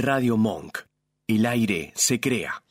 Radio 0.00 0.36
Monk. 0.36 0.78
El 1.26 1.44
aire 1.44 1.92
se 1.96 2.20
crea. 2.20 2.62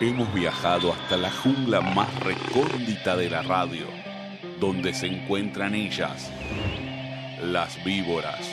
Hemos 0.00 0.34
viajado 0.34 0.92
hasta 0.92 1.16
la 1.16 1.30
jungla 1.30 1.80
más 1.80 2.14
recóndita 2.20 3.16
de 3.16 3.30
la 3.30 3.40
radio, 3.40 3.86
donde 4.60 4.92
se 4.92 5.06
encuentran 5.06 5.74
ellas, 5.74 6.30
las 7.40 7.82
víboras. 7.84 8.46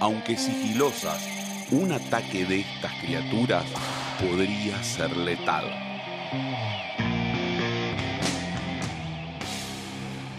Aunque 0.00 0.36
sigilosas, 0.36 1.24
un 1.70 1.92
ataque 1.92 2.44
de 2.44 2.60
estas 2.60 2.92
criaturas 2.94 3.64
podría 4.20 4.82
ser 4.82 5.16
letal. 5.16 6.87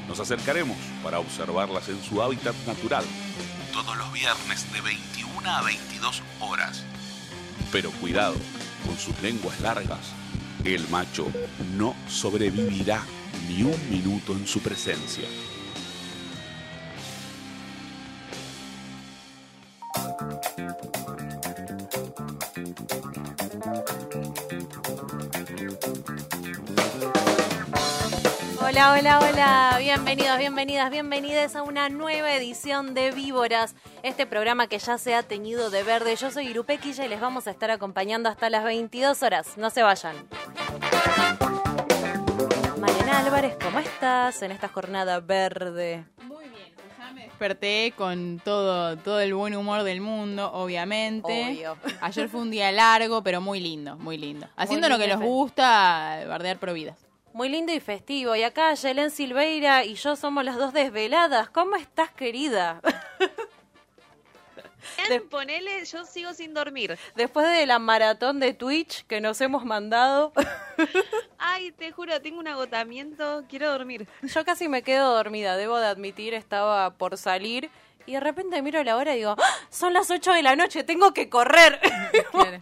Nos 0.09 0.19
acercaremos 0.19 0.75
para 1.03 1.19
observarlas 1.19 1.87
en 1.87 2.03
su 2.03 2.19
hábitat 2.23 2.55
natural, 2.65 3.05
todos 3.71 3.95
los 3.95 4.11
viernes 4.11 4.65
de 4.73 4.81
21 4.81 5.47
a 5.47 5.61
22 5.61 6.23
horas. 6.39 6.83
Pero 7.71 7.91
cuidado, 7.91 8.35
con 8.87 8.97
sus 8.97 9.21
lenguas 9.21 9.61
largas, 9.61 9.99
el 10.65 10.89
macho 10.89 11.27
no 11.77 11.95
sobrevivirá 12.09 13.03
ni 13.47 13.61
un 13.61 13.89
minuto 13.91 14.33
en 14.33 14.47
su 14.47 14.61
presencia. 14.61 15.27
Hola, 28.79 28.93
hola, 28.97 29.19
hola. 29.19 29.75
Bienvenidos, 29.77 30.37
bienvenidas, 30.37 30.89
bienvenidas 30.89 31.53
a 31.57 31.63
una 31.63 31.89
nueva 31.89 32.33
edición 32.33 32.93
de 32.93 33.11
Víboras. 33.11 33.75
Este 34.03 34.25
programa 34.25 34.67
que 34.67 34.79
ya 34.79 34.97
se 34.97 35.15
ha 35.15 35.21
teñido 35.21 35.69
de 35.69 35.83
verde. 35.83 36.15
Yo 36.15 36.31
soy 36.31 36.47
Irupequilla 36.47 37.03
y 37.03 37.09
les 37.09 37.19
vamos 37.19 37.45
a 37.47 37.51
estar 37.51 37.71
acompañando 37.71 38.29
hasta 38.29 38.49
las 38.49 38.63
22 38.63 39.21
horas. 39.21 39.57
No 39.57 39.69
se 39.69 39.83
vayan. 39.83 40.15
Mariana 42.79 43.19
Álvarez, 43.19 43.57
¿cómo 43.61 43.79
estás 43.79 44.41
en 44.43 44.53
esta 44.53 44.69
jornada 44.69 45.19
verde? 45.19 46.05
Muy 46.23 46.47
bien, 46.47 46.73
ya 46.97 47.11
me 47.11 47.23
desperté 47.23 47.93
con 47.97 48.41
todo, 48.45 48.95
todo 48.95 49.19
el 49.19 49.33
buen 49.33 49.57
humor 49.57 49.83
del 49.83 49.99
mundo, 49.99 50.53
obviamente. 50.53 51.49
Obvio. 51.49 51.77
Ayer 51.99 52.29
fue 52.29 52.39
un 52.39 52.49
día 52.49 52.71
largo, 52.71 53.21
pero 53.23 53.41
muy 53.41 53.59
lindo, 53.59 53.97
muy 53.97 54.17
lindo. 54.17 54.47
Haciendo 54.55 54.87
Muy 54.87 54.97
lo 54.97 55.03
que 55.03 55.09
nos 55.09 55.21
gusta, 55.21 56.23
bardear 56.29 56.59
providas. 56.59 57.08
Muy 57.39 57.47
lindo 57.47 57.71
y 57.71 57.79
festivo. 57.79 58.35
Y 58.35 58.43
acá 58.43 58.73
Yelén 58.73 59.11
Silveira 59.11 59.85
y 59.85 59.95
yo 59.95 60.17
somos 60.17 60.43
las 60.43 60.57
dos 60.57 60.73
desveladas. 60.73 61.49
¿Cómo 61.49 61.77
estás, 61.77 62.11
querida? 62.11 62.81
Bien, 65.07 65.29
ponele, 65.29 65.85
yo 65.85 66.03
sigo 66.03 66.33
sin 66.33 66.53
dormir. 66.53 66.99
Después 67.15 67.47
de 67.47 67.65
la 67.65 67.79
maratón 67.79 68.41
de 68.41 68.53
Twitch 68.53 69.05
que 69.05 69.21
nos 69.21 69.39
hemos 69.39 69.63
mandado, 69.63 70.33
Ay, 71.37 71.71
te 71.71 71.93
juro, 71.93 72.19
tengo 72.19 72.39
un 72.39 72.47
agotamiento, 72.49 73.45
quiero 73.47 73.71
dormir. 73.71 74.05
yo 74.21 74.43
casi 74.43 74.67
me 74.67 74.81
quedo 74.81 75.15
dormida, 75.15 75.55
debo 75.55 75.77
de 75.77 75.87
admitir, 75.87 76.33
estaba 76.33 76.89
por 76.95 77.17
salir 77.17 77.69
y 78.05 78.15
de 78.15 78.19
repente 78.19 78.61
miro 78.61 78.83
la 78.83 78.97
hora 78.97 79.13
y 79.13 79.19
digo, 79.19 79.37
¡Ah! 79.39 79.55
son 79.69 79.93
las 79.93 80.11
8 80.11 80.33
de 80.33 80.43
la 80.43 80.57
noche, 80.57 80.83
tengo 80.83 81.13
que 81.13 81.29
correr. 81.29 81.79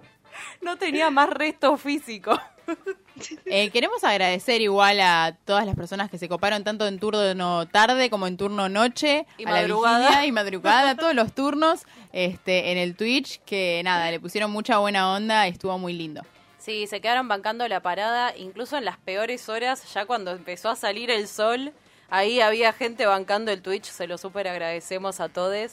no 0.62 0.78
tenía 0.78 1.10
más 1.10 1.28
resto 1.28 1.76
físico. 1.76 2.40
Eh, 3.46 3.70
queremos 3.70 4.04
agradecer 4.04 4.60
igual 4.60 5.00
a 5.00 5.38
todas 5.46 5.64
las 5.64 5.74
personas 5.74 6.10
que 6.10 6.18
se 6.18 6.28
coparon 6.28 6.64
tanto 6.64 6.86
en 6.86 6.98
turno 6.98 7.66
tarde 7.66 8.10
como 8.10 8.26
en 8.26 8.36
turno 8.36 8.68
noche, 8.68 9.26
Y 9.38 9.44
a 9.46 9.50
la 9.50 9.60
madrugada. 9.62 9.98
vigilia 10.00 10.26
y 10.26 10.32
madrugada, 10.32 10.94
todos 10.96 11.14
los 11.14 11.34
turnos 11.34 11.86
este, 12.12 12.72
en 12.72 12.78
el 12.78 12.94
Twitch, 12.94 13.40
que 13.46 13.80
nada, 13.84 14.10
le 14.10 14.20
pusieron 14.20 14.50
mucha 14.50 14.76
buena 14.78 15.14
onda 15.14 15.48
y 15.48 15.52
estuvo 15.52 15.78
muy 15.78 15.94
lindo. 15.94 16.22
Sí, 16.58 16.86
se 16.86 17.00
quedaron 17.00 17.26
bancando 17.26 17.66
la 17.68 17.80
parada, 17.80 18.36
incluso 18.36 18.76
en 18.76 18.84
las 18.84 18.98
peores 18.98 19.48
horas, 19.48 19.82
ya 19.94 20.04
cuando 20.04 20.32
empezó 20.32 20.68
a 20.68 20.76
salir 20.76 21.10
el 21.10 21.26
sol, 21.26 21.72
ahí 22.10 22.40
había 22.42 22.74
gente 22.74 23.06
bancando 23.06 23.50
el 23.50 23.62
Twitch, 23.62 23.84
se 23.84 24.06
lo 24.06 24.18
súper 24.18 24.46
agradecemos 24.48 25.20
a 25.20 25.30
todos. 25.30 25.72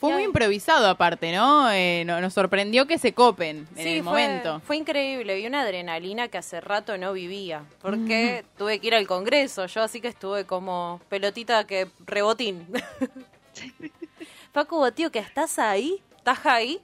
Fue 0.00 0.12
muy 0.14 0.22
improvisado 0.24 0.88
aparte, 0.88 1.30
¿no? 1.32 1.70
Eh, 1.70 2.04
no- 2.06 2.20
nos 2.20 2.32
sorprendió 2.32 2.86
que 2.86 2.96
se 2.98 3.12
copen 3.12 3.68
en 3.76 3.82
Sí, 3.82 3.88
el 3.98 4.02
momento. 4.02 4.60
Fue 4.66 4.76
increíble, 4.76 5.34
vi 5.36 5.46
una 5.46 5.60
adrenalina 5.60 6.28
que 6.28 6.38
hace 6.38 6.60
rato 6.60 6.96
no 6.98 7.12
vivía, 7.12 7.64
porque 7.82 8.44
tuve 8.56 8.78
que 8.80 8.86
ir 8.86 8.94
al 8.94 9.06
Congreso, 9.06 9.66
yo 9.66 9.82
así 9.82 10.00
que 10.00 10.08
estuve 10.08 10.46
como 10.46 11.00
pelotita 11.10 11.64
que 11.66 11.88
rebotín. 12.06 12.66
Facu, 14.52 14.90
tío, 14.92 15.10
que 15.12 15.18
estás 15.20 15.58
ahí, 15.58 16.02
¿estás 16.16 16.44
ahí? 16.46 16.80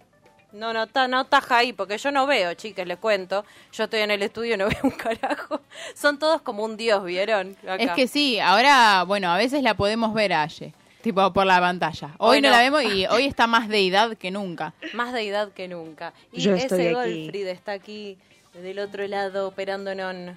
No, 0.53 0.73
no, 0.73 0.87
ta- 0.87 1.09
no 1.09 1.23
estás 1.23 1.51
ahí, 1.51 1.73
porque 1.73 1.99
yo 1.99 2.11
no 2.13 2.27
veo, 2.27 2.55
chicas, 2.55 2.87
les 2.87 2.97
cuento. 2.99 3.45
Yo 3.73 3.85
estoy 3.85 4.01
en 4.01 4.11
el 4.11 4.23
estudio 4.23 4.55
y 4.55 4.57
no 4.57 4.69
veo 4.69 4.79
un 4.85 4.91
carajo. 4.91 5.61
Son 5.95 6.19
todos 6.19 6.41
como 6.43 6.65
un 6.65 6.77
dios, 6.77 7.05
¿vieron? 7.05 7.57
Acá. 7.63 7.77
Es 7.83 7.91
que 7.93 8.07
sí, 8.09 8.39
ahora, 8.41 9.03
bueno, 9.05 9.31
a 9.31 9.37
veces 9.37 9.63
la 9.63 9.75
podemos 9.75 10.15
ver 10.15 10.33
a 10.33 10.43
Aye, 10.45 10.73
tipo 11.07 11.33
por 11.33 11.47
la 11.47 11.61
pantalla. 11.61 12.17
Hoy 12.19 12.37
Hoy 12.39 12.43
no 12.43 12.49
no. 12.49 12.57
la 12.57 12.63
vemos 12.63 12.83
y 12.83 13.07
hoy 13.07 13.27
está 13.27 13.47
más 13.47 13.69
deidad 13.69 14.17
que 14.17 14.33
nunca. 14.33 14.75
Más 14.93 15.13
deidad 15.13 15.53
que 15.53 15.69
nunca. 15.69 16.13
Y 16.33 16.41
Yo 16.41 16.53
ese. 16.55 16.93
Goldfried 16.93 17.47
está 17.47 17.73
aquí 17.73 18.19
del 18.61 18.81
otro 18.81 19.07
lado 19.07 19.47
operándonos. 19.47 20.35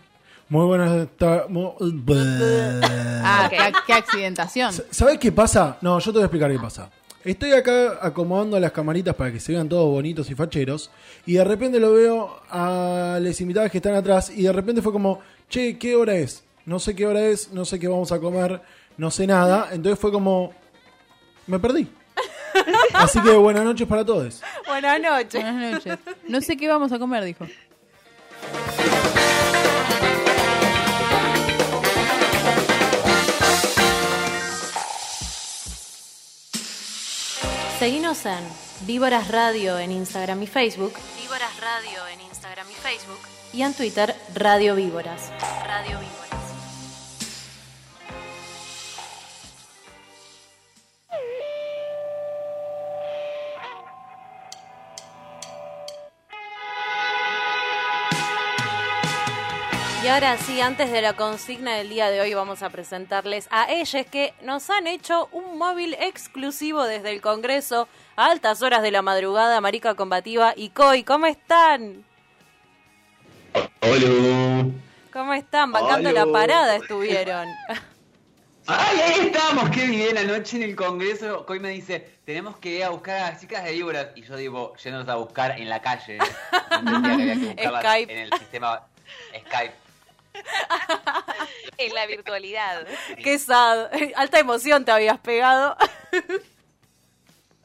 Muy 0.48 0.66
buenas 0.66 1.08
tardes. 1.18 1.48
Ah, 3.24 3.48
qué, 3.50 3.58
qué 3.88 3.94
accidentación. 3.94 4.72
¿Sabes 4.92 5.18
qué 5.18 5.32
pasa? 5.32 5.78
No, 5.82 5.98
yo 6.00 6.12
te 6.12 6.18
voy 6.18 6.22
a 6.22 6.26
explicar 6.26 6.52
qué 6.52 6.60
pasa. 6.60 6.92
Estoy 7.24 7.52
acá 7.54 7.98
acomodando 8.02 8.60
las 8.60 8.72
camaritas 8.72 9.16
para 9.16 9.32
que 9.32 9.40
se 9.40 9.54
vean 9.54 9.68
todos 9.68 9.90
bonitos 9.90 10.30
y 10.30 10.36
facheros. 10.36 10.92
Y 11.26 11.34
de 11.34 11.44
repente 11.44 11.80
lo 11.80 11.94
veo 11.94 12.42
a 12.50 13.18
las 13.20 13.42
invitadas 13.42 13.72
que 13.72 13.80
están 13.80 13.96
atrás. 13.96 14.30
Y 14.30 14.44
de 14.44 14.54
repente 14.54 14.82
fue 14.84 14.92
como, 14.92 15.20
che, 15.50 15.78
¿qué 15.80 15.96
hora 15.96 16.14
es? 16.16 16.44
No 16.66 16.78
sé 16.78 16.96
qué 16.96 17.08
hora 17.08 17.22
es, 17.26 17.52
no 17.52 17.66
sé 17.66 17.80
qué 17.80 17.88
vamos 17.88 18.12
a 18.12 18.20
comer, 18.20 18.62
no 19.00 19.10
sé 19.10 19.26
nada. 19.26 19.70
Entonces 19.72 19.98
fue 19.98 20.12
como, 20.12 20.54
me 21.48 21.58
perdí. 21.58 21.88
Así 22.94 23.20
que 23.22 23.32
buenas 23.32 23.64
noches 23.64 23.88
para 23.88 24.06
todos. 24.06 24.42
Buenas 24.68 25.00
noches. 25.00 25.42
Buenas 25.42 25.74
noches. 25.74 26.00
No 26.28 26.42
sé 26.42 26.58
qué 26.58 26.68
vamos 26.68 26.92
a 26.92 27.00
comer, 27.00 27.24
dijo. 27.24 27.48
Seguinos 37.80 38.26
en 38.26 38.44
Víboras 38.82 39.30
Radio 39.30 39.80
en 39.80 39.92
Instagram 39.92 40.44
y 40.44 40.48
Facebook. 40.48 40.94
Víboras 41.22 41.58
Radio 41.62 42.06
en 42.14 42.20
Instagram 42.20 42.68
y 42.70 42.74
Facebook. 42.74 43.20
Y 43.54 43.62
en 43.62 43.74
Twitter, 43.74 44.14
Radio 44.36 44.76
Víboras. 44.76 45.30
Radio 45.30 45.38
Víboras. 45.38 45.49
Ahora 60.10 60.38
sí, 60.38 60.60
antes 60.60 60.92
de 60.92 61.02
la 61.04 61.14
consigna 61.14 61.76
del 61.76 61.90
día 61.90 62.10
de 62.10 62.20
hoy, 62.20 62.34
vamos 62.34 62.64
a 62.64 62.70
presentarles 62.72 63.48
a 63.52 63.72
ellas 63.72 64.08
que 64.08 64.34
nos 64.42 64.70
han 64.72 64.88
hecho 64.88 65.30
un 65.32 65.58
móvil 65.60 65.96
exclusivo 66.00 66.84
desde 66.86 67.12
el 67.12 67.22
Congreso 67.22 67.88
a 68.16 68.26
altas 68.32 68.64
horas 68.64 68.82
de 68.82 68.90
la 68.90 69.04
madrugada, 69.04 69.62
Marica 69.62 69.94
Combativa 69.94 70.54
y 70.56 70.70
Coy. 70.70 71.04
¿Cómo 71.04 71.28
están? 71.28 72.04
Hola. 73.82 74.72
¿Cómo 75.14 75.34
están? 75.34 75.72
Bancando 75.72 76.10
Hola. 76.10 76.26
la 76.26 76.32
parada 76.32 76.76
estuvieron. 76.78 77.48
Ay, 78.68 79.00
ahí 79.00 79.28
estamos, 79.28 79.70
qué 79.70 79.86
bien. 79.86 80.18
Anoche 80.18 80.58
en 80.58 80.64
el 80.64 80.76
Congreso, 80.76 81.46
Coy 81.46 81.60
me 81.60 81.70
dice, 81.70 82.18
tenemos 82.26 82.58
que 82.58 82.78
ir 82.78 82.84
a 82.84 82.90
buscar 82.90 83.18
a 83.18 83.32
las 83.32 83.42
chicas 83.42 83.64
de 83.64 83.74
víboras. 83.74 84.08
Y 84.16 84.24
yo 84.24 84.36
digo, 84.38 84.76
yéndonos 84.78 85.08
a 85.08 85.16
buscar 85.16 85.60
en 85.60 85.70
la 85.70 85.82
calle. 85.82 86.18
No 86.84 86.96
entendía 86.96 87.26
que 87.26 87.32
había 87.32 87.36
que 87.36 87.46
buscarlas 87.46 87.84
Skype. 87.84 88.14
en 88.14 88.20
el 88.20 88.40
sistema 88.40 88.88
Skype. 89.46 89.89
En 91.78 91.94
la 91.94 92.06
virtualidad. 92.08 92.86
Qué 93.24 93.40
sad. 93.40 93.90
Alta 94.18 94.40
emoción 94.40 94.84
te 94.84 94.92
habías 94.92 95.18
pegado. 95.20 95.78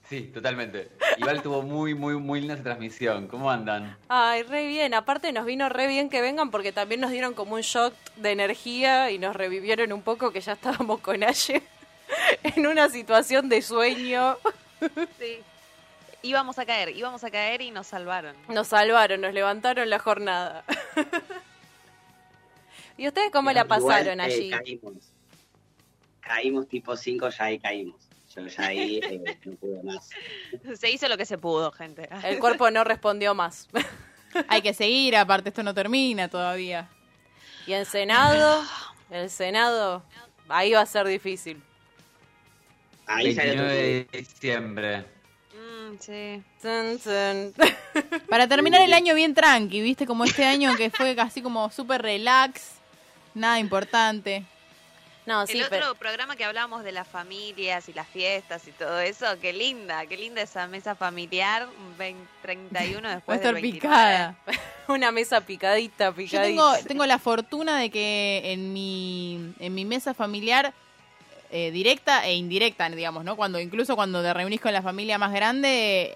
Sí, 0.08 0.30
totalmente. 0.32 0.90
Igual 1.16 1.42
tuvo 1.42 1.62
muy, 1.62 1.94
muy, 1.94 2.16
muy 2.16 2.40
linda 2.40 2.54
esa 2.54 2.62
transmisión. 2.62 3.26
¿Cómo 3.26 3.50
andan? 3.50 3.96
Ay, 4.08 4.42
re 4.42 4.66
bien. 4.66 4.94
Aparte 4.94 5.32
nos 5.32 5.46
vino 5.46 5.68
re 5.68 5.86
bien 5.86 6.10
que 6.10 6.20
vengan 6.20 6.50
porque 6.50 6.72
también 6.72 7.00
nos 7.00 7.10
dieron 7.10 7.34
como 7.34 7.54
un 7.54 7.62
shock 7.62 7.94
de 8.16 8.30
energía 8.30 9.10
y 9.10 9.18
nos 9.18 9.34
revivieron 9.34 9.92
un 9.92 10.02
poco 10.02 10.30
que 10.30 10.40
ya 10.40 10.52
estábamos 10.52 11.00
con 11.00 11.24
Aye 11.24 11.62
en 12.42 12.66
una 12.66 12.88
situación 12.90 13.48
de 13.48 13.62
sueño. 13.62 14.36
Sí. 15.18 15.40
Íbamos 16.22 16.58
a 16.58 16.64
caer, 16.64 16.90
íbamos 16.90 17.24
a 17.24 17.30
caer 17.30 17.62
y 17.62 17.70
nos 17.70 17.86
salvaron. 17.86 18.36
Nos 18.48 18.68
salvaron, 18.68 19.20
nos 19.20 19.34
levantaron 19.34 19.90
la 19.90 19.98
jornada. 19.98 20.64
¿Y 22.96 23.08
ustedes 23.08 23.30
cómo 23.32 23.50
la 23.52 23.62
Igual, 23.62 23.80
pasaron 23.80 24.20
eh, 24.20 24.24
allí? 24.24 24.50
caímos. 24.50 24.94
Caímos 26.20 26.68
tipo 26.68 26.96
5, 26.96 27.28
ya 27.30 27.44
ahí 27.44 27.58
caímos. 27.58 28.08
Yo 28.34 28.46
ya 28.46 28.66
ahí 28.66 29.00
eh, 29.02 29.38
no 29.44 29.52
pude 29.56 29.82
más. 29.82 30.10
Se 30.78 30.90
hizo 30.90 31.08
lo 31.08 31.16
que 31.16 31.26
se 31.26 31.38
pudo, 31.38 31.70
gente. 31.72 32.08
El 32.24 32.38
cuerpo 32.38 32.70
no 32.70 32.84
respondió 32.84 33.34
más. 33.34 33.68
Hay 34.48 34.62
que 34.62 34.74
seguir, 34.74 35.16
aparte 35.16 35.50
esto 35.50 35.62
no 35.62 35.74
termina 35.74 36.28
todavía. 36.28 36.88
Y 37.66 37.72
el 37.72 37.86
Senado, 37.86 38.62
el 39.10 39.30
Senado, 39.30 40.02
ahí 40.48 40.72
va 40.72 40.80
a 40.80 40.86
ser 40.86 41.06
difícil. 41.06 41.62
Ahí 43.06 43.34
salió 43.34 43.54
todo. 43.54 43.66
29 43.66 44.08
de 44.10 44.18
diciembre. 44.18 45.04
Mm, 45.54 45.96
sí. 46.00 46.42
Tun, 46.60 46.98
tun. 46.98 47.54
Para 48.28 48.48
terminar 48.48 48.82
el 48.82 48.92
año 48.94 49.14
bien 49.14 49.34
tranqui, 49.34 49.80
¿viste? 49.80 50.06
Como 50.06 50.24
este 50.24 50.44
año 50.44 50.74
que 50.76 50.90
fue 50.90 51.14
casi 51.14 51.40
como 51.40 51.70
súper 51.70 52.02
relax, 52.02 52.73
nada 53.34 53.58
importante. 53.58 54.44
No, 55.26 55.46
sí, 55.46 55.54
el 55.54 55.64
otro 55.64 55.78
pero 55.78 55.94
programa 55.94 56.36
que 56.36 56.44
hablábamos 56.44 56.84
de 56.84 56.92
las 56.92 57.08
familias 57.08 57.88
y 57.88 57.94
las 57.94 58.06
fiestas 58.06 58.68
y 58.68 58.72
todo 58.72 59.00
eso, 59.00 59.24
qué 59.40 59.54
linda, 59.54 60.04
qué 60.04 60.18
linda 60.18 60.42
esa 60.42 60.66
mesa 60.66 60.94
familiar, 60.94 61.66
un 61.66 61.96
20 61.96 62.28
31 62.42 63.00
Va 63.02 63.10
a 63.10 63.14
después 63.14 63.36
estar 63.36 63.54
del 63.54 63.62
29. 63.62 63.80
picada. 63.80 64.36
una 64.88 65.12
mesa 65.12 65.40
picadita, 65.40 66.10
Yo 66.10 66.14
picadita. 66.14 66.42
tengo, 66.42 66.72
tengo 66.86 67.06
la 67.06 67.18
fortuna 67.18 67.78
de 67.78 67.90
que 67.90 68.42
en 68.52 68.74
mi, 68.74 69.54
en 69.60 69.74
mi 69.74 69.86
mesa 69.86 70.12
familiar, 70.12 70.74
eh, 71.50 71.70
directa 71.70 72.26
e 72.26 72.34
indirecta, 72.34 72.90
digamos, 72.90 73.24
¿no? 73.24 73.34
Cuando 73.36 73.58
incluso 73.60 73.96
cuando 73.96 74.22
te 74.22 74.34
reunís 74.34 74.60
con 74.60 74.74
la 74.74 74.82
familia 74.82 75.16
más 75.16 75.32
grande, 75.32 76.14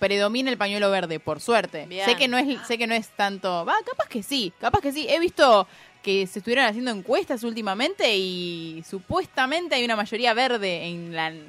predomina 0.00 0.50
el 0.50 0.58
pañuelo 0.58 0.90
verde, 0.90 1.20
por 1.20 1.40
suerte. 1.40 1.86
Bien. 1.86 2.04
Sé 2.04 2.16
que 2.16 2.26
no 2.26 2.36
es, 2.36 2.66
sé 2.66 2.78
que 2.78 2.86
no 2.88 2.94
es 2.94 3.08
tanto. 3.10 3.64
Va, 3.64 3.74
capaz 3.86 4.08
que 4.08 4.22
sí, 4.22 4.52
capaz 4.60 4.80
que 4.80 4.90
sí. 4.90 5.06
He 5.08 5.20
visto 5.20 5.68
que 6.02 6.26
se 6.26 6.38
estuvieron 6.38 6.64
haciendo 6.64 6.90
encuestas 6.90 7.44
últimamente 7.44 8.16
y 8.16 8.82
supuestamente 8.88 9.74
hay 9.74 9.84
una 9.84 9.96
mayoría 9.96 10.34
verde 10.34 10.86
en 10.86 11.14
la, 11.14 11.28
en 11.28 11.46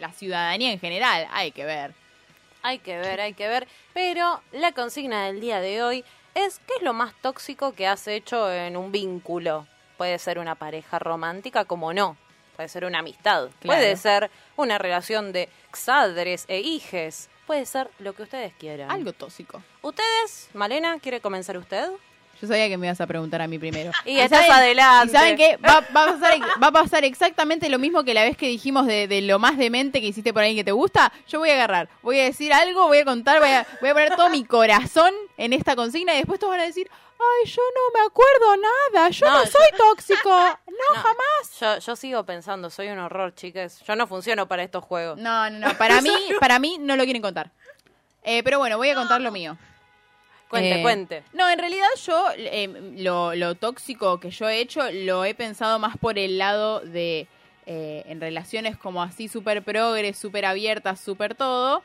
la 0.00 0.12
ciudadanía 0.12 0.72
en 0.72 0.80
general. 0.80 1.28
Hay 1.32 1.52
que 1.52 1.64
ver. 1.64 1.94
Hay 2.62 2.78
que 2.78 2.96
ver, 2.96 3.20
hay 3.20 3.34
que 3.34 3.48
ver. 3.48 3.66
Pero 3.92 4.40
la 4.52 4.72
consigna 4.72 5.26
del 5.26 5.40
día 5.40 5.60
de 5.60 5.82
hoy 5.82 6.04
es 6.34 6.60
¿qué 6.66 6.74
es 6.76 6.82
lo 6.82 6.92
más 6.92 7.14
tóxico 7.20 7.72
que 7.72 7.86
has 7.86 8.06
hecho 8.08 8.50
en 8.50 8.76
un 8.76 8.92
vínculo? 8.92 9.66
Puede 9.96 10.18
ser 10.18 10.38
una 10.38 10.54
pareja 10.54 10.98
romántica 10.98 11.64
como 11.64 11.92
no. 11.92 12.16
Puede 12.56 12.68
ser 12.68 12.84
una 12.84 13.00
amistad. 13.00 13.50
Claro. 13.60 13.78
Puede 13.78 13.96
ser 13.96 14.30
una 14.56 14.78
relación 14.78 15.32
de 15.32 15.48
exadres 15.68 16.44
e 16.48 16.60
hijes. 16.60 17.28
Puede 17.46 17.66
ser 17.66 17.90
lo 17.98 18.12
que 18.14 18.22
ustedes 18.22 18.52
quieran. 18.54 18.90
Algo 18.90 19.12
tóxico. 19.12 19.62
¿Ustedes? 19.82 20.48
Malena, 20.54 20.98
¿quiere 21.00 21.20
comenzar 21.20 21.56
usted? 21.56 21.90
Yo 22.42 22.48
sabía 22.48 22.68
que 22.68 22.76
me 22.76 22.88
ibas 22.88 23.00
a 23.00 23.06
preguntar 23.06 23.40
a 23.40 23.46
mí 23.46 23.56
primero. 23.58 23.92
Y 24.04 24.18
estás 24.18 24.50
adelante. 24.50 25.06
¿Y 25.12 25.16
saben 25.16 25.36
qué? 25.36 25.56
Va, 25.58 25.80
va 25.96 26.02
a 26.08 26.12
pasar, 26.18 26.40
va 26.62 26.66
a 26.66 26.72
pasar 26.72 27.04
exactamente 27.04 27.68
lo 27.70 27.78
mismo 27.78 28.02
que 28.04 28.12
la 28.14 28.24
vez 28.24 28.36
que 28.36 28.48
dijimos 28.48 28.86
de, 28.86 29.06
de 29.08 29.22
lo 29.22 29.38
más 29.38 29.56
demente 29.56 30.00
que 30.00 30.08
hiciste 30.08 30.32
por 30.32 30.42
alguien 30.42 30.56
que 30.56 30.64
te 30.64 30.72
gusta. 30.72 31.12
Yo 31.28 31.38
voy 31.38 31.50
a 31.50 31.54
agarrar, 31.54 31.88
voy 32.02 32.18
a 32.18 32.24
decir 32.24 32.52
algo, 32.52 32.88
voy 32.88 32.98
a 32.98 33.04
contar, 33.04 33.38
voy 33.38 33.50
a, 33.50 33.66
voy 33.80 33.90
a 33.90 33.92
poner 33.94 34.16
todo 34.16 34.28
mi 34.28 34.44
corazón 34.44 35.14
en 35.38 35.52
esta 35.52 35.76
consigna 35.76 36.14
y 36.14 36.18
después 36.18 36.40
todos 36.40 36.50
van 36.52 36.60
a 36.60 36.64
decir, 36.64 36.90
ay, 36.92 37.48
yo 37.48 37.62
no 37.76 38.00
me 38.00 38.04
acuerdo 38.06 38.56
nada, 38.92 39.08
yo 39.10 39.26
no, 39.26 39.32
No, 39.38 39.44
yo- 39.44 39.50
soy 39.52 39.68
tóxico, 39.78 40.28
no, 40.66 40.94
No. 40.96 41.00
jamás. 41.00 41.60
Yo, 41.60 41.78
yo 41.78 41.94
sigo 41.94 42.24
pensando, 42.24 42.70
soy 42.70 42.88
un 42.88 42.98
horror, 42.98 43.32
chicas. 43.36 43.80
Yo 43.86 43.94
no 43.94 44.08
funciono 44.08 44.48
para 44.48 44.64
estos 44.64 44.82
juegos. 44.82 45.16
No, 45.18 45.48
no, 45.48 45.68
no, 45.68 45.78
para 45.78 46.00
mí, 46.02 46.10
para 46.40 46.58
mí 46.58 46.78
no 46.80 46.96
lo 46.96 47.04
quieren 47.04 47.22
contar. 47.22 47.50
Eh, 48.24 48.42
pero 48.42 48.58
bueno, 48.58 48.76
voy 48.78 48.88
a 48.90 48.96
contar 48.96 49.20
lo 49.20 49.30
mío. 49.30 49.56
Cuente, 50.52 50.80
Eh, 50.80 50.82
cuente. 50.82 51.22
No, 51.32 51.48
en 51.48 51.58
realidad 51.58 51.86
yo 52.04 52.26
eh, 52.36 52.92
lo, 52.98 53.34
lo 53.34 53.54
tóxico 53.54 54.20
que 54.20 54.30
yo 54.30 54.50
he 54.50 54.60
hecho 54.60 54.82
lo 54.92 55.24
he 55.24 55.34
pensado 55.34 55.78
más 55.78 55.96
por 55.96 56.18
el 56.18 56.36
lado 56.36 56.80
de 56.80 57.26
eh, 57.64 58.02
en 58.06 58.20
relaciones 58.20 58.76
como 58.76 59.02
así 59.02 59.28
súper 59.28 59.62
progres, 59.62 60.18
súper 60.18 60.44
abiertas, 60.44 61.00
súper 61.00 61.34
todo. 61.34 61.82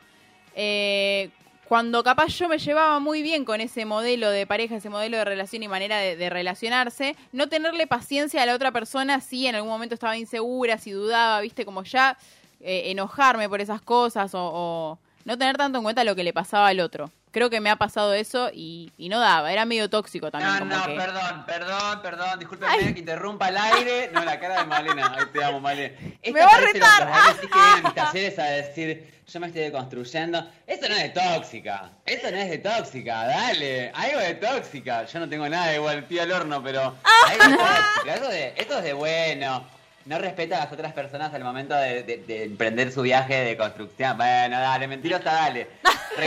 Cuando 1.66 2.04
capaz 2.04 2.28
yo 2.38 2.46
me 2.46 2.58
llevaba 2.58 2.98
muy 2.98 3.22
bien 3.22 3.46
con 3.46 3.62
ese 3.62 3.86
modelo 3.86 4.28
de 4.28 4.46
pareja, 4.46 4.76
ese 4.76 4.90
modelo 4.90 5.16
de 5.16 5.24
relación 5.24 5.62
y 5.62 5.68
manera 5.68 5.96
de, 5.96 6.16
de 6.16 6.28
relacionarse, 6.28 7.16
no 7.32 7.48
tenerle 7.48 7.86
paciencia 7.86 8.42
a 8.42 8.46
la 8.46 8.54
otra 8.54 8.70
persona 8.70 9.22
si 9.22 9.46
en 9.46 9.54
algún 9.54 9.70
momento 9.70 9.94
estaba 9.94 10.18
insegura, 10.18 10.76
si 10.76 10.90
dudaba, 10.90 11.40
viste, 11.40 11.64
como 11.64 11.84
ya 11.84 12.18
enojarme 12.60 13.48
por 13.48 13.62
esas 13.62 13.80
cosas 13.80 14.34
o, 14.34 14.40
o 14.42 14.98
no 15.24 15.38
tener 15.38 15.56
tanto 15.56 15.78
en 15.78 15.84
cuenta 15.84 16.04
lo 16.04 16.14
que 16.14 16.24
le 16.24 16.34
pasaba 16.34 16.68
al 16.68 16.80
otro. 16.80 17.10
Creo 17.38 17.50
que 17.50 17.60
me 17.60 17.70
ha 17.70 17.76
pasado 17.76 18.14
eso 18.14 18.50
y, 18.52 18.90
y 18.98 19.08
no 19.08 19.20
daba, 19.20 19.52
era 19.52 19.64
medio 19.64 19.88
tóxico 19.88 20.28
también. 20.28 20.52
No, 20.54 20.58
como 20.58 20.74
no, 20.74 20.86
que- 20.86 20.94
perdón, 20.96 21.44
perdón, 21.46 22.02
perdón, 22.02 22.38
discúlpeme 22.40 22.92
que 22.92 22.98
interrumpa 22.98 23.48
el 23.48 23.56
aire. 23.56 24.10
No, 24.12 24.24
la 24.24 24.40
cara 24.40 24.58
de 24.58 24.64
Malena, 24.66 25.14
ahí 25.16 25.26
te 25.32 25.44
amo, 25.44 25.60
Malena. 25.60 25.94
Me 26.24 26.40
va 26.40 26.46
a 26.48 26.58
retar. 26.60 27.06
lo 27.06 27.40
que 27.40 27.46
vienen 27.46 27.82
mis 27.84 27.94
talleres 27.94 28.38
a 28.40 28.44
decir, 28.44 29.22
yo 29.28 29.38
me 29.38 29.46
estoy 29.46 29.62
deconstruyendo. 29.62 30.50
Eso 30.66 30.88
no 30.88 30.96
es 30.96 31.02
de 31.02 31.08
tóxica, 31.10 31.90
eso 32.04 32.28
no 32.32 32.36
es 32.38 32.50
de 32.50 32.58
tóxica, 32.58 33.24
dale, 33.26 33.92
algo 33.94 34.18
de 34.18 34.34
tóxica. 34.34 35.04
Yo 35.06 35.20
no 35.20 35.28
tengo 35.28 35.48
nada 35.48 35.72
igual, 35.76 36.02
pie 36.06 36.22
al 36.22 36.32
horno, 36.32 36.60
pero 36.60 36.96
algo 37.28 37.44
de 37.44 37.56
tóxica, 37.56 38.14
eso, 38.16 38.28
de, 38.30 38.54
eso 38.56 38.78
es 38.78 38.84
de 38.84 38.92
bueno. 38.94 39.77
No 40.08 40.18
respeta 40.18 40.56
a 40.56 40.64
las 40.64 40.72
otras 40.72 40.92
personas 40.94 41.32
al 41.34 41.44
momento 41.44 41.74
de, 41.74 42.02
de- 42.02 42.16
de 42.18 42.44
emprender 42.44 42.90
su 42.90 43.02
viaje 43.02 43.34
de 43.44 43.56
construcción. 43.58 44.16
Bueno, 44.16 44.58
dale, 44.58 44.88
mentirosa, 44.88 45.30
dale. 45.32 45.68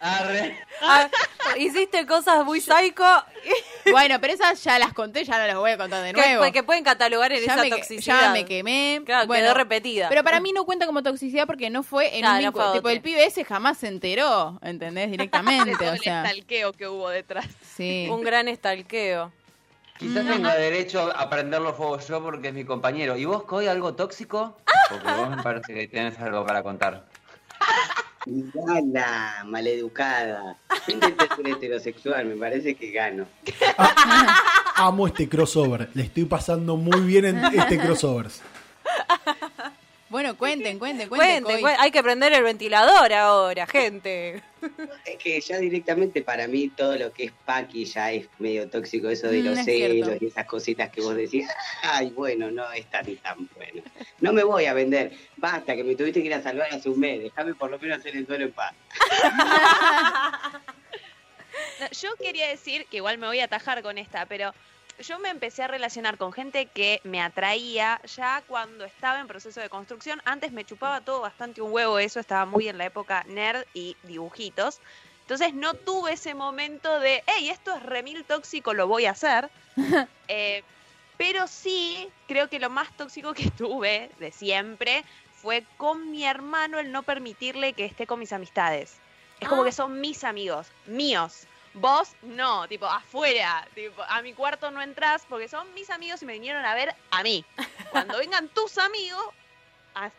Arre. 0.00 0.56
Ah, 0.80 1.08
hiciste 1.56 2.06
cosas 2.06 2.44
muy 2.44 2.60
psycho 2.60 3.04
Bueno, 3.90 4.20
pero 4.20 4.32
esas 4.32 4.62
ya 4.62 4.78
las 4.78 4.92
conté, 4.92 5.24
ya 5.24 5.38
no 5.38 5.46
las 5.48 5.56
voy 5.56 5.72
a 5.72 5.76
contar 5.76 6.04
de 6.04 6.12
que, 6.12 6.20
nuevo. 6.36 6.52
que 6.52 6.62
pueden 6.62 6.84
catalogar 6.84 7.32
en 7.32 7.44
ya, 7.44 7.54
esa 7.54 7.62
me, 7.62 7.70
toxicidad. 7.70 8.20
ya 8.20 8.30
me 8.32 8.44
quemé. 8.44 9.02
Claro, 9.04 9.26
bueno, 9.26 9.42
quedó 9.46 9.54
repetida. 9.54 10.08
Pero 10.08 10.22
para 10.22 10.38
mí 10.38 10.52
no 10.52 10.64
cuenta 10.64 10.86
como 10.86 11.02
toxicidad 11.02 11.46
porque 11.46 11.68
no 11.68 11.82
fue 11.82 12.14
en 12.14 12.20
Claro, 12.20 12.38
un 12.38 12.44
no 12.44 12.52
fue 12.52 12.72
tipo, 12.74 12.88
el 12.90 13.00
pibe 13.00 13.24
ese 13.24 13.44
jamás 13.44 13.78
se 13.78 13.88
enteró, 13.88 14.60
¿entendés? 14.62 15.10
Directamente, 15.10 15.88
o 15.88 15.92
el 15.94 15.98
sea. 15.98 16.22
estalqueo 16.22 16.72
que 16.74 16.86
hubo 16.86 17.08
detrás. 17.08 17.46
Sí. 17.74 18.06
Un 18.08 18.22
gran 18.22 18.46
estalqueo. 18.46 19.32
Quizás 19.98 20.26
tengo 20.26 20.48
derecho 20.48 21.12
a 21.14 21.28
prenderlo 21.28 21.74
fuego 21.74 21.98
yo 21.98 22.22
porque 22.22 22.48
es 22.48 22.54
mi 22.54 22.64
compañero. 22.64 23.16
¿Y 23.16 23.24
vos, 23.24 23.42
Coy, 23.44 23.66
algo 23.66 23.94
tóxico? 23.94 24.56
Porque 24.88 25.10
vos 25.10 25.30
me 25.30 25.42
parece 25.42 25.74
que 25.74 25.88
tenés 25.88 26.18
algo 26.20 26.46
para 26.46 26.62
contar. 26.62 27.04
Gana, 28.26 29.42
maleducada. 29.46 30.56
Intenté 30.86 31.26
ser 31.34 31.48
heterosexual, 31.48 32.26
me 32.26 32.36
parece 32.36 32.74
que 32.74 32.92
gano. 32.92 33.26
Amo 34.76 35.06
este 35.06 35.28
crossover. 35.28 35.88
Le 35.94 36.04
estoy 36.04 36.26
pasando 36.26 36.76
muy 36.76 37.00
bien 37.00 37.24
en 37.24 37.44
este 37.44 37.78
crossover. 37.78 38.26
Bueno, 40.10 40.36
cuenten, 40.38 40.78
cuenten, 40.78 41.08
cuenten. 41.08 41.64
Hay 41.78 41.90
que 41.90 42.02
prender 42.02 42.32
el 42.32 42.42
ventilador 42.42 43.12
ahora, 43.12 43.66
gente. 43.66 44.42
Es 45.04 45.16
que 45.18 45.38
ya 45.40 45.58
directamente 45.58 46.22
para 46.22 46.46
mí 46.48 46.68
todo 46.70 46.96
lo 46.96 47.12
que 47.12 47.24
es 47.24 47.32
Paqui 47.44 47.84
ya 47.84 48.10
es 48.12 48.26
medio 48.38 48.68
tóxico, 48.70 49.08
eso 49.10 49.28
de 49.28 49.40
Mm, 49.42 49.44
los 49.44 49.58
es 49.58 49.64
celos 49.66 50.06
cierto. 50.08 50.24
y 50.24 50.28
esas 50.28 50.46
cositas 50.46 50.90
que 50.90 51.00
vos 51.02 51.14
decís, 51.14 51.46
ay, 51.82 52.08
bueno, 52.10 52.50
no 52.50 52.72
es 52.72 52.86
tan 52.86 53.14
tan 53.16 53.48
bueno. 53.54 53.82
No 54.20 54.32
me 54.32 54.42
voy 54.44 54.64
a 54.64 54.72
vender, 54.72 55.12
basta 55.36 55.76
que 55.76 55.84
me 55.84 55.94
tuviste 55.94 56.20
que 56.20 56.26
ir 56.26 56.34
a 56.34 56.42
salvar 56.42 56.72
hace 56.72 56.88
un 56.88 56.98
mes, 56.98 57.20
déjame 57.22 57.54
por 57.54 57.70
lo 57.70 57.78
menos 57.78 57.98
hacer 57.98 58.16
el 58.16 58.24
duelo 58.26 58.46
en 58.46 58.52
paz. 58.52 58.74
No, 61.80 61.86
yo 61.90 62.14
quería 62.16 62.48
decir 62.48 62.86
que 62.90 62.96
igual 62.98 63.18
me 63.18 63.26
voy 63.26 63.40
a 63.40 63.44
atajar 63.44 63.82
con 63.82 63.98
esta, 63.98 64.26
pero 64.26 64.52
yo 64.98 65.18
me 65.20 65.28
empecé 65.30 65.62
a 65.62 65.68
relacionar 65.68 66.18
con 66.18 66.32
gente 66.32 66.70
que 66.70 67.00
me 67.04 67.20
atraía 67.22 68.00
ya 68.04 68.42
cuando 68.46 68.84
estaba 68.84 69.20
en 69.20 69.26
proceso 69.28 69.60
de 69.60 69.68
construcción. 69.68 70.20
Antes 70.24 70.52
me 70.52 70.64
chupaba 70.64 71.00
todo 71.04 71.20
bastante 71.20 71.62
un 71.62 71.72
huevo, 71.72 71.98
eso 71.98 72.20
estaba 72.20 72.46
muy 72.46 72.68
en 72.68 72.78
la 72.78 72.86
época 72.86 73.24
nerd 73.26 73.64
y 73.72 73.96
dibujitos. 74.02 74.80
Entonces 75.20 75.54
no 75.54 75.74
tuve 75.74 76.12
ese 76.14 76.34
momento 76.34 76.98
de, 77.00 77.22
hey, 77.26 77.50
esto 77.50 77.74
es 77.76 77.82
remil 77.82 78.24
tóxico, 78.26 78.74
lo 78.74 78.86
voy 78.88 79.06
a 79.06 79.12
hacer. 79.12 79.50
Eh, 80.30 80.62
pero 81.16 81.48
sí, 81.48 82.14
creo 82.26 82.48
que 82.50 82.60
lo 82.60 82.70
más 82.70 82.94
tóxico 82.96 83.32
que 83.34 83.50
tuve 83.56 84.10
de 84.18 84.30
siempre 84.32 85.04
fue 85.32 85.66
con 85.76 86.10
mi 86.10 86.24
hermano 86.26 86.78
el 86.78 86.92
no 86.92 87.02
permitirle 87.04 87.74
que 87.74 87.84
esté 87.86 88.06
con 88.06 88.18
mis 88.20 88.32
amistades. 88.32 89.02
Es 89.40 89.48
como 89.48 89.62
Ah. 89.62 89.64
que 89.66 89.72
son 89.72 90.00
mis 90.00 90.24
amigos, 90.24 90.68
míos. 90.84 91.48
Vos 91.74 92.14
no, 92.22 92.66
tipo, 92.68 92.86
afuera, 92.86 93.66
tipo, 93.74 94.02
a 94.02 94.22
mi 94.22 94.32
cuarto 94.34 94.70
no 94.70 94.82
entras 94.82 95.24
porque 95.28 95.48
son 95.48 95.72
mis 95.74 95.90
amigos 95.90 96.22
y 96.22 96.26
me 96.26 96.32
vinieron 96.32 96.64
a 96.64 96.74
ver 96.74 96.94
a 97.10 97.22
mí. 97.22 97.44
Cuando 97.90 98.18
vengan 98.18 98.48
tus 98.48 98.78
amigos, 98.78 99.22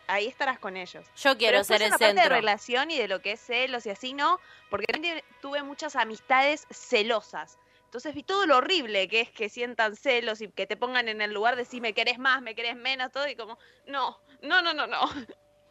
ahí 0.08 0.28
estarás 0.28 0.60
con 0.60 0.78
ellos. 0.78 1.06
Yo 1.18 1.38
quiero 1.38 1.54
Pero 1.58 1.64
ser 1.64 1.82
el 1.82 1.90
parte 1.90 2.06
de 2.06 2.12
centro. 2.14 2.36
relación 2.36 2.92
y 2.92 2.98
de 2.98 3.08
lo 3.08 3.22
que 3.22 3.34
es 3.34 3.40
celos 3.40 3.86
y 3.86 3.90
así 3.90 4.14
no, 4.14 4.40
porque 4.70 4.88
también 4.88 5.24
tuve 5.42 5.64
muchas 5.64 5.96
amistades 5.96 6.66
celosas. 6.72 7.58
Entonces 7.86 8.14
vi 8.14 8.22
todo 8.22 8.46
lo 8.46 8.58
horrible 8.58 9.08
que 9.08 9.22
es 9.22 9.32
que 9.32 9.50
sientan 9.50 9.96
celos 9.96 10.42
y 10.42 10.50
que 10.50 10.68
te 10.68 10.78
pongan 10.78 11.08
en 11.10 11.22
el 11.22 11.34
lugar 11.34 11.56
de 11.56 11.66
si 11.66 11.82
me 11.82 11.94
querés 11.94 12.20
más, 12.20 12.42
me 12.42 12.54
querés 12.54 12.76
menos, 12.76 13.12
todo 13.12 13.28
y 13.28 13.36
como, 13.36 13.58
no, 13.88 14.20
no, 14.42 14.62
no, 14.62 14.74
no, 14.74 14.86
no. 14.86 15.10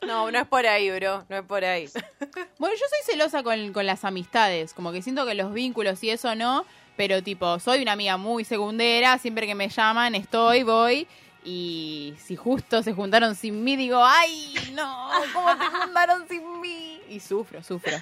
No, 0.06 0.30
no 0.30 0.38
es 0.38 0.46
por 0.46 0.66
ahí, 0.66 0.90
bro. 0.90 1.24
No 1.28 1.36
es 1.36 1.42
por 1.42 1.64
ahí. 1.64 1.88
Bueno, 2.58 2.74
yo 2.74 2.84
soy 2.88 3.12
celosa 3.12 3.44
con, 3.44 3.72
con 3.72 3.86
las 3.86 4.04
amistades, 4.04 4.74
como 4.74 4.90
que 4.90 5.00
siento 5.00 5.24
que 5.24 5.34
los 5.34 5.52
vínculos 5.52 6.02
y 6.02 6.10
eso 6.10 6.34
no, 6.34 6.64
pero 6.96 7.22
tipo, 7.22 7.60
soy 7.60 7.82
una 7.82 7.92
amiga 7.92 8.16
muy 8.16 8.44
segundera, 8.44 9.16
siempre 9.18 9.46
que 9.46 9.54
me 9.54 9.68
llaman 9.68 10.16
estoy, 10.16 10.64
voy. 10.64 11.06
Y 11.44 12.14
si 12.18 12.34
justo 12.34 12.82
se 12.82 12.92
juntaron 12.92 13.36
sin 13.36 13.62
mí, 13.62 13.76
digo, 13.76 14.00
ay, 14.04 14.54
no, 14.72 15.08
¿cómo 15.32 15.50
se 15.56 15.64
juntaron 15.66 16.26
sin 16.28 16.60
mí? 16.60 17.00
Y 17.08 17.20
sufro, 17.20 17.62
sufro. 17.62 17.96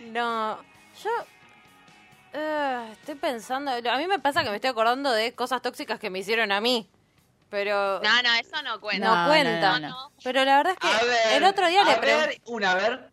No, 0.00 0.58
yo 1.02 1.10
eh, 2.32 2.88
estoy 2.92 3.14
pensando, 3.14 3.70
a 3.70 3.96
mí 3.98 4.06
me 4.06 4.18
pasa 4.18 4.42
que 4.42 4.50
me 4.50 4.56
estoy 4.56 4.70
acordando 4.70 5.12
de 5.12 5.32
cosas 5.32 5.62
tóxicas 5.62 5.98
que 5.98 6.10
me 6.10 6.18
hicieron 6.18 6.52
a 6.52 6.60
mí, 6.60 6.88
pero 7.50 8.00
No, 8.00 8.22
no, 8.22 8.34
eso 8.40 8.62
no 8.62 8.80
cuenta. 8.80 9.24
no, 9.24 9.30
cuenta. 9.30 9.78
no, 9.80 9.88
no. 9.88 10.12
Pero 10.22 10.44
la 10.44 10.56
verdad 10.58 10.72
es 10.74 10.78
que 10.78 10.86
A 10.88 11.04
ver, 11.04 11.36
el 11.36 11.44
otro 11.44 11.66
día 11.68 11.82
a 11.82 11.84
le 11.84 11.90
ver, 11.92 12.00
pregunté... 12.00 12.40
una, 12.46 12.72
a 12.72 12.74
ver. 12.74 13.10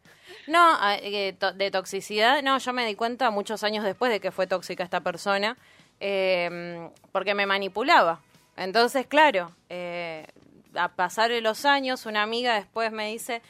No, 0.47 0.77
a- 0.79 0.95
eh, 0.97 1.33
to- 1.39 1.53
de 1.53 1.71
toxicidad, 1.71 2.41
no, 2.43 2.57
yo 2.57 2.73
me 2.73 2.85
di 2.85 2.95
cuenta 2.95 3.29
muchos 3.31 3.63
años 3.63 3.83
después 3.83 4.11
de 4.11 4.19
que 4.19 4.31
fue 4.31 4.45
tóxica 4.47 4.83
esta 4.83 5.01
persona, 5.01 5.57
eh, 5.99 6.89
porque 7.11 7.33
me 7.33 7.45
manipulaba. 7.45 8.19
Entonces, 8.57 9.07
claro, 9.07 9.51
eh, 9.69 10.25
a 10.75 10.89
pasar 10.89 11.29
de 11.31 11.41
los 11.41 11.65
años, 11.65 12.05
una 12.05 12.21
amiga 12.23 12.53
después 12.55 12.91
me 12.91 13.07
dice, 13.09 13.41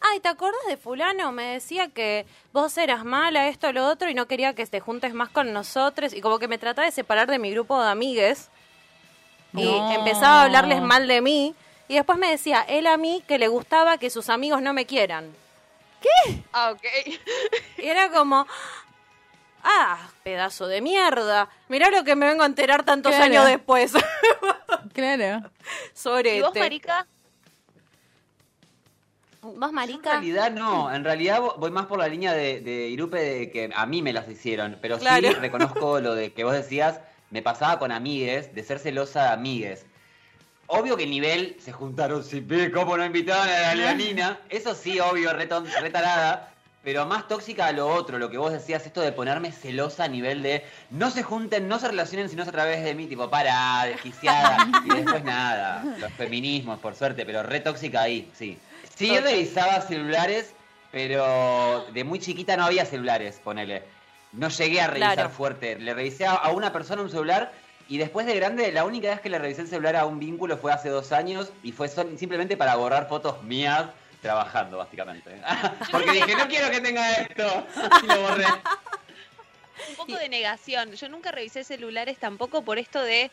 ay, 0.00 0.20
¿te 0.20 0.28
acordás 0.28 0.60
de 0.68 0.76
fulano? 0.76 1.32
Me 1.32 1.44
decía 1.54 1.88
que 1.88 2.26
vos 2.52 2.76
eras 2.78 3.04
mala, 3.04 3.48
esto, 3.48 3.72
lo 3.72 3.86
otro, 3.86 4.08
y 4.08 4.14
no 4.14 4.26
quería 4.26 4.54
que 4.54 4.66
te 4.66 4.80
juntes 4.80 5.14
más 5.14 5.28
con 5.30 5.52
nosotros, 5.52 6.12
y 6.12 6.20
como 6.20 6.38
que 6.38 6.48
me 6.48 6.58
trataba 6.58 6.86
de 6.86 6.92
separar 6.92 7.28
de 7.28 7.38
mi 7.38 7.50
grupo 7.50 7.82
de 7.82 7.90
amigues, 7.90 8.50
y 9.56 9.64
No. 9.64 9.92
empezaba 9.92 10.40
a 10.40 10.44
hablarles 10.44 10.80
mal 10.82 11.06
de 11.08 11.20
mí, 11.20 11.54
y 11.88 11.94
después 11.94 12.18
me 12.18 12.30
decía, 12.30 12.62
él 12.68 12.86
a 12.86 12.96
mí 12.96 13.22
que 13.28 13.38
le 13.38 13.48
gustaba 13.48 13.98
que 13.98 14.10
sus 14.10 14.28
amigos 14.28 14.60
no 14.62 14.72
me 14.72 14.86
quieran. 14.86 15.30
Ah, 16.52 16.70
ok. 16.72 16.82
Y 17.78 17.86
era 17.86 18.10
como, 18.10 18.46
ah, 19.64 20.08
pedazo 20.22 20.66
de 20.68 20.80
mierda. 20.80 21.48
Mirá 21.68 21.90
lo 21.90 22.04
que 22.04 22.14
me 22.16 22.26
vengo 22.26 22.42
a 22.42 22.46
enterar 22.46 22.84
tantos 22.84 23.10
Claro. 23.14 23.24
años 23.24 23.46
después. 23.46 23.92
Claro. 24.92 25.50
Sorete. 25.92 26.38
¿Y 26.38 26.40
vos, 26.42 26.54
Marica? 26.54 27.06
¿Vos, 29.42 29.68
En 29.68 29.74
marica? 29.74 30.10
realidad 30.12 30.50
no, 30.50 30.92
en 30.92 31.04
realidad 31.04 31.40
vo- 31.40 31.56
voy 31.58 31.70
más 31.70 31.86
por 31.86 31.98
la 31.98 32.08
línea 32.08 32.32
de, 32.32 32.60
de 32.60 32.88
Irupe 32.88 33.18
de 33.18 33.50
que 33.50 33.70
a 33.74 33.86
mí 33.86 34.02
me 34.02 34.12
las 34.12 34.28
hicieron, 34.28 34.78
pero 34.80 34.98
Claro. 34.98 35.28
sí 35.28 35.34
reconozco 35.34 36.00
lo 36.00 36.14
de 36.14 36.32
que 36.32 36.44
vos 36.44 36.52
decías, 36.54 37.00
me 37.30 37.42
pasaba 37.42 37.78
con 37.78 37.92
amigues, 37.92 38.54
de 38.54 38.62
ser 38.62 38.78
celosa 38.78 39.24
de 39.24 39.28
amigues. 39.30 39.86
Obvio 40.68 40.96
que 40.96 41.04
el 41.04 41.10
nivel 41.10 41.56
se 41.60 41.72
juntaron, 41.72 42.24
si 42.24 42.44
cómo 42.72 42.96
no 42.96 43.04
invitaban 43.04 43.48
a 43.48 43.52
la 43.52 43.74
Leonina, 43.74 44.40
eso 44.48 44.74
sí, 44.74 44.98
obvio, 44.98 45.32
retarada, 45.32 46.52
pero 46.82 47.06
más 47.06 47.28
tóxica 47.28 47.66
a 47.66 47.72
lo 47.72 47.86
otro, 47.88 48.18
lo 48.18 48.30
que 48.30 48.38
vos 48.38 48.52
decías, 48.52 48.84
esto 48.84 49.00
de 49.00 49.12
ponerme 49.12 49.52
celosa 49.52 50.04
a 50.04 50.08
nivel 50.08 50.42
de 50.42 50.64
no 50.90 51.10
se 51.10 51.22
junten, 51.22 51.68
no 51.68 51.78
se 51.78 51.88
relacionen 51.88 52.28
sino 52.28 52.42
a 52.42 52.46
través 52.46 52.82
de 52.82 52.94
mí, 52.94 53.06
tipo, 53.06 53.30
para, 53.30 53.84
desquiciada, 53.84 54.68
y 54.84 54.88
después 54.88 55.22
nada, 55.22 55.84
los 55.98 56.12
feminismos, 56.14 56.80
por 56.80 56.96
suerte, 56.96 57.24
pero 57.24 57.42
re 57.42 57.60
tóxica 57.60 58.02
ahí, 58.02 58.30
sí. 58.34 58.58
Sí 58.96 59.18
revisaba 59.18 59.80
celulares, 59.82 60.52
pero 60.90 61.86
de 61.92 62.02
muy 62.02 62.18
chiquita 62.18 62.56
no 62.56 62.64
había 62.64 62.86
celulares, 62.86 63.40
ponele. 63.42 63.82
No 64.32 64.48
llegué 64.48 64.80
a 64.80 64.86
revisar 64.88 65.14
Claro. 65.14 65.30
fuerte. 65.30 65.76
Le 65.78 65.94
revisé 65.94 66.26
a, 66.26 66.32
a 66.32 66.50
una 66.50 66.72
persona 66.72 67.02
un 67.02 67.10
celular 67.10 67.52
y 67.88 67.98
después 67.98 68.26
de 68.26 68.34
grande, 68.34 68.72
la 68.72 68.84
única 68.84 69.08
vez 69.08 69.20
que 69.20 69.28
le 69.30 69.38
revisé 69.38 69.62
el 69.62 69.68
celular 69.68 69.96
a 69.96 70.06
un 70.06 70.18
vínculo 70.18 70.58
fue 70.58 70.72
hace 70.72 70.88
dos 70.88 71.12
años 71.12 71.50
y 71.62 71.72
fue 71.72 71.88
simplemente 71.88 72.56
para 72.56 72.74
borrar 72.74 73.08
fotos 73.08 73.42
mías 73.44 73.86
trabajando, 74.20 74.76
básicamente. 74.78 75.40
Porque 75.92 76.10
dije, 76.10 76.34
no 76.36 76.48
quiero 76.48 76.70
que 76.70 76.80
tenga 76.80 77.12
esto. 77.12 77.66
Y 78.02 78.06
lo 78.06 78.20
borré. 78.22 78.44
Un 79.90 79.96
poco 79.96 80.16
de 80.16 80.28
negación. 80.28 80.92
Yo 80.92 81.08
nunca 81.08 81.30
revisé 81.30 81.62
celulares 81.62 82.18
tampoco 82.18 82.62
por 82.62 82.78
esto 82.78 83.00
de. 83.02 83.30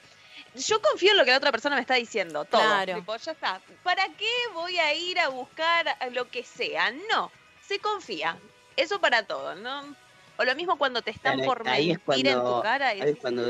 Yo 0.56 0.80
confío 0.82 1.12
en 1.12 1.18
lo 1.18 1.26
que 1.26 1.32
la 1.32 1.38
otra 1.38 1.52
persona 1.52 1.76
me 1.76 1.82
está 1.82 1.96
diciendo, 1.96 2.46
todo. 2.46 2.62
Claro. 2.62 2.96
Tipo, 2.96 3.16
ya 3.16 3.32
está. 3.32 3.60
¿Para 3.82 4.04
qué 4.18 4.30
voy 4.54 4.78
a 4.78 4.94
ir 4.94 5.20
a 5.20 5.30
buscar 5.30 5.98
lo 6.12 6.30
que 6.30 6.44
sea? 6.44 6.92
No, 7.12 7.32
se 7.68 7.80
confía. 7.80 8.38
Eso 8.76 9.02
para 9.02 9.24
todo, 9.24 9.56
¿no? 9.56 9.96
O 10.44 10.46
lo 10.46 10.56
mismo 10.56 10.78
cuando 10.78 11.02
te 11.02 11.12
están 11.12 11.36
Claro, 11.38 11.54
por 11.54 11.68
ahí 11.70 11.92
es 11.92 12.00
mentir 12.06 12.28
en 12.28 12.34
tu 12.36 12.42
cuando- 12.42 12.62
cara. 12.62 12.94
y 12.94 13.02
ahí 13.02 13.10
es 13.12 13.18
cuando, 13.18 13.44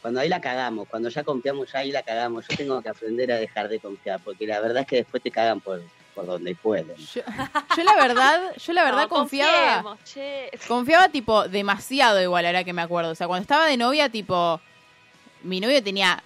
cuando 0.00 0.20
ahí 0.20 0.28
la 0.28 0.40
cagamos, 0.40 0.88
cuando 0.88 1.08
ya 1.10 1.22
confiamos, 1.24 1.70
ya 1.72 1.80
ahí 1.80 1.92
la 1.92 2.02
cagamos. 2.02 2.46
Yo 2.48 2.56
tengo 2.56 2.80
que 2.80 2.88
aprender 2.88 3.30
a 3.32 3.36
dejar 3.36 3.68
de 3.68 3.78
confiar, 3.80 4.20
porque 4.24 4.46
la 4.46 4.60
verdad 4.60 4.82
es 4.82 4.86
que 4.86 4.96
después 4.96 5.22
te 5.22 5.30
cagan 5.30 5.60
por, 5.60 5.82
por 6.14 6.24
donde 6.24 6.54
pueden. 6.54 6.94
Yo, 6.96 7.20
yo 7.76 7.82
la 7.84 7.94
verdad, 7.96 8.54
yo 8.56 8.72
la 8.72 8.84
verdad 8.84 9.02
"No, 9.02 9.08
confiaba. 9.08 9.98
che". 10.04 10.50
Confiaba 10.66 11.08
tipo 11.10 11.46
demasiado 11.48 12.22
igual 12.22 12.46
ahora 12.46 12.64
que 12.64 12.72
me 12.72 12.80
acuerdo. 12.82 13.10
O 13.10 13.14
sea, 13.14 13.26
cuando 13.26 13.42
estaba 13.42 13.66
de 13.66 13.76
novia, 13.76 14.08
tipo, 14.08 14.60
mi 15.42 15.60
novio 15.60 15.82
tenía... 15.82 16.22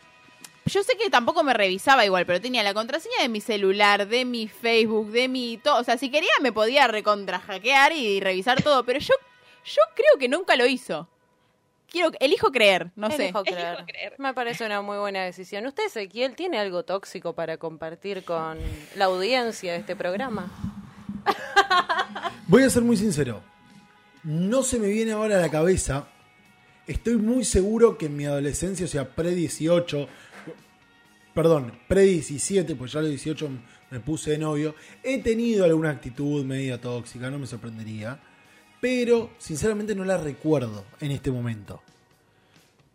Yo 0.66 0.84
sé 0.84 0.96
que 0.96 1.10
tampoco 1.10 1.42
me 1.42 1.52
revisaba 1.54 2.04
igual, 2.04 2.24
pero 2.24 2.40
tenía 2.40 2.62
la 2.62 2.72
contraseña 2.72 3.16
de 3.22 3.28
mi 3.28 3.40
celular, 3.40 4.06
de 4.06 4.24
mi 4.24 4.46
Facebook, 4.46 5.10
de 5.10 5.26
mi... 5.26 5.56
todo. 5.58 5.80
O 5.80 5.84
sea, 5.84 5.98
si 5.98 6.08
quería 6.08 6.30
me 6.40 6.52
podía 6.52 6.86
recontra 6.86 7.40
hackear 7.40 7.92
y 7.92 8.20
revisar 8.20 8.62
todo, 8.62 8.84
pero 8.84 9.00
yo, 9.00 9.12
yo 9.64 9.82
creo 9.94 10.18
que 10.18 10.28
nunca 10.28 10.56
lo 10.56 10.66
hizo. 10.66 11.08
Quiero, 11.88 12.10
elijo 12.20 12.50
creer, 12.50 12.90
no 12.96 13.10
sé. 13.10 13.24
Elijo 13.24 13.40
Elijo 13.40 13.56
creer. 13.56 13.84
creer. 13.86 14.14
Me 14.18 14.32
parece 14.32 14.64
una 14.64 14.80
muy 14.80 14.96
buena 14.96 15.24
decisión. 15.24 15.66
¿Usted, 15.66 15.86
Ezequiel, 15.86 16.34
tiene 16.34 16.58
algo 16.58 16.84
tóxico 16.84 17.34
para 17.34 17.58
compartir 17.58 18.24
con 18.24 18.58
la 18.96 19.04
audiencia 19.04 19.72
de 19.72 19.78
este 19.78 19.94
programa? 19.94 20.50
Voy 22.46 22.62
a 22.62 22.70
ser 22.70 22.82
muy 22.82 22.96
sincero. 22.96 23.42
No 24.22 24.62
se 24.62 24.78
me 24.78 24.88
viene 24.88 25.12
ahora 25.12 25.36
a 25.36 25.40
la 25.40 25.50
cabeza. 25.50 26.08
Estoy 26.86 27.16
muy 27.16 27.44
seguro 27.44 27.98
que 27.98 28.06
en 28.06 28.16
mi 28.16 28.24
adolescencia, 28.24 28.86
o 28.86 28.88
sea, 28.88 29.14
pre-18, 29.14 30.08
perdón, 31.34 31.78
pre-17, 31.88 32.76
pues 32.76 32.92
ya 32.92 33.00
a 33.00 33.02
los 33.02 33.10
18 33.10 33.50
me 33.90 34.00
puse 34.00 34.32
de 34.32 34.38
novio, 34.38 34.74
he 35.02 35.18
tenido 35.18 35.64
alguna 35.64 35.90
actitud 35.90 36.44
media 36.44 36.80
tóxica, 36.80 37.30
no 37.30 37.38
me 37.38 37.46
sorprendería. 37.46 38.18
Pero, 38.82 39.30
sinceramente, 39.38 39.94
no 39.94 40.04
la 40.04 40.16
recuerdo 40.16 40.84
en 41.00 41.12
este 41.12 41.30
momento. 41.30 41.80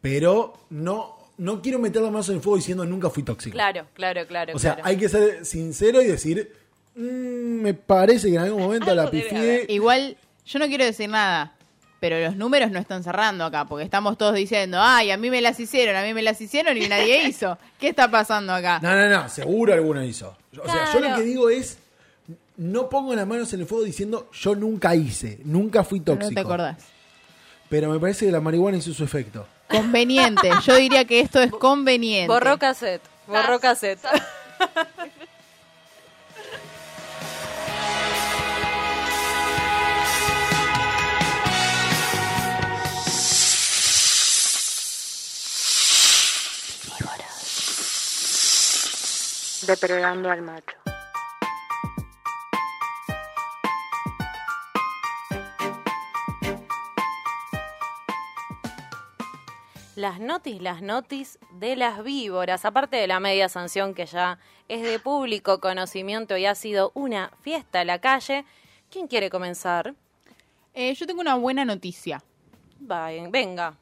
Pero 0.02 0.66
no, 0.70 1.18
no 1.38 1.62
quiero 1.62 1.80
meter 1.80 2.02
la 2.02 2.12
mano 2.12 2.26
en 2.28 2.34
el 2.36 2.42
fuego 2.42 2.58
diciendo 2.58 2.84
nunca 2.84 3.10
fui 3.10 3.24
tóxico. 3.24 3.54
Claro, 3.54 3.86
claro, 3.94 4.28
claro. 4.28 4.54
O 4.54 4.60
sea, 4.60 4.74
claro. 4.74 4.86
hay 4.90 4.98
que 4.98 5.08
ser 5.08 5.46
sincero 5.46 6.02
y 6.02 6.08
decir, 6.08 6.52
"Mm, 6.94 7.62
me 7.62 7.74
parece 7.74 8.28
que 8.28 8.36
en 8.36 8.42
algún 8.42 8.64
momento 8.64 8.94
la 8.94 9.10
pifié. 9.10 9.66
Igual, 9.70 10.18
yo 10.46 10.60
no 10.60 10.68
quiero 10.68 10.84
decir 10.84 11.08
nada, 11.10 11.56
pero 12.02 12.20
los 12.20 12.36
números 12.36 12.70
no 12.70 12.80
están 12.80 13.02
cerrando 13.02 13.46
acá, 13.46 13.64
porque 13.64 13.86
estamos 13.86 14.18
todos 14.18 14.36
diciendo, 14.36 14.80
ay, 14.82 15.12
a 15.12 15.16
mí 15.16 15.30
me 15.30 15.40
las 15.40 15.58
hicieron, 15.58 15.96
a 15.96 16.04
mí 16.04 16.14
me 16.14 16.22
las 16.22 16.42
hicieron 16.42 16.76
y 16.76 16.86
nadie 16.90 17.24
hizo. 17.30 17.58
¿Qué 17.80 17.88
está 17.88 18.12
pasando 18.12 18.52
acá? 18.52 18.82
No, 18.84 18.94
no, 18.94 19.08
no, 19.08 19.30
seguro 19.30 19.74
alguno 19.74 20.04
hizo. 20.04 20.36
O 20.62 20.66
sea, 20.70 20.92
yo 20.92 21.00
lo 21.00 21.16
que 21.16 21.22
digo 21.22 21.50
es, 21.50 21.78
no 22.58 22.90
pongo 22.90 23.14
las 23.16 23.28
manos 23.28 23.54
en 23.54 23.62
el 23.62 23.66
fuego 23.68 23.84
diciendo 23.84 24.30
yo 24.34 24.56
nunca 24.56 24.96
hice, 24.96 25.40
nunca 25.46 25.84
fui 25.84 26.00
No 26.00 26.06
tóxico. 26.06 26.34
te 26.34 26.40
acordás. 26.40 26.78
Pero 27.70 27.92
me 27.92 28.00
parece 28.00 28.26
que 28.26 28.32
la 28.32 28.42
marihuana 28.42 28.78
hizo 28.78 28.94
su 28.94 29.04
efecto. 29.04 29.46
Conveniente, 29.70 30.50
yo 30.66 30.76
diría 30.78 31.06
que 31.06 31.20
esto 31.20 31.42
es 31.42 31.52
conveniente. 31.52 32.28
Borró 32.28 32.58
cassette. 32.58 33.02
Borró 33.28 33.60
cassette. 33.60 34.00
sas. 34.00 34.22
Depredando 49.68 50.32
al 50.32 50.42
macho. 50.42 50.76
Las 59.98 60.20
notis, 60.20 60.62
las 60.62 60.84
notis 60.84 61.40
de 61.54 61.76
las 61.76 62.04
víboras, 62.04 62.66
aparte 62.66 62.98
de 62.98 63.08
la 63.08 63.20
media 63.20 63.50
sanción 63.50 63.96
que 63.96 64.06
ya 64.06 64.38
es 64.68 64.84
de 64.84 65.00
público 65.00 65.60
conocimiento 65.60 66.38
y 66.38 66.46
ha 66.46 66.54
sido 66.54 66.92
una 66.94 67.32
fiesta 67.42 67.80
a 67.80 67.84
la 67.84 67.98
calle. 67.98 68.46
¿Quién 68.92 69.08
quiere 69.08 69.32
comenzar? 69.32 69.96
Eh, 70.76 70.94
yo 70.94 71.08
tengo 71.08 71.20
una 71.20 71.34
buena 71.34 71.66
noticia. 71.66 72.24
Venga. 72.80 73.76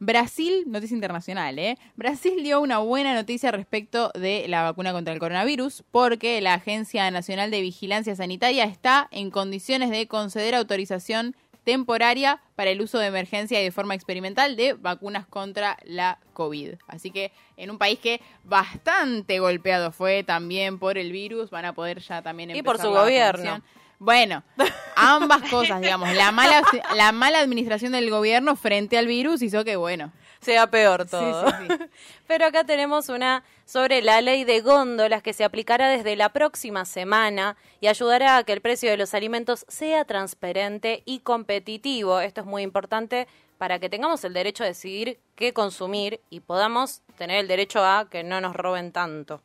Brasil, 0.00 0.64
noticia 0.66 0.96
internacional, 0.96 1.58
¿eh? 1.58 1.78
Brasil 1.96 2.42
dio 2.42 2.60
una 2.60 2.80
buena 2.80 3.14
noticia 3.14 3.50
respecto 3.50 4.10
de 4.14 4.44
la 4.48 4.64
vacuna 4.64 4.92
contra 4.92 5.14
el 5.14 5.18
coronavirus 5.18 5.82
porque 5.90 6.42
la 6.42 6.52
Agencia 6.52 7.10
Nacional 7.10 7.50
de 7.50 7.62
Vigilancia 7.62 8.14
Sanitaria 8.14 8.64
está 8.64 9.08
en 9.10 9.30
condiciones 9.30 9.88
de 9.88 10.08
conceder 10.08 10.54
autorización 10.54 11.34
temporaria 11.64 12.40
para 12.56 12.70
el 12.70 12.80
uso 12.80 12.98
de 12.98 13.06
emergencia 13.06 13.60
y 13.60 13.64
de 13.64 13.72
forma 13.72 13.94
experimental 13.94 14.56
de 14.56 14.74
vacunas 14.74 15.26
contra 15.26 15.76
la 15.84 16.18
COVID. 16.34 16.74
Así 16.86 17.10
que 17.10 17.32
en 17.56 17.70
un 17.70 17.78
país 17.78 17.98
que 17.98 18.20
bastante 18.44 19.38
golpeado 19.40 19.90
fue 19.92 20.22
también 20.22 20.78
por 20.78 20.98
el 20.98 21.10
virus, 21.12 21.50
van 21.50 21.64
a 21.64 21.72
poder 21.72 22.00
ya 22.00 22.22
también 22.22 22.50
Y 22.50 22.58
empezar 22.58 22.76
por 22.76 22.86
su 22.86 22.92
la 22.92 23.00
gobierno. 23.02 23.42
vacunación. 23.44 23.64
Bueno, 23.98 24.42
ambas 24.96 25.48
cosas, 25.50 25.80
digamos. 25.80 26.12
La 26.14 26.30
mala, 26.32 26.62
la 26.94 27.12
mala 27.12 27.38
administración 27.40 27.92
del 27.92 28.10
gobierno 28.10 28.54
frente 28.56 28.98
al 28.98 29.06
virus 29.06 29.40
hizo 29.42 29.64
que, 29.64 29.76
bueno. 29.76 30.12
Sea 30.44 30.66
peor 30.68 31.06
todo. 31.06 31.48
Sí, 31.48 31.56
sí, 31.60 31.74
sí. 31.78 31.84
Pero 32.26 32.46
acá 32.46 32.64
tenemos 32.64 33.08
una 33.08 33.44
sobre 33.64 34.02
la 34.02 34.20
ley 34.20 34.44
de 34.44 34.60
góndolas 34.60 35.22
que 35.22 35.32
se 35.32 35.44
aplicará 35.44 35.88
desde 35.88 36.16
la 36.16 36.30
próxima 36.30 36.84
semana 36.84 37.56
y 37.80 37.86
ayudará 37.86 38.36
a 38.36 38.44
que 38.44 38.52
el 38.52 38.60
precio 38.60 38.90
de 38.90 38.96
los 38.96 39.14
alimentos 39.14 39.64
sea 39.68 40.04
transparente 40.04 41.02
y 41.06 41.20
competitivo. 41.20 42.20
Esto 42.20 42.42
es 42.42 42.46
muy 42.46 42.62
importante 42.62 43.26
para 43.58 43.78
que 43.78 43.88
tengamos 43.88 44.24
el 44.24 44.34
derecho 44.34 44.64
a 44.64 44.66
decidir 44.66 45.18
qué 45.36 45.52
consumir 45.52 46.20
y 46.30 46.40
podamos 46.40 47.02
tener 47.16 47.38
el 47.38 47.48
derecho 47.48 47.84
a 47.84 48.08
que 48.10 48.22
no 48.22 48.40
nos 48.40 48.54
roben 48.54 48.92
tanto. 48.92 49.40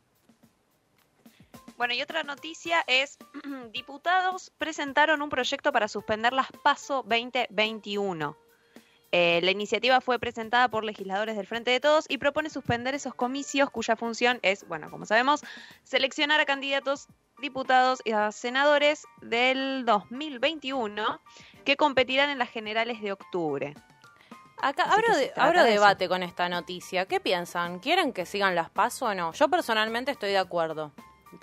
Bueno, 1.76 1.94
y 1.94 2.02
otra 2.02 2.22
noticia 2.24 2.84
es, 2.86 3.16
diputados 3.72 4.52
presentaron 4.58 5.22
un 5.22 5.30
proyecto 5.30 5.72
para 5.72 5.88
suspender 5.88 6.34
las 6.34 6.48
PASO 6.62 7.02
2021. 7.06 8.36
Eh, 9.12 9.40
la 9.42 9.50
iniciativa 9.50 10.00
fue 10.00 10.18
presentada 10.20 10.68
por 10.68 10.84
legisladores 10.84 11.36
del 11.36 11.46
Frente 11.46 11.72
de 11.72 11.80
Todos 11.80 12.04
y 12.08 12.18
propone 12.18 12.48
suspender 12.48 12.94
esos 12.94 13.14
comicios 13.14 13.68
cuya 13.70 13.96
función 13.96 14.38
es, 14.42 14.66
bueno, 14.68 14.88
como 14.90 15.04
sabemos, 15.04 15.40
seleccionar 15.82 16.40
a 16.40 16.44
candidatos, 16.44 17.08
diputados 17.40 18.00
y 18.04 18.12
a 18.12 18.30
senadores 18.30 19.04
del 19.20 19.84
2021 19.84 21.20
que 21.64 21.76
competirán 21.76 22.30
en 22.30 22.38
las 22.38 22.50
generales 22.50 23.00
de 23.02 23.12
octubre. 23.12 23.74
Acá 24.62 24.84
Así 24.84 24.92
abro, 25.36 25.60
de- 25.62 25.64
de 25.64 25.70
debate 25.72 26.08
con 26.08 26.22
esta 26.22 26.48
noticia. 26.48 27.06
¿Qué 27.06 27.18
piensan? 27.18 27.78
¿Quieren 27.80 28.12
que 28.12 28.26
sigan 28.26 28.54
las 28.54 28.70
PASO 28.70 29.06
o 29.06 29.14
no? 29.14 29.32
Yo 29.32 29.48
personalmente 29.48 30.10
estoy 30.12 30.30
de 30.30 30.38
acuerdo 30.38 30.92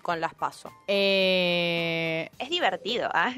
con 0.01 0.19
las 0.21 0.33
PASO. 0.33 0.71
Eh, 0.87 2.29
Es 2.39 2.49
divertido, 2.49 3.09
¿ah? 3.13 3.33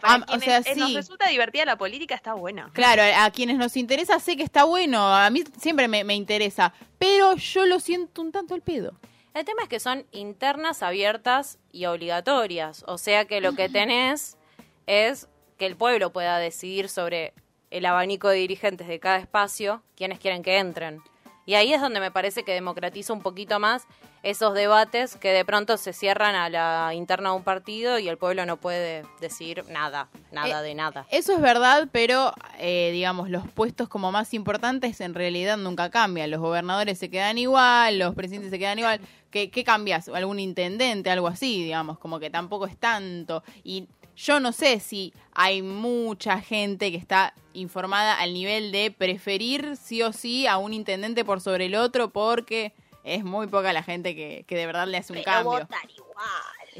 Para 0.00 0.14
Ah, 0.14 0.26
o 0.28 0.38
sea, 0.40 0.58
eh, 0.58 0.74
nos 0.76 0.94
resulta 0.94 1.28
divertida 1.28 1.64
la 1.64 1.76
política, 1.76 2.14
está 2.14 2.34
buena. 2.34 2.70
claro, 2.72 3.02
a 3.16 3.30
quienes 3.30 3.56
nos 3.56 3.76
interesa 3.76 4.18
sé 4.20 4.36
que 4.36 4.42
está 4.42 4.64
bueno. 4.64 5.14
A 5.14 5.30
mí 5.30 5.44
siempre 5.58 5.88
me, 5.88 6.04
me 6.04 6.14
interesa. 6.14 6.72
Pero 6.98 7.36
yo 7.36 7.66
lo 7.66 7.80
siento 7.80 8.22
un 8.22 8.32
tanto 8.32 8.54
el 8.54 8.62
pedo. 8.62 8.94
El 9.34 9.44
tema 9.44 9.62
es 9.62 9.68
que 9.68 9.80
son 9.80 10.04
internas, 10.12 10.82
abiertas 10.82 11.58
y 11.72 11.86
obligatorias. 11.86 12.84
O 12.86 12.98
sea 12.98 13.24
que 13.24 13.40
lo 13.40 13.54
que 13.54 13.68
tenés 13.68 14.36
es 14.86 15.28
que 15.58 15.66
el 15.66 15.76
pueblo 15.76 16.12
pueda 16.12 16.38
decidir 16.38 16.88
sobre 16.88 17.32
el 17.70 17.86
abanico 17.86 18.28
de 18.28 18.36
dirigentes 18.36 18.86
de 18.88 19.00
cada 19.00 19.16
espacio, 19.18 19.82
quienes 19.96 20.18
quieren 20.18 20.42
que 20.42 20.58
entren. 20.58 21.00
Y 21.46 21.54
ahí 21.54 21.72
es 21.72 21.80
donde 21.80 22.00
me 22.00 22.10
parece 22.10 22.44
que 22.44 22.52
democratiza 22.52 23.12
un 23.12 23.22
poquito 23.22 23.58
más 23.58 23.86
esos 24.22 24.54
debates 24.54 25.16
que 25.16 25.30
de 25.30 25.44
pronto 25.44 25.76
se 25.76 25.92
cierran 25.92 26.34
a 26.34 26.48
la 26.48 26.94
interna 26.94 27.30
de 27.30 27.36
un 27.36 27.42
partido 27.42 27.98
y 27.98 28.08
el 28.08 28.18
pueblo 28.18 28.46
no 28.46 28.56
puede 28.56 29.04
decir 29.20 29.64
nada, 29.68 30.08
nada 30.30 30.60
Eh, 30.60 30.62
de 30.62 30.74
nada. 30.74 31.06
Eso 31.10 31.32
es 31.32 31.40
verdad, 31.40 31.88
pero 31.90 32.32
eh, 32.58 32.90
digamos, 32.92 33.30
los 33.30 33.48
puestos 33.48 33.88
como 33.88 34.12
más 34.12 34.32
importantes 34.34 35.00
en 35.00 35.14
realidad 35.14 35.56
nunca 35.56 35.90
cambian. 35.90 36.30
Los 36.30 36.40
gobernadores 36.40 36.98
se 36.98 37.10
quedan 37.10 37.38
igual, 37.38 37.98
los 37.98 38.14
presidentes 38.14 38.50
se 38.50 38.58
quedan 38.58 38.78
igual. 38.78 39.00
¿Qué, 39.30 39.50
qué 39.50 39.64
cambias? 39.64 40.08
¿Algún 40.08 40.38
intendente? 40.38 41.10
Algo 41.10 41.26
así, 41.26 41.64
digamos, 41.64 41.98
como 41.98 42.20
que 42.20 42.30
tampoco 42.30 42.66
es 42.66 42.76
tanto. 42.76 43.42
Y 43.64 43.88
yo 44.14 44.40
no 44.40 44.52
sé 44.52 44.78
si 44.78 45.12
hay 45.34 45.62
mucha 45.62 46.38
gente 46.40 46.90
que 46.92 46.98
está 46.98 47.34
informada 47.54 48.20
al 48.20 48.34
nivel 48.34 48.70
de 48.70 48.90
preferir 48.90 49.76
sí 49.76 50.02
o 50.02 50.12
sí 50.12 50.46
a 50.46 50.58
un 50.58 50.74
intendente 50.74 51.24
por 51.24 51.40
sobre 51.40 51.66
el 51.66 51.74
otro 51.74 52.10
porque 52.10 52.72
es 53.04 53.24
muy 53.24 53.46
poca 53.46 53.72
la 53.72 53.82
gente 53.82 54.14
que, 54.14 54.44
que 54.46 54.56
de 54.56 54.66
verdad 54.66 54.86
le 54.86 54.98
hace 54.98 55.12
un 55.12 55.22
cambio. 55.22 55.66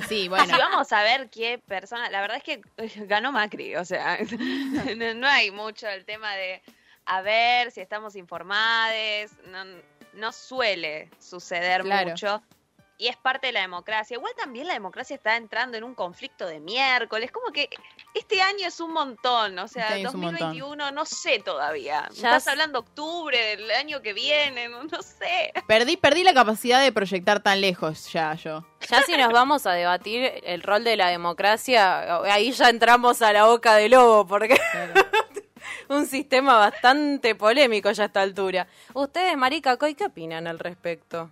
Sí, 0.08 0.28
bueno. 0.28 0.46
Si 0.46 0.52
vamos 0.52 0.92
a 0.92 1.02
ver 1.02 1.28
qué 1.28 1.58
persona, 1.58 2.08
la 2.10 2.20
verdad 2.20 2.38
es 2.38 2.42
que 2.44 2.62
eh, 2.78 2.92
ganó 3.06 3.32
Macri, 3.32 3.76
o 3.76 3.84
sea, 3.84 4.18
no, 4.96 5.14
no 5.14 5.26
hay 5.26 5.50
mucho 5.50 5.88
el 5.88 6.04
tema 6.04 6.34
de 6.34 6.62
a 7.04 7.20
ver 7.20 7.70
si 7.72 7.80
estamos 7.80 8.14
informados, 8.16 9.32
no, 9.48 9.64
no 10.14 10.32
suele 10.32 11.10
suceder 11.18 11.82
Claro. 11.82 12.10
mucho. 12.10 12.42
Y 13.02 13.08
es 13.08 13.16
parte 13.16 13.48
de 13.48 13.52
la 13.52 13.62
democracia. 13.62 14.14
Igual 14.16 14.32
también 14.36 14.68
la 14.68 14.74
democracia 14.74 15.16
está 15.16 15.36
entrando 15.36 15.76
en 15.76 15.82
un 15.82 15.92
conflicto 15.92 16.46
de 16.46 16.60
miércoles. 16.60 17.32
Como 17.32 17.50
que 17.52 17.68
este 18.14 18.40
año 18.40 18.68
es 18.68 18.78
un 18.78 18.92
montón. 18.92 19.58
O 19.58 19.66
sea, 19.66 19.82
Este 19.88 19.94
año 19.94 20.08
es 20.10 20.14
un 20.14 20.20
montón. 20.20 20.38
2021 20.50 20.92
no 20.92 21.04
sé 21.04 21.40
todavía. 21.40 22.02
Ya 22.12 22.28
Estás 22.28 22.44
s- 22.44 22.50
hablando 22.50 22.78
octubre 22.78 23.36
del 23.56 23.68
año 23.72 24.02
que 24.02 24.12
viene, 24.12 24.68
no, 24.68 24.84
no 24.84 25.02
sé. 25.02 25.52
Perdí, 25.66 25.96
perdí 25.96 26.22
la 26.22 26.32
capacidad 26.32 26.80
de 26.80 26.92
proyectar 26.92 27.42
tan 27.42 27.60
lejos 27.60 28.12
ya 28.12 28.34
yo. 28.34 28.64
Ya 28.88 29.02
si 29.02 29.16
nos 29.16 29.32
vamos 29.32 29.66
a 29.66 29.72
debatir 29.72 30.40
el 30.44 30.62
rol 30.62 30.84
de 30.84 30.96
la 30.96 31.08
democracia, 31.08 32.22
ahí 32.32 32.52
ya 32.52 32.68
entramos 32.68 33.20
a 33.20 33.32
la 33.32 33.46
boca 33.46 33.74
del 33.74 33.90
lobo, 33.90 34.28
porque 34.28 34.60
un 35.88 36.06
sistema 36.06 36.56
bastante 36.56 37.34
polémico 37.34 37.90
ya 37.90 38.04
a 38.04 38.06
esta 38.06 38.22
altura. 38.22 38.66
Ustedes, 38.94 39.36
Marica 39.36 39.76
Coy, 39.76 39.94
¿qué 39.96 40.04
opinan 40.06 40.46
al 40.46 40.58
respecto? 40.60 41.30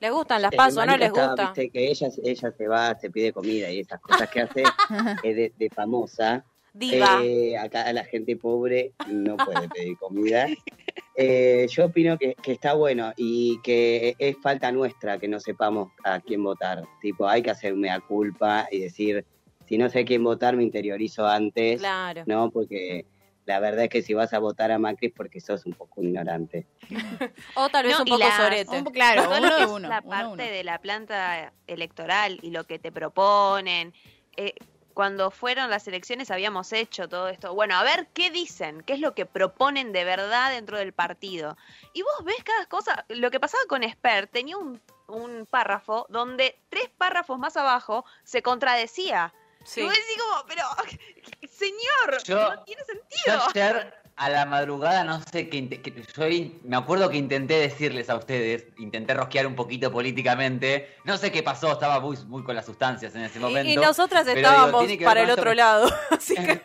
¿Les 0.00 0.10
gustan 0.12 0.42
las 0.42 0.52
Eh, 0.52 0.56
pasos 0.56 0.86
no 0.86 0.96
les 0.96 1.10
gusta? 1.10 1.34
viste, 1.52 1.70
que 1.70 1.90
ella, 1.90 2.08
ella 2.22 2.52
se 2.56 2.68
va, 2.68 2.98
se 2.98 3.10
pide 3.10 3.32
comida 3.32 3.70
y 3.70 3.80
esas 3.80 4.00
cosas 4.00 4.28
que 4.30 4.40
hace 4.42 4.62
es 5.24 5.36
de, 5.36 5.52
de 5.56 5.70
famosa. 5.70 6.44
Diva. 6.72 7.20
Eh, 7.22 7.56
acá 7.56 7.92
la 7.92 8.04
gente 8.04 8.36
pobre 8.36 8.92
no 9.08 9.36
puede 9.36 9.68
pedir 9.68 9.96
comida. 9.96 10.48
Eh, 11.16 11.66
yo 11.70 11.84
opino 11.86 12.18
que, 12.18 12.34
que 12.34 12.50
está 12.52 12.74
bueno 12.74 13.12
y 13.16 13.60
que 13.62 14.16
es 14.18 14.36
falta 14.42 14.72
nuestra 14.72 15.18
que 15.18 15.28
no 15.28 15.38
sepamos 15.38 15.92
a 16.02 16.18
quién 16.20 16.42
votar. 16.42 16.82
Tipo, 17.00 17.28
hay 17.28 17.42
que 17.42 17.50
hacer 17.50 17.74
mea 17.76 18.00
culpa 18.00 18.66
y 18.72 18.80
decir, 18.80 19.24
si 19.68 19.78
no 19.78 19.88
sé 19.88 20.00
a 20.00 20.04
quién 20.04 20.24
votar, 20.24 20.56
me 20.56 20.64
interiorizo 20.64 21.24
antes, 21.26 21.78
Claro. 21.80 22.24
¿no? 22.26 22.50
Porque 22.50 23.06
la 23.46 23.60
verdad 23.60 23.84
es 23.84 23.90
que 23.90 24.02
si 24.02 24.14
vas 24.14 24.32
a 24.32 24.38
votar 24.38 24.72
a 24.72 24.78
Macri 24.78 25.08
es 25.08 25.12
porque 25.14 25.40
sos 25.40 25.66
un 25.66 25.74
poco 25.74 26.02
ignorante. 26.02 26.66
O 27.54 27.68
tal 27.68 27.84
vez 27.84 27.92
No, 27.94 28.00
un 28.00 28.04
poco 28.08 28.18
la- 28.18 28.36
sorete. 28.36 28.76
Un 28.76 28.84
po- 28.84 28.92
claro, 28.92 29.24
uno 29.36 29.56
es 29.58 29.66
uno. 29.66 29.88
la 29.88 30.00
uno 30.02 30.02
de 30.02 30.08
parte 30.08 30.26
uno. 30.26 30.36
de 30.44 30.64
la 30.64 30.78
planta 30.80 31.52
electoral 31.66 32.38
y 32.42 32.50
lo 32.50 32.64
que 32.64 32.78
te 32.78 32.90
proponen. 32.92 33.92
eh, 34.36 34.54
cuando 34.94 35.32
fueron 35.32 35.70
las 35.70 35.88
elecciones 35.88 36.30
habíamos 36.30 36.72
hecho 36.72 37.08
todo 37.08 37.26
esto. 37.28 37.52
Bueno, 37.52 37.74
a 37.74 37.82
ver 37.82 38.06
qué 38.14 38.30
dicen, 38.30 38.80
qué 38.82 38.92
es 38.92 39.00
lo 39.00 39.12
que 39.12 39.26
proponen 39.26 39.90
de 39.92 40.04
verdad 40.04 40.52
dentro 40.52 40.78
del 40.78 40.92
partido. 40.92 41.56
Y 41.94 42.02
vos 42.02 42.24
ves 42.24 42.36
cada 42.44 42.64
cosa. 42.66 43.04
Lo 43.08 43.32
que 43.32 43.40
pasaba 43.40 43.64
con 43.68 43.82
Esper 43.82 44.28
tenía 44.28 44.56
un, 44.56 44.80
un 45.08 45.46
párrafo 45.50 46.06
donde 46.10 46.60
tres 46.68 46.88
párrafos 46.96 47.40
más 47.40 47.56
abajo 47.56 48.04
se 48.22 48.40
contradecía. 48.42 49.34
Sí. 49.64 49.80
Y 49.80 49.82
vos 49.82 49.92
decís 49.94 50.22
como, 50.22 50.46
pero, 50.46 50.62
Yo- 52.24 52.54
no 52.54 52.62
tiene 52.64 52.82
Yo 53.26 53.40
sentido. 53.40 53.48
ayer 53.72 53.94
a 54.16 54.30
la 54.30 54.46
madrugada, 54.46 55.02
no 55.02 55.20
sé 55.32 55.48
qué, 55.48 56.60
me 56.62 56.76
acuerdo 56.76 57.10
que 57.10 57.16
intenté 57.16 57.54
decirles 57.54 58.08
a 58.08 58.14
ustedes, 58.16 58.66
intenté 58.78 59.12
rosquear 59.12 59.44
un 59.46 59.56
poquito 59.56 59.90
políticamente, 59.90 60.94
no 61.04 61.16
sé 61.18 61.32
qué 61.32 61.42
pasó, 61.42 61.72
estaba 61.72 61.98
muy, 61.98 62.16
muy 62.28 62.44
con 62.44 62.54
las 62.54 62.64
sustancias 62.66 63.14
en 63.16 63.22
ese 63.22 63.40
momento. 63.40 63.68
Y, 63.68 63.72
y 63.72 63.76
nosotras 63.76 64.24
digo, 64.26 64.36
estábamos 64.38 64.86
para 65.02 65.22
el 65.22 65.30
otro 65.30 65.52
lado. 65.54 65.88
Así 66.10 66.34
que 66.36 66.62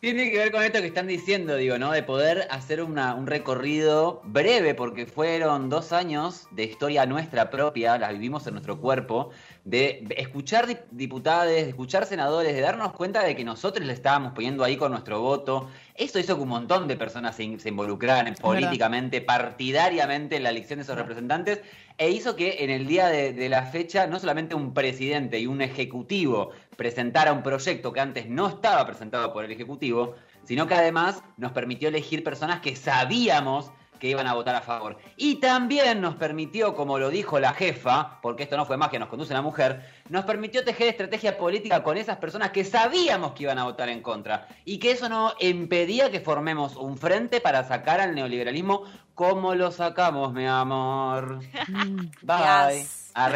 Tiene 0.00 0.30
que 0.30 0.38
ver 0.38 0.52
con 0.52 0.62
esto 0.62 0.80
que 0.80 0.88
están 0.88 1.06
diciendo, 1.06 1.56
digo, 1.56 1.78
¿no? 1.78 1.90
De 1.90 2.02
poder 2.02 2.46
hacer 2.50 2.82
una- 2.82 3.14
un 3.14 3.26
recorrido 3.26 4.20
breve, 4.24 4.74
porque 4.74 5.06
fueron 5.06 5.68
dos 5.70 5.92
años 5.92 6.46
de 6.50 6.64
historia 6.64 7.06
nuestra 7.06 7.50
propia, 7.50 7.96
las 7.98 8.12
vivimos 8.12 8.46
en 8.46 8.54
nuestro 8.54 8.78
cuerpo, 8.78 9.30
de 9.66 10.06
escuchar 10.16 10.68
dip- 10.68 10.84
diputados, 10.92 11.48
de 11.48 11.68
escuchar 11.68 12.06
senadores, 12.06 12.54
de 12.54 12.60
darnos 12.60 12.92
cuenta 12.92 13.24
de 13.24 13.34
que 13.34 13.42
nosotros 13.44 13.84
le 13.84 13.92
estábamos 13.92 14.32
poniendo 14.32 14.62
ahí 14.62 14.76
con 14.76 14.92
nuestro 14.92 15.20
voto. 15.20 15.68
Eso 15.96 16.20
hizo 16.20 16.36
que 16.36 16.42
un 16.42 16.48
montón 16.50 16.86
de 16.86 16.96
personas 16.96 17.34
se 17.34 17.42
involucraran 17.42 18.32
políticamente, 18.36 19.20
partidariamente 19.20 20.36
en 20.36 20.44
la 20.44 20.50
elección 20.50 20.78
de 20.78 20.84
esos 20.84 20.96
representantes, 20.96 21.62
e 21.98 22.10
hizo 22.10 22.36
que 22.36 22.62
en 22.62 22.70
el 22.70 22.86
día 22.86 23.08
de, 23.08 23.32
de 23.32 23.48
la 23.48 23.64
fecha 23.64 24.06
no 24.06 24.20
solamente 24.20 24.54
un 24.54 24.72
presidente 24.72 25.40
y 25.40 25.48
un 25.48 25.60
ejecutivo 25.60 26.50
presentara 26.76 27.32
un 27.32 27.42
proyecto 27.42 27.92
que 27.92 27.98
antes 27.98 28.28
no 28.28 28.46
estaba 28.46 28.86
presentado 28.86 29.32
por 29.32 29.44
el 29.44 29.50
ejecutivo, 29.50 30.14
sino 30.44 30.68
que 30.68 30.74
además 30.74 31.24
nos 31.38 31.50
permitió 31.50 31.88
elegir 31.88 32.22
personas 32.22 32.60
que 32.60 32.76
sabíamos 32.76 33.72
que 33.98 34.08
iban 34.08 34.26
a 34.26 34.34
votar 34.34 34.54
a 34.54 34.60
favor. 34.60 34.96
Y 35.16 35.36
también 35.36 36.00
nos 36.00 36.16
permitió, 36.16 36.74
como 36.74 36.98
lo 36.98 37.10
dijo 37.10 37.38
la 37.40 37.52
jefa, 37.52 38.18
porque 38.22 38.42
esto 38.44 38.56
no 38.56 38.66
fue 38.66 38.76
más 38.76 38.90
que 38.90 38.98
nos 38.98 39.08
conduce 39.08 39.32
una 39.32 39.42
mujer, 39.42 39.88
nos 40.08 40.24
permitió 40.24 40.64
tejer 40.64 40.88
estrategia 40.88 41.36
política 41.38 41.82
con 41.82 41.96
esas 41.96 42.16
personas 42.18 42.50
que 42.50 42.64
sabíamos 42.64 43.32
que 43.32 43.44
iban 43.44 43.58
a 43.58 43.64
votar 43.64 43.88
en 43.88 44.02
contra. 44.02 44.48
Y 44.64 44.78
que 44.78 44.92
eso 44.92 45.08
no 45.08 45.34
impedía 45.40 46.10
que 46.10 46.20
formemos 46.20 46.76
un 46.76 46.96
frente 46.96 47.40
para 47.40 47.64
sacar 47.64 48.00
al 48.00 48.14
neoliberalismo 48.14 48.84
como 49.14 49.54
lo 49.54 49.70
sacamos, 49.70 50.32
mi 50.32 50.46
amor. 50.46 51.40
Bye. 52.22 52.80
Yes. 52.80 53.10
Ah, 53.14 53.32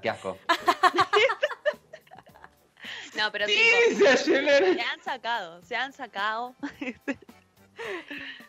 qué 0.00 0.10
asco. 0.10 0.38
No, 3.16 3.32
pero 3.32 3.46
Sí, 3.46 3.54
tipo, 3.88 4.04
se 4.04 4.08
acelera. 4.10 4.74
se 4.74 4.80
han 4.80 5.02
sacado, 5.02 5.62
se 5.64 5.74
han 5.74 5.92
sacado. 5.92 6.54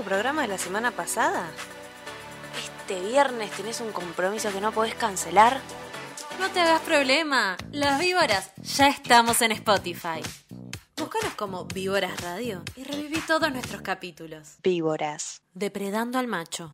el 0.00 0.06
programa 0.06 0.42
de 0.42 0.48
la 0.48 0.56
semana 0.56 0.92
pasada? 0.92 1.46
¿Este 2.64 3.00
viernes 3.06 3.50
tenés 3.50 3.82
un 3.82 3.92
compromiso 3.92 4.50
que 4.50 4.60
no 4.60 4.72
podés 4.72 4.94
cancelar? 4.94 5.60
No 6.38 6.48
te 6.48 6.60
hagas 6.60 6.80
problema. 6.80 7.58
Las 7.70 8.00
víboras 8.00 8.52
ya 8.62 8.88
estamos 8.88 9.42
en 9.42 9.52
Spotify. 9.52 10.22
Búscanos 10.96 11.34
como 11.34 11.66
Víboras 11.66 12.18
Radio 12.22 12.62
y 12.76 12.84
reviví 12.84 13.20
todos 13.26 13.52
nuestros 13.52 13.82
capítulos. 13.82 14.56
Víboras. 14.62 15.42
Depredando 15.52 16.18
al 16.18 16.28
macho. 16.28 16.72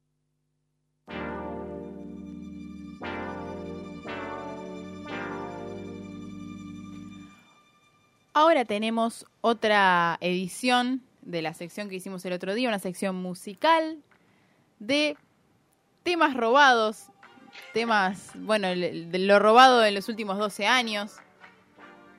Ahora 8.33 8.65
tenemos 8.65 9.27
otra 9.41 10.17
edición 10.21 11.03
de 11.27 11.43
la 11.43 11.53
sección 11.55 11.89
que 11.89 11.97
hicimos 11.97 12.25
el 12.25 12.33
otro 12.33 12.55
día, 12.55 12.69
una 12.69 12.79
sección 12.79 13.17
musical 13.17 13.99
de 14.79 15.17
temas 16.03 16.35
robados, 16.35 17.07
temas, 17.75 18.31
bueno, 18.37 18.69
de 18.69 19.19
lo 19.19 19.39
robado 19.39 19.85
en 19.85 19.95
los 19.95 20.09
últimos 20.09 20.39
12 20.39 20.67
años, 20.67 21.17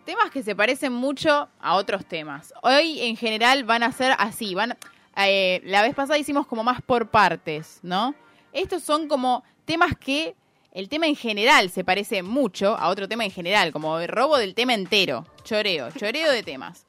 temas 0.05 0.29
que 0.29 0.43
se 0.43 0.55
parecen 0.55 0.93
mucho 0.93 1.49
a 1.59 1.75
otros 1.75 2.05
temas. 2.05 2.53
Hoy 2.61 3.01
en 3.01 3.15
general 3.15 3.63
van 3.63 3.83
a 3.83 3.91
ser 3.91 4.13
así, 4.17 4.55
van, 4.55 4.77
eh, 5.15 5.61
la 5.63 5.81
vez 5.81 5.95
pasada 5.95 6.19
hicimos 6.19 6.45
como 6.47 6.63
más 6.63 6.81
por 6.81 7.09
partes, 7.09 7.79
¿no? 7.81 8.13
Estos 8.51 8.83
son 8.83 9.07
como 9.07 9.43
temas 9.65 9.95
que 9.97 10.35
el 10.71 10.89
tema 10.89 11.07
en 11.07 11.15
general 11.15 11.69
se 11.69 11.83
parece 11.83 12.23
mucho 12.23 12.77
a 12.77 12.89
otro 12.89 13.07
tema 13.07 13.25
en 13.25 13.31
general, 13.31 13.71
como 13.71 13.99
el 13.99 14.07
robo 14.07 14.37
del 14.37 14.53
tema 14.53 14.73
entero, 14.73 15.25
choreo, 15.43 15.91
choreo 15.91 16.31
de 16.31 16.43
temas. 16.43 16.85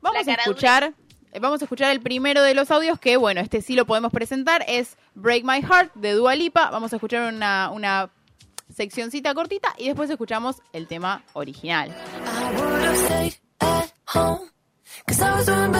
Vamos 0.00 0.26
a 0.26 0.32
escuchar, 0.34 0.94
vamos 1.40 1.60
a 1.60 1.64
escuchar 1.64 1.90
el 1.92 2.00
primero 2.00 2.42
de 2.42 2.54
los 2.54 2.70
audios 2.70 2.98
que, 2.98 3.16
bueno, 3.16 3.40
este 3.40 3.62
sí 3.62 3.74
lo 3.74 3.86
podemos 3.86 4.12
presentar, 4.12 4.64
es 4.68 4.96
Break 5.14 5.44
My 5.44 5.62
Heart 5.62 5.94
de 5.94 6.12
Dua 6.12 6.34
Lipa. 6.34 6.70
Vamos 6.70 6.92
a 6.92 6.96
escuchar 6.96 7.32
una, 7.32 7.70
una 7.70 8.10
seccioncita 8.74 9.34
cortita 9.34 9.74
y 9.78 9.86
después 9.86 10.10
escuchamos 10.10 10.56
el 10.72 10.86
tema 10.86 11.22
original. 11.34 11.90
I 11.90 12.60
would 12.60 12.82
have 12.82 12.96
stayed 12.96 13.34
at 13.60 13.92
home. 14.06 14.50
Cause 15.06 15.22
I 15.22 15.34
was 15.36 15.46
doing 15.46 15.76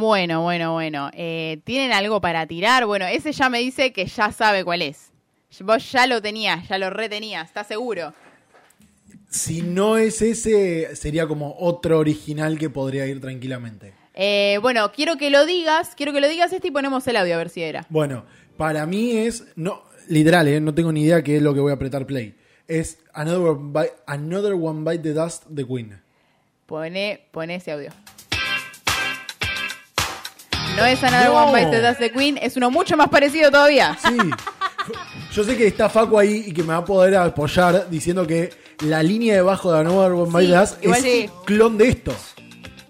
Bueno, 0.00 0.40
bueno, 0.40 0.72
bueno. 0.72 1.10
Eh, 1.12 1.60
¿Tienen 1.64 1.92
algo 1.92 2.22
para 2.22 2.46
tirar? 2.46 2.86
Bueno, 2.86 3.04
ese 3.04 3.32
ya 3.32 3.50
me 3.50 3.58
dice 3.58 3.92
que 3.92 4.06
ya 4.06 4.32
sabe 4.32 4.64
cuál 4.64 4.80
es. 4.80 5.10
Vos 5.60 5.92
ya 5.92 6.06
lo 6.06 6.22
tenías, 6.22 6.66
ya 6.68 6.78
lo 6.78 6.88
retenías, 6.88 7.46
¿estás 7.46 7.66
seguro? 7.66 8.14
Si 9.28 9.60
no 9.60 9.98
es 9.98 10.22
ese, 10.22 10.96
sería 10.96 11.26
como 11.26 11.54
otro 11.58 11.98
original 11.98 12.58
que 12.58 12.70
podría 12.70 13.06
ir 13.06 13.20
tranquilamente. 13.20 13.92
Eh, 14.14 14.58
bueno, 14.62 14.90
quiero 14.90 15.18
que 15.18 15.28
lo 15.28 15.44
digas, 15.44 15.90
quiero 15.94 16.14
que 16.14 16.22
lo 16.22 16.30
digas 16.30 16.50
este 16.54 16.68
y 16.68 16.70
ponemos 16.70 17.06
el 17.06 17.16
audio 17.16 17.34
a 17.34 17.38
ver 17.38 17.50
si 17.50 17.62
era. 17.62 17.84
Bueno, 17.90 18.24
para 18.56 18.86
mí 18.86 19.18
es. 19.18 19.44
No, 19.54 19.82
literal, 20.08 20.48
eh, 20.48 20.62
no 20.62 20.72
tengo 20.72 20.92
ni 20.92 21.02
idea 21.02 21.22
qué 21.22 21.36
es 21.36 21.42
lo 21.42 21.52
que 21.52 21.60
voy 21.60 21.72
a 21.72 21.74
apretar 21.74 22.06
play. 22.06 22.34
Es 22.66 23.00
Another 23.12 23.40
One 23.40 23.72
Bite, 23.78 23.94
Another 24.06 24.54
One 24.54 24.90
Bite 24.90 25.02
the 25.02 25.12
Dust 25.12 25.44
de 25.46 25.66
Queen. 25.66 26.00
Pone, 26.64 27.20
pone 27.32 27.56
ese 27.56 27.72
audio. 27.72 27.90
No 30.76 30.86
es 30.86 31.02
Another 31.02 31.28
No. 31.28 31.44
One 31.46 31.58
Bite 31.64 31.70
the 31.70 31.86
Dust 31.86 32.00
de 32.00 32.10
Queen, 32.12 32.38
es 32.40 32.56
uno 32.56 32.70
mucho 32.70 32.96
más 32.96 33.08
parecido 33.08 33.50
todavía. 33.50 33.96
Sí. 34.02 34.16
Yo 35.32 35.44
sé 35.44 35.56
que 35.56 35.66
está 35.66 35.88
Facu 35.88 36.18
ahí 36.18 36.44
y 36.48 36.52
que 36.52 36.62
me 36.62 36.68
va 36.68 36.78
a 36.78 36.84
poder 36.84 37.14
apoyar 37.16 37.88
diciendo 37.90 38.26
que 38.26 38.50
la 38.80 39.02
línea 39.02 39.34
de 39.34 39.42
bajo 39.42 39.72
de 39.72 39.80
Another 39.80 40.12
One 40.12 40.30
Bite 40.32 40.46
Sí, 40.46 40.52
the 40.52 40.58
Dust 40.58 40.82
igual 40.84 40.98
es 40.98 41.04
sí. 41.04 41.30
clon 41.44 41.78
de 41.78 41.88
esto. 41.88 42.14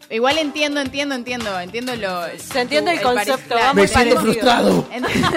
Igual 0.09 0.38
entiendo, 0.38 0.81
entiendo, 0.81 1.14
entiendo, 1.14 1.61
entiendo 1.61 1.95
lo... 1.95 2.23
Se 2.37 2.62
entiende 2.62 2.93
el 2.95 3.01
pare- 3.01 3.14
concepto, 3.31 3.55
claro, 3.55 3.66
va 3.66 3.75
Me 3.75 3.87
siento 3.87 4.16
parecido. 4.16 4.21
frustrado. 4.33 4.88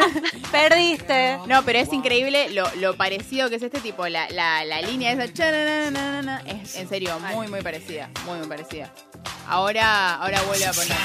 Perdiste. 0.51 1.38
No, 1.47 1.63
pero 1.63 1.77
es 1.79 1.93
increíble 1.93 2.49
lo, 2.51 2.65
lo 2.79 2.95
parecido 2.95 3.49
que 3.49 3.58
es 3.58 3.62
este 3.63 3.79
tipo. 3.82 4.08
La, 4.08 4.27
la, 4.32 4.65
la 4.65 4.82
línea 4.82 5.12
esa. 5.12 5.25
Es 5.25 6.75
en 6.75 6.89
serio 6.89 7.19
muy, 7.36 7.47
muy 7.49 7.62
parecida. 7.62 8.10
Muy, 8.25 8.39
muy 8.39 8.47
parecida. 8.47 8.91
Ahora, 9.47 10.15
ahora 10.15 10.41
vuelve 10.47 10.65
a 10.65 10.71
poner. 10.71 10.97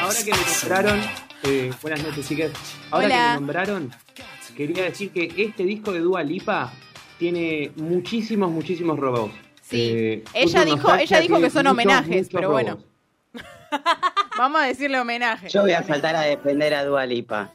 Ahora 0.00 0.18
que 0.24 0.32
me 0.32 0.38
nombraron, 0.38 1.00
eh, 1.44 1.70
buenas 1.82 2.02
noches 2.02 2.28
chicas, 2.28 2.50
ahora 2.90 3.06
Hola. 3.06 3.14
que 3.16 3.22
me 3.28 3.34
nombraron, 3.34 3.90
quería 4.56 4.84
decir 4.84 5.10
que 5.12 5.32
este 5.36 5.62
disco 5.64 5.92
de 5.92 6.00
Dua 6.00 6.22
Lipa 6.22 6.72
tiene 7.18 7.70
muchísimos, 7.76 8.50
muchísimos 8.50 8.98
robos. 8.98 9.30
Sí. 9.62 9.90
Eh, 9.94 10.24
Ella 10.34 10.64
dijo- 10.64 10.94
ella 10.94 11.20
dijo 11.20 11.40
que 11.40 11.50
son 11.50 11.62
muchos, 11.66 11.72
homenajes, 11.72 12.16
muchos 12.16 12.28
pero 12.32 12.50
bueno. 12.50 12.78
Vamos 14.38 14.60
a 14.62 14.64
decirle 14.66 14.98
homenaje. 14.98 15.48
Yo 15.48 15.62
voy 15.62 15.72
a 15.72 15.82
saltar 15.82 16.16
a 16.16 16.22
defender 16.22 16.74
a 16.74 16.84
Dua 16.84 17.06
Lipa. 17.06 17.52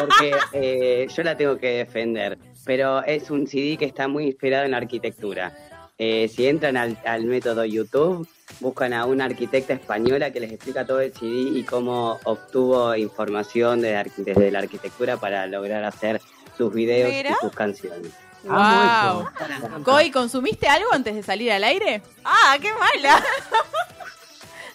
Porque 0.00 0.32
eh, 0.52 1.06
yo 1.14 1.22
la 1.22 1.36
tengo 1.36 1.58
que 1.58 1.68
defender. 1.68 2.38
Pero 2.64 3.02
es 3.04 3.30
un 3.30 3.46
CD 3.46 3.76
que 3.76 3.84
está 3.84 4.06
muy 4.06 4.26
inspirado 4.26 4.64
en 4.64 4.70
la 4.70 4.76
arquitectura. 4.78 5.52
Eh, 5.98 6.28
si 6.34 6.46
entran 6.48 6.76
al, 6.76 6.98
al 7.04 7.24
método 7.24 7.64
YouTube, 7.64 8.28
buscan 8.60 8.92
a 8.92 9.04
una 9.06 9.26
arquitecta 9.26 9.74
española 9.74 10.32
que 10.32 10.40
les 10.40 10.50
explica 10.52 10.84
todo 10.84 11.00
el 11.00 11.12
CD 11.12 11.58
y 11.58 11.62
cómo 11.62 12.18
obtuvo 12.24 12.96
información 12.96 13.80
de 13.80 14.04
desde 14.16 14.50
la 14.50 14.58
arquitectura 14.60 15.16
para 15.18 15.46
lograr 15.46 15.84
hacer 15.84 16.20
sus 16.58 16.72
videos 16.74 17.10
Mira. 17.10 17.30
y 17.30 17.34
sus 17.40 17.52
canciones. 17.52 18.10
Wow. 18.42 19.26
eso. 19.28 19.82
Coy, 19.84 20.10
¿consumiste 20.10 20.66
algo 20.68 20.92
antes 20.92 21.14
de 21.14 21.22
salir 21.22 21.50
al 21.52 21.64
aire? 21.64 22.02
Ah, 22.24 22.56
qué 22.60 22.70
mala. 22.74 23.18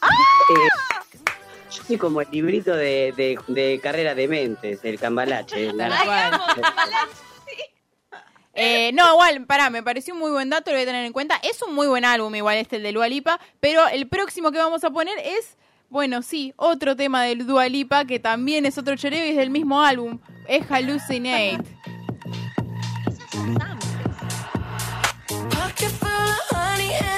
Eh, 0.02 0.70
yo 1.72 1.84
soy 1.86 1.98
como 1.98 2.22
el 2.22 2.28
librito 2.32 2.74
de, 2.76 3.14
de, 3.16 3.38
de 3.48 3.80
carrera 3.82 4.16
de 4.16 4.28
mentes, 4.28 4.80
el 4.84 5.00
cambalache. 5.00 5.68
Tal 5.68 5.78
La- 5.78 6.04
cual. 6.04 6.42
Eh, 8.62 8.92
no, 8.94 9.10
igual, 9.14 9.46
pará, 9.46 9.70
me 9.70 9.82
pareció 9.82 10.14
un 10.14 10.20
muy 10.20 10.32
buen 10.32 10.50
dato, 10.50 10.70
lo 10.70 10.76
voy 10.76 10.84
a 10.84 10.86
tener 10.86 11.06
en 11.06 11.14
cuenta. 11.14 11.40
Es 11.44 11.62
un 11.62 11.74
muy 11.74 11.88
buen 11.88 12.04
álbum, 12.04 12.36
igual 12.36 12.58
este, 12.58 12.76
el 12.76 12.84
de 12.84 12.92
Dua 12.92 13.08
Lipa, 13.08 13.40
pero 13.62 13.88
el 13.88 14.08
próximo 14.10 14.52
que 14.52 14.58
vamos 14.58 14.84
a 14.84 14.90
poner 14.90 15.18
es, 15.20 15.56
bueno, 15.90 16.22
sí, 16.22 16.54
otro 16.58 16.98
tema 16.98 17.24
del 17.24 17.48
Dua 17.48 17.70
Lipa, 17.70 18.04
que 18.04 18.20
también 18.20 18.66
es 18.66 18.78
otro 18.78 18.98
choreo 18.98 19.26
y 19.26 19.30
es 19.30 19.38
del 19.38 19.50
mismo 19.50 19.82
álbum, 19.82 20.20
es 20.50 20.66
Hallucinate. 20.70 21.60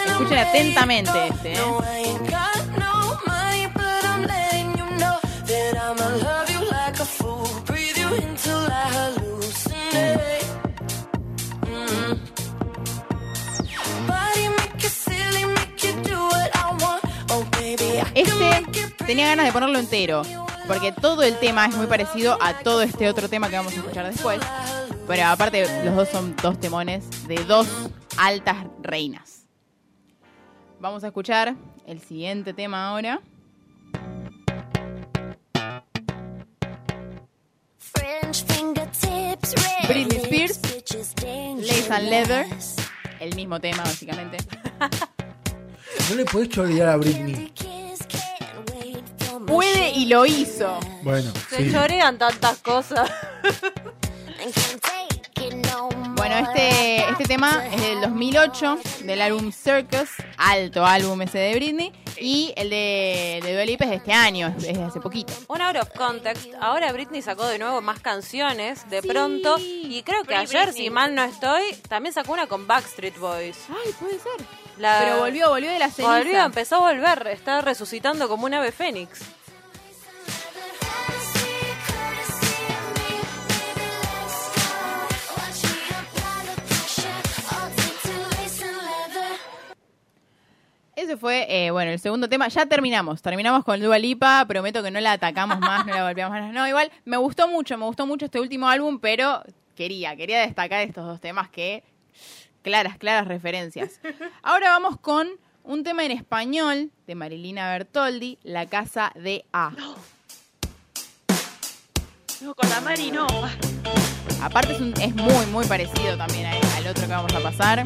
Escuchen 0.05 0.37
atentamente 0.37 1.27
este. 1.27 1.53
¿eh? 1.53 1.57
Ganas 19.31 19.45
de 19.45 19.53
ponerlo 19.53 19.79
entero, 19.79 20.23
porque 20.67 20.91
todo 20.91 21.23
el 21.23 21.39
tema 21.39 21.65
es 21.65 21.73
muy 21.77 21.87
parecido 21.87 22.37
a 22.41 22.59
todo 22.59 22.81
este 22.81 23.07
otro 23.07 23.29
tema 23.29 23.49
que 23.49 23.55
vamos 23.55 23.71
a 23.71 23.77
escuchar 23.77 24.05
después. 24.05 24.41
Pero 25.07 25.25
aparte, 25.25 25.85
los 25.85 25.95
dos 25.95 26.09
son 26.09 26.35
dos 26.35 26.59
temones 26.59 27.05
de 27.29 27.35
dos 27.45 27.65
altas 28.17 28.57
reinas. 28.81 29.45
Vamos 30.81 31.05
a 31.05 31.07
escuchar 31.07 31.55
el 31.87 32.01
siguiente 32.01 32.53
tema 32.53 32.89
ahora. 32.89 33.21
French 37.79 38.45
fingertips, 38.47 39.55
red 39.55 39.87
Britney 39.87 40.43
Spears, 40.43 41.15
Lace 41.57 41.93
and 41.93 42.09
Leather, 42.09 42.45
el 43.21 43.33
mismo 43.35 43.61
tema 43.61 43.81
básicamente. 43.83 44.39
No 46.09 46.17
le 46.17 46.25
podés 46.25 46.49
chorear 46.49 46.89
a 46.89 46.97
Britney. 46.97 47.53
Puede 49.45 49.91
y 49.91 50.05
lo 50.05 50.25
hizo. 50.25 50.79
Bueno, 51.03 51.31
Se 51.49 51.65
sí. 51.65 51.71
chorean 51.71 52.17
tantas 52.17 52.57
cosas. 52.59 53.09
Bueno, 56.21 56.37
este, 56.37 56.97
este 57.09 57.23
tema 57.23 57.65
es 57.73 57.81
del 57.81 58.01
2008, 58.01 58.77
del 59.05 59.21
álbum 59.23 59.51
Circus, 59.51 60.07
alto 60.37 60.85
álbum 60.85 61.19
ese 61.23 61.39
de 61.39 61.55
Britney, 61.55 61.91
y 62.19 62.53
el 62.57 62.69
de, 62.69 63.39
de 63.43 63.53
Dua 63.53 63.65
Lipa 63.65 63.85
es 63.85 63.89
de 63.89 63.95
este 63.95 64.13
año, 64.13 64.53
es 64.55 64.77
de 64.77 64.83
hace 64.83 64.99
poquito. 64.99 65.33
Un 65.47 65.61
out 65.61 65.77
of 65.77 65.89
context. 65.97 66.49
Ahora 66.61 66.91
Britney 66.91 67.23
sacó 67.23 67.47
de 67.47 67.57
nuevo 67.57 67.81
más 67.81 68.01
canciones 68.01 68.87
de 68.91 69.01
Sí. 69.01 69.07
pronto. 69.07 69.57
Y 69.57 70.03
creo 70.03 70.19
que 70.21 70.27
Free 70.27 70.35
ayer, 70.37 70.65
Britney. 70.67 70.83
si 70.85 70.89
mal 70.91 71.15
no 71.15 71.23
estoy, 71.23 71.73
también 71.89 72.13
sacó 72.13 72.33
una 72.33 72.45
con 72.45 72.67
Backstreet 72.67 73.17
Boys. 73.17 73.57
Ay, 73.69 73.91
puede 73.99 74.19
ser. 74.19 74.45
La- 74.77 74.99
Pero 75.03 75.17
volvió, 75.21 75.49
volvió 75.49 75.71
de 75.71 75.79
la 75.79 75.89
ceniza. 75.89 76.17
Volvió, 76.19 76.43
empezó 76.43 76.75
a 76.75 76.91
volver. 76.91 77.27
Está 77.27 77.61
resucitando 77.61 78.27
como 78.29 78.45
un 78.45 78.53
ave 78.53 78.71
fénix. 78.71 79.21
Ese 91.01 91.17
fue, 91.17 91.47
eh, 91.49 91.71
bueno, 91.71 91.91
el 91.91 91.99
segundo 91.99 92.29
tema. 92.29 92.47
Ya 92.47 92.65
terminamos. 92.67 93.21
Terminamos 93.23 93.63
con 93.63 93.79
Dua 93.81 93.97
Lipa. 93.97 94.45
Prometo 94.47 94.83
que 94.83 94.91
no 94.91 94.99
la 94.99 95.13
atacamos 95.13 95.59
más, 95.59 95.83
no 95.85 95.95
la 95.95 96.03
golpeamos 96.03 96.39
más. 96.39 96.53
No, 96.53 96.67
igual 96.67 96.91
me 97.05 97.17
gustó 97.17 97.47
mucho, 97.47 97.75
me 97.77 97.85
gustó 97.85 98.05
mucho 98.05 98.25
este 98.25 98.39
último 98.39 98.67
álbum, 98.69 98.99
pero 98.99 99.41
quería, 99.75 100.15
quería 100.15 100.39
destacar 100.41 100.81
estos 100.81 101.05
dos 101.07 101.19
temas 101.19 101.49
que 101.49 101.83
claras, 102.61 102.97
claras 102.99 103.27
referencias. 103.27 103.99
Ahora 104.43 104.69
vamos 104.69 104.99
con 104.99 105.27
un 105.63 105.83
tema 105.83 106.05
en 106.05 106.11
español 106.11 106.91
de 107.07 107.15
Marilina 107.15 107.71
Bertoldi, 107.71 108.37
La 108.43 108.67
Casa 108.67 109.11
de 109.15 109.43
A. 109.53 109.71
No, 112.41 112.53
con 112.53 112.69
la 112.69 112.79
Mari 112.81 113.11
no. 113.11 113.25
Aparte 114.41 114.73
es, 114.73 114.79
un- 114.81 114.93
es 115.01 115.15
muy, 115.15 115.45
muy 115.47 115.65
parecido 115.65 116.15
también 116.17 116.45
a- 116.45 116.77
al 116.77 116.87
otro 116.87 117.03
que 117.07 117.11
vamos 117.13 117.33
a 117.33 117.39
pasar. 117.39 117.83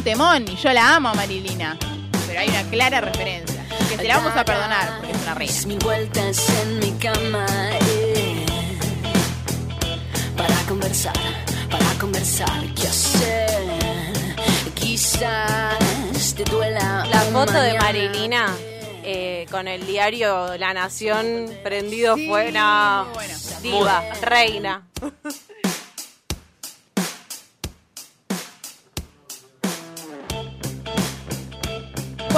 Un 0.00 0.04
temón 0.04 0.46
y 0.50 0.56
yo 0.56 0.72
la 0.72 0.96
amo 0.96 1.10
a 1.10 1.14
Marilina, 1.14 1.76
pero 2.26 2.40
hay 2.40 2.48
una 2.48 2.62
clara 2.70 3.02
referencia. 3.02 3.62
Que 3.86 3.98
se 3.98 4.04
la 4.04 4.16
vamos 4.16 4.34
a 4.34 4.46
perdonar 4.46 4.96
porque 4.96 5.12
es 5.12 5.22
una 5.24 5.34
reina. 5.34 5.66
Mil 5.66 5.78
vueltas 5.80 6.48
en 6.62 6.78
mi 6.78 6.92
cama 6.92 7.46
eh, 7.82 8.46
para 10.38 10.54
conversar, 10.66 11.12
para 11.70 11.84
conversar 12.00 12.62
qué 12.74 12.86
hacer. 12.86 13.50
Quizás 14.74 16.34
te 16.34 16.44
duela. 16.44 17.06
La 17.10 17.20
foto 17.20 17.60
de. 17.60 17.74
Marilina 17.74 18.46
eh, 19.04 19.44
con 19.50 19.68
el 19.68 19.86
diario 19.86 20.56
La 20.56 20.72
Nación 20.72 21.44
prendido 21.62 22.16
Sí, 22.16 22.26
fue 22.26 22.48
una 22.48 23.04
bueno. 23.12 23.34
diva, 23.60 24.02
reina. 24.22 24.82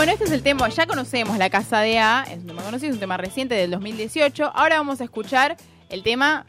Bueno, 0.02 0.14
este 0.14 0.24
es 0.24 0.32
el 0.32 0.42
tema, 0.42 0.68
ya 0.68 0.84
conocemos 0.84 1.38
La 1.38 1.48
Casa 1.48 1.78
de 1.78 2.00
A, 2.00 2.24
es 2.28 2.38
un 2.38 2.48
tema 2.48 2.62
conocido, 2.62 2.88
es 2.88 2.94
un 2.94 2.98
tema 2.98 3.16
reciente 3.18 3.54
del 3.54 3.70
2018. 3.70 4.50
Ahora 4.52 4.78
vamos 4.78 5.00
a 5.00 5.04
escuchar 5.04 5.56
el 5.90 6.02
tema 6.02 6.44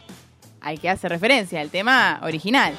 al 0.59 0.79
que 0.79 0.89
hace 0.89 1.07
referencia, 1.07 1.61
el 1.61 1.69
tema 1.69 2.19
original. 2.23 2.73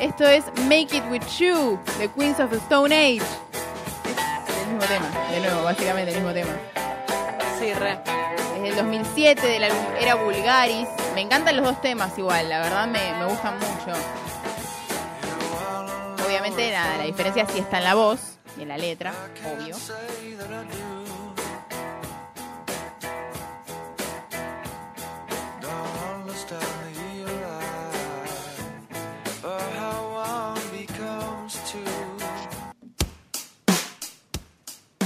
Esto 0.00 0.24
es 0.26 0.44
Make 0.64 0.96
It 0.96 1.04
With 1.08 1.22
You, 1.38 1.78
de 2.00 2.10
Queens 2.10 2.40
of 2.40 2.50
the 2.50 2.56
Stone 2.56 2.92
Age. 2.92 3.18
Es 3.18 4.58
el 4.60 4.72
mismo 4.72 4.84
tema, 4.88 5.06
de 5.30 5.38
nuevo, 5.38 5.62
básicamente 5.62 6.10
el 6.10 6.16
mismo 6.16 6.32
tema. 6.32 6.50
Sí, 7.60 7.72
re. 7.74 8.00
Es 8.56 8.62
del 8.64 8.74
2007, 8.74 9.46
del 9.46 9.62
álbum 9.62 9.84
Era 10.00 10.16
Vulgaris. 10.16 10.88
Me 11.14 11.20
encantan 11.20 11.56
los 11.56 11.64
dos 11.64 11.80
temas 11.80 12.18
igual, 12.18 12.48
la 12.48 12.58
verdad 12.58 12.88
me, 12.88 13.14
me 13.20 13.26
gustan 13.26 13.54
mucho. 13.54 14.23
Obviamente, 16.34 16.72
nada, 16.72 16.98
la 16.98 17.04
diferencia 17.04 17.46
sí 17.46 17.60
está 17.60 17.78
en 17.78 17.84
la 17.84 17.94
voz 17.94 18.40
y 18.58 18.62
en 18.62 18.68
la 18.68 18.76
letra, 18.76 19.14
obvio. 19.56 19.76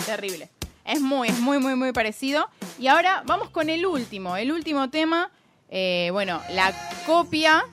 Terrible. 0.06 0.48
Es 0.86 1.02
muy, 1.02 1.28
es 1.28 1.38
muy, 1.38 1.58
muy, 1.58 1.74
muy 1.74 1.92
parecido. 1.92 2.48
Y 2.78 2.86
ahora 2.86 3.22
vamos 3.26 3.50
con 3.50 3.68
el 3.68 3.84
último, 3.84 4.34
el 4.38 4.50
último 4.50 4.88
tema. 4.88 5.30
Eh, 5.68 6.08
bueno, 6.10 6.40
la 6.48 6.72
copia 7.04 7.66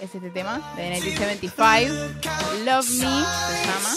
es 0.00 0.14
este 0.14 0.30
tema 0.30 0.74
de 0.76 0.90
1975. 0.90 1.94
Love 2.64 2.88
Me 2.90 2.96
se 2.96 3.04
llama. 3.66 3.96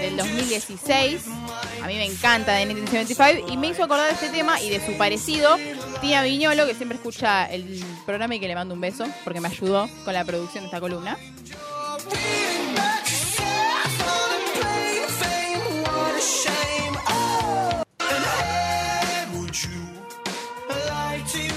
Del 0.00 0.16
2016. 0.16 1.24
A 1.82 1.86
mí 1.86 1.94
me 1.94 2.06
encanta 2.06 2.52
de 2.52 2.66
1975 2.66 3.52
y 3.52 3.56
me 3.56 3.68
hizo 3.68 3.84
acordar 3.84 4.08
de 4.08 4.14
este 4.14 4.28
tema 4.30 4.60
y 4.60 4.70
de 4.70 4.84
su 4.84 4.96
parecido. 4.96 5.56
Tía 6.00 6.22
Viñolo, 6.22 6.66
que 6.66 6.74
siempre 6.74 6.96
escucha 6.96 7.46
el 7.46 7.84
programa 8.04 8.34
y 8.34 8.40
que 8.40 8.48
le 8.48 8.54
mando 8.54 8.74
un 8.74 8.80
beso 8.80 9.06
porque 9.24 9.40
me 9.40 9.48
ayudó 9.48 9.88
con 10.04 10.14
la 10.14 10.24
producción 10.24 10.64
de 10.64 10.66
esta 10.66 10.80
columna. 10.80 11.16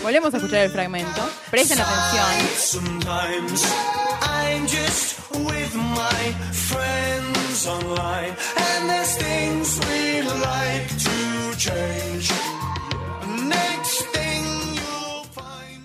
Volvemos 0.08 0.34
a 0.34 0.38
escuchar 0.38 0.60
el 0.62 0.70
fragmento. 0.72 1.30
Presten 1.52 1.80
atención. 1.82 2.24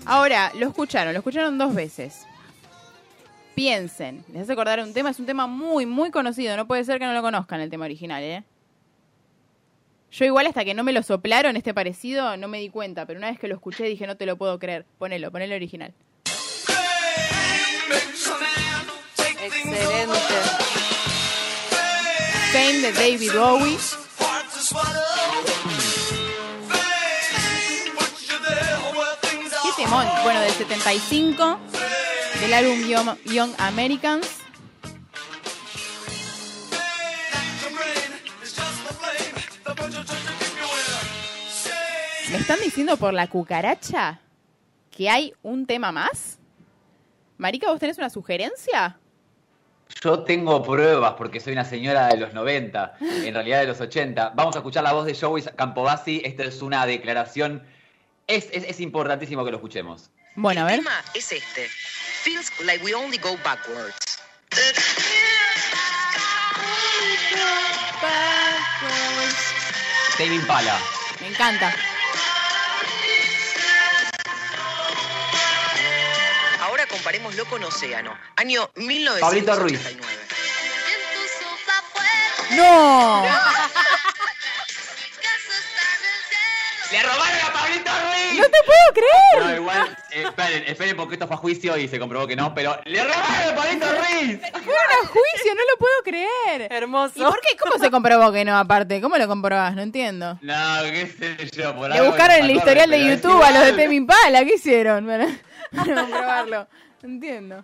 Ahora, 0.05 0.53
lo 0.55 0.67
escucharon, 0.69 1.11
lo 1.11 1.19
escucharon 1.19 1.57
dos 1.57 1.75
veces. 1.75 2.25
Piensen, 3.55 4.23
les 4.31 4.43
hace 4.43 4.53
acordar 4.53 4.79
un 4.79 4.93
tema, 4.93 5.09
es 5.09 5.19
un 5.19 5.25
tema 5.25 5.47
muy, 5.47 5.85
muy 5.85 6.11
conocido. 6.11 6.55
No 6.55 6.65
puede 6.65 6.85
ser 6.85 6.97
que 6.97 7.05
no 7.05 7.11
lo 7.11 7.21
conozcan 7.21 7.59
el 7.59 7.69
tema 7.69 7.83
original, 7.83 8.23
¿eh? 8.23 8.45
Yo 10.13 10.25
igual 10.25 10.45
hasta 10.45 10.63
que 10.63 10.75
no 10.75 10.83
me 10.83 10.91
lo 10.91 11.01
soplaron 11.01 11.57
este 11.57 11.73
parecido, 11.73 12.37
no 12.37 12.47
me 12.47 12.59
di 12.59 12.69
cuenta, 12.69 13.07
pero 13.07 13.17
una 13.17 13.31
vez 13.31 13.39
que 13.39 13.47
lo 13.47 13.55
escuché 13.55 13.85
dije, 13.85 14.05
no 14.05 14.15
te 14.15 14.27
lo 14.27 14.37
puedo 14.37 14.59
creer. 14.59 14.85
Ponelo, 14.99 15.31
ponelo 15.31 15.55
original. 15.55 15.91
Excelente. 19.41 20.15
Fame 22.51 22.81
de 22.81 22.91
David 22.91 23.31
Bowie. 23.33 23.77
¿Qué 29.63 29.83
temón? 29.83 30.05
Bueno, 30.23 30.41
del 30.41 30.51
75, 30.51 31.59
del 32.39 32.53
álbum 32.53 32.87
Young, 32.87 33.17
Young 33.25 33.51
Americans. 33.57 34.42
¿Me 42.33 42.39
están 42.39 42.59
diciendo 42.61 42.97
por 42.97 43.13
la 43.13 43.27
cucaracha 43.27 44.19
que 44.89 45.07
hay 45.07 45.35
un 45.43 45.67
tema 45.67 45.91
más? 45.91 46.39
Marica, 47.37 47.69
¿vos 47.69 47.79
tenés 47.79 47.99
una 47.99 48.09
sugerencia? 48.09 48.97
Yo 50.01 50.23
tengo 50.23 50.63
pruebas 50.63 51.13
porque 51.13 51.39
soy 51.39 51.53
una 51.53 51.63
señora 51.63 52.07
de 52.07 52.17
los 52.17 52.33
90, 52.33 52.95
en 52.99 53.35
realidad 53.35 53.59
de 53.59 53.67
los 53.67 53.79
80. 53.79 54.31
Vamos 54.35 54.55
a 54.55 54.59
escuchar 54.59 54.83
la 54.83 54.93
voz 54.93 55.05
de 55.05 55.13
Joey 55.13 55.43
Campobasi. 55.55 56.23
Esta 56.25 56.45
es 56.45 56.63
una 56.63 56.87
declaración. 56.87 57.61
Es, 58.25 58.49
es, 58.51 58.63
es 58.63 58.79
importantísimo 58.79 59.45
que 59.45 59.51
lo 59.51 59.57
escuchemos. 59.57 60.09
Bueno, 60.33 60.61
a 60.61 60.65
ver. 60.65 60.79
El 60.79 60.85
tema 60.85 61.03
es 61.13 61.31
este. 61.31 61.67
Feels 61.67 62.51
like 62.65 62.83
we 62.83 62.95
only 62.95 63.19
go 63.19 63.37
backwards. 63.43 64.17
Tame 70.17 70.33
Impala. 70.33 70.79
Me 71.21 71.27
encanta. 71.27 71.75
Comparémoslo 77.03 77.43
con 77.45 77.61
Océano. 77.65 78.17
Año 78.37 78.69
Pablito 79.19 79.53
Ruiz. 79.57 79.77
1989. 79.83 82.55
¡No! 82.55 83.23
¡Le 86.93 87.03
robaron 87.03 87.39
a 87.45 87.51
Pablito 87.51 87.91
Ruiz! 87.91 88.39
¡No 88.39 88.45
te 88.45 88.57
puedo 88.65 88.93
creer! 88.93 89.43
No, 89.43 89.53
igual, 89.63 89.97
eh, 90.11 90.23
esperen, 90.23 90.63
esperen 90.65 90.95
porque 90.95 91.15
esto 91.15 91.27
fue 91.27 91.35
a 91.35 91.39
juicio 91.39 91.75
y 91.75 91.89
se 91.89 91.99
comprobó 91.99 92.25
que 92.25 92.37
no, 92.37 92.53
pero 92.55 92.79
¡le 92.85 93.03
robaron 93.03 93.49
a 93.51 93.55
Pablito 93.55 93.85
Ruiz! 93.85 94.39
Fueron 94.39 94.91
a 95.01 95.05
juicio, 95.05 95.55
no 95.55 95.61
lo 95.71 95.77
puedo 95.77 96.03
creer. 96.05 96.71
Hermoso. 96.71 97.15
¿Y 97.17 97.21
por 97.23 97.41
qué? 97.41 97.57
¿Cómo 97.59 97.77
se 97.83 97.91
comprobó 97.91 98.31
que 98.31 98.45
no, 98.45 98.57
aparte? 98.57 99.01
¿Cómo 99.01 99.17
lo 99.17 99.27
comprobás? 99.27 99.75
No 99.75 99.81
entiendo. 99.81 100.39
No, 100.41 100.83
qué 100.83 101.13
sé 101.19 101.35
yo, 101.51 101.75
por 101.75 101.89
Le 101.89 101.97
algo 101.97 102.11
buscaron 102.11 102.37
el 102.37 102.49
historial 102.51 102.89
de 102.89 103.05
YouTube 103.09 103.43
a 103.43 103.51
los 103.51 103.59
de 103.59 103.67
igual. 103.71 103.75
Temi 103.75 103.95
Impala. 103.97 104.45
¿Qué 104.45 104.53
hicieron 104.53 105.05
para, 105.05 105.27
para 105.75 105.95
comprobarlo? 106.01 106.67
Entiendo. 107.03 107.63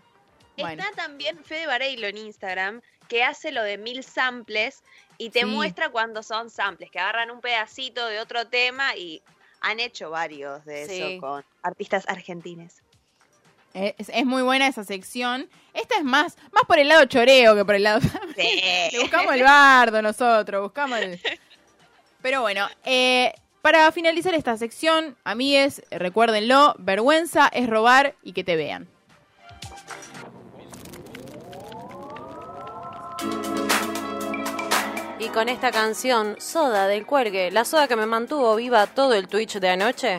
Bueno. 0.57 0.83
Está 0.83 0.95
también 0.95 1.43
Fede 1.43 1.67
Vareilo 1.67 2.07
en 2.07 2.17
Instagram 2.17 2.81
que 3.07 3.23
hace 3.23 3.51
lo 3.51 3.63
de 3.63 3.77
mil 3.77 4.03
samples 4.03 4.83
y 5.17 5.29
te 5.31 5.39
Sí. 5.39 5.45
muestra 5.45 5.89
cuando 5.89 6.21
son 6.21 6.49
samples, 6.49 6.91
que 6.91 6.99
agarran 6.99 7.31
un 7.31 7.41
pedacito 7.41 8.05
de 8.05 8.19
otro 8.19 8.45
tema 8.47 8.95
y 8.95 9.21
han 9.61 9.79
hecho 9.79 10.09
varios 10.11 10.63
de 10.65 10.85
Sí. 10.85 11.01
eso 11.01 11.21
con 11.21 11.43
artistas 11.63 12.05
argentines. 12.07 12.81
Es, 13.73 14.09
es 14.09 14.25
muy 14.25 14.41
buena 14.41 14.67
esa 14.67 14.83
sección. 14.83 15.49
Esta 15.73 15.95
es 15.97 16.03
más, 16.03 16.37
más 16.51 16.63
por 16.67 16.79
el 16.79 16.87
lado 16.87 17.05
choreo 17.05 17.55
que 17.55 17.65
por 17.65 17.75
el 17.75 17.83
lado. 17.83 17.99
Sí. 18.37 18.61
Le 18.91 18.99
buscamos 18.99 19.33
el 19.33 19.43
bardo 19.43 20.01
nosotros, 20.01 20.61
buscamos 20.61 20.99
el. 20.99 21.19
Pero 22.21 22.41
bueno, 22.41 22.67
eh, 22.83 23.33
para 23.61 23.91
finalizar 23.91 24.33
esta 24.33 24.57
sección, 24.57 25.15
amigues, 25.23 25.81
recuérdenlo: 25.91 26.75
vergüenza 26.79 27.47
es 27.53 27.69
robar 27.69 28.15
y 28.23 28.33
que 28.33 28.43
te 28.43 28.55
vean. 28.55 28.87
Y 35.19 35.27
con 35.27 35.49
esta 35.49 35.69
canción, 35.71 36.37
Soda 36.39 36.87
del 36.87 37.05
Cuergue, 37.05 37.51
la 37.51 37.65
soda 37.65 37.89
que 37.89 37.97
me 37.97 38.05
mantuvo 38.05 38.55
viva 38.55 38.87
todo 38.87 39.13
el 39.13 39.27
Twitch 39.27 39.59
de 39.59 39.69
anoche, 39.69 40.17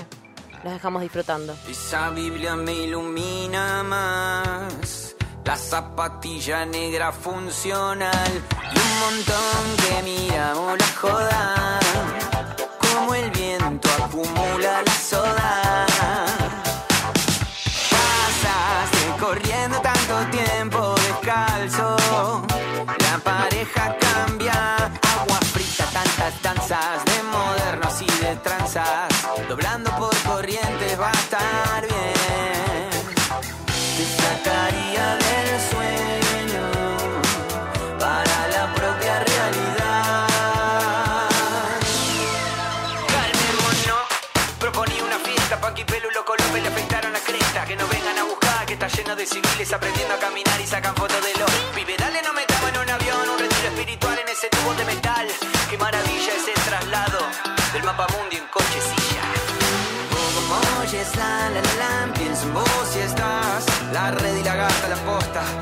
las 0.63 0.75
dejamos 0.75 1.01
disfrutando. 1.01 1.57
Esa 1.67 2.11
Biblia 2.11 2.55
me 2.55 2.75
ilumina 2.75 3.83
más. 3.83 5.17
La 5.43 5.57
zapatilla 5.57 6.67
negra 6.67 7.11
funcional 7.13 8.31
y 8.73 8.79
un 8.79 9.01
montón 9.01 9.77
que 9.79 10.03
miramos 10.03 10.79
la 10.79 10.87
joda. 11.01 11.81
Como 12.79 13.15
el 13.15 13.31
viento 13.31 13.89
acumula 14.05 14.83
la 14.83 14.93
soda. 14.93 15.87
Pasaste 17.91 19.19
corriendo 19.19 19.81
tanto 19.81 20.31
tiempo 20.31 20.95
descalzo. 20.97 21.97
La 22.99 23.19
pareja 23.25 23.97
Doblando 28.73 29.91
por 29.97 30.17
corrientes 30.23 31.01
va 31.01 31.09
a 31.09 31.13
estar 31.13 31.83
bien. 31.89 32.91
Te 33.97 34.05
del 35.19 35.61
sueño 35.71 36.71
para 37.99 38.49
la 38.55 38.73
propia 38.73 39.25
realidad. 39.25 40.29
Calmémonos, 43.09 44.07
proponí 44.61 45.01
una 45.01 45.19
fiesta, 45.19 45.61
Panqui 45.61 45.85
Pelu 45.85 46.09
Loco 46.13 46.37
López 46.37 46.63
le 46.63 46.69
afectaron 46.69 47.13
la 47.13 47.19
cresta. 47.19 47.65
Que 47.65 47.75
no 47.75 47.89
vengan 47.89 48.19
a 48.19 48.23
buscar, 48.23 48.67
que 48.67 48.75
está 48.75 48.87
lleno 48.87 49.17
de 49.17 49.27
civiles 49.27 49.73
aprendiendo 49.73 50.15
a 50.15 50.19
caminar 50.19 50.61
y 50.61 50.67
sacan 50.69 50.95
fotos 50.95 51.21
de 51.25 51.40
red 64.11 64.37
y 64.37 64.43
la 64.43 64.57
gata, 64.57 64.89
la 64.89 64.97
posta 64.97 65.60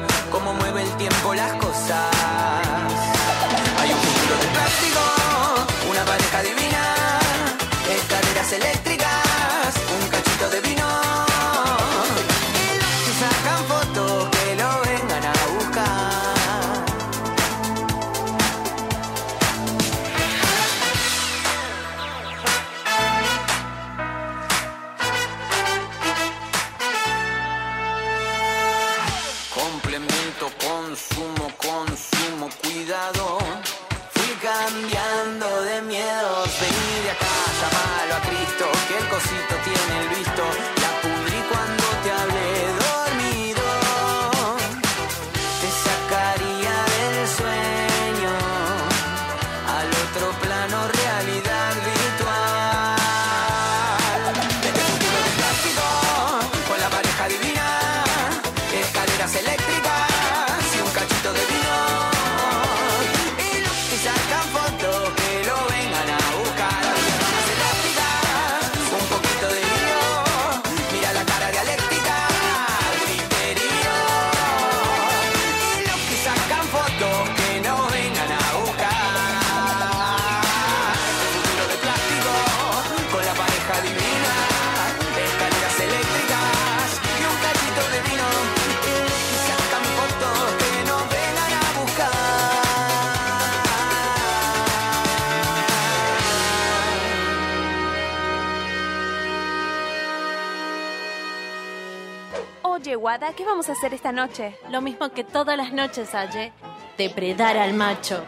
¿qué 103.34 103.44
vamos 103.46 103.70
a 103.70 103.72
hacer 103.72 103.94
esta 103.94 104.12
noche? 104.12 104.54
Lo 104.70 104.82
mismo 104.82 105.08
que 105.08 105.24
todas 105.24 105.56
las 105.56 105.72
noches, 105.72 106.14
Aye, 106.14 106.52
depredar 106.98 107.56
al 107.56 107.72
macho. 107.72 108.22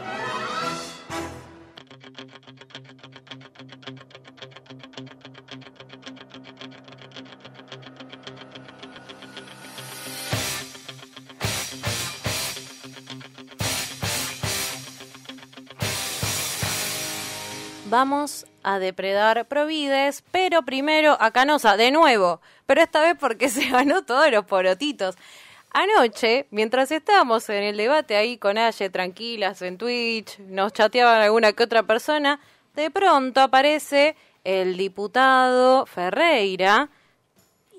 Vamos 18.01 18.47
a 18.63 18.79
depredar 18.79 19.47
Provides, 19.47 20.25
pero 20.31 20.63
primero 20.63 21.19
a 21.21 21.33
Canosa, 21.33 21.77
de 21.77 21.91
nuevo, 21.91 22.41
pero 22.65 22.81
esta 22.81 23.03
vez 23.03 23.15
porque 23.21 23.49
se 23.51 23.69
ganó 23.69 24.05
todos 24.07 24.31
los 24.31 24.47
porotitos. 24.47 25.17
Anoche, 25.71 26.47
mientras 26.51 26.91
estábamos 26.93 27.47
en 27.51 27.63
el 27.63 27.77
debate 27.77 28.17
ahí 28.17 28.39
con 28.39 28.57
Aye, 28.57 28.89
tranquilas 28.89 29.61
en 29.61 29.77
Twitch, 29.77 30.39
nos 30.39 30.73
chateaban 30.73 31.21
alguna 31.21 31.53
que 31.53 31.63
otra 31.63 31.83
persona, 31.83 32.41
de 32.75 32.91
pronto 32.91 33.43
aparece 33.43 34.17
el 34.45 34.79
diputado 34.79 35.85
Ferreira, 35.85 36.89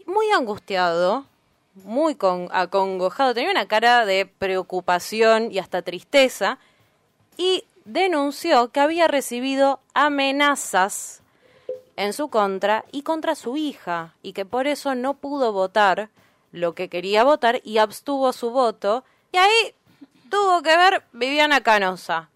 muy 0.05 0.29
angustiado, 0.29 1.25
muy 1.83 2.13
con- 2.13 2.47
acongojado, 2.51 3.33
tenía 3.33 3.49
una 3.49 3.67
cara 3.67 4.05
de 4.05 4.27
preocupación 4.27 5.51
y 5.51 5.57
hasta 5.57 5.81
tristeza, 5.81 6.59
y 7.37 7.63
denunció 7.85 8.71
que 8.71 8.79
había 8.79 9.07
recibido 9.07 9.79
amenazas 9.93 11.21
en 11.95 12.13
su 12.13 12.29
contra 12.29 12.85
y 12.91 13.03
contra 13.03 13.35
su 13.35 13.57
hija, 13.57 14.15
y 14.21 14.33
que 14.33 14.45
por 14.45 14.67
eso 14.67 14.95
no 14.95 15.15
pudo 15.15 15.51
votar 15.51 16.09
lo 16.51 16.73
que 16.73 16.89
quería 16.89 17.23
votar 17.23 17.61
y 17.63 17.77
abstuvo 17.77 18.33
su 18.33 18.51
voto, 18.51 19.03
y 19.31 19.37
ahí 19.37 19.75
tuvo 20.29 20.61
que 20.61 20.75
ver 20.75 21.03
Viviana 21.11 21.61
Canosa. 21.61 22.29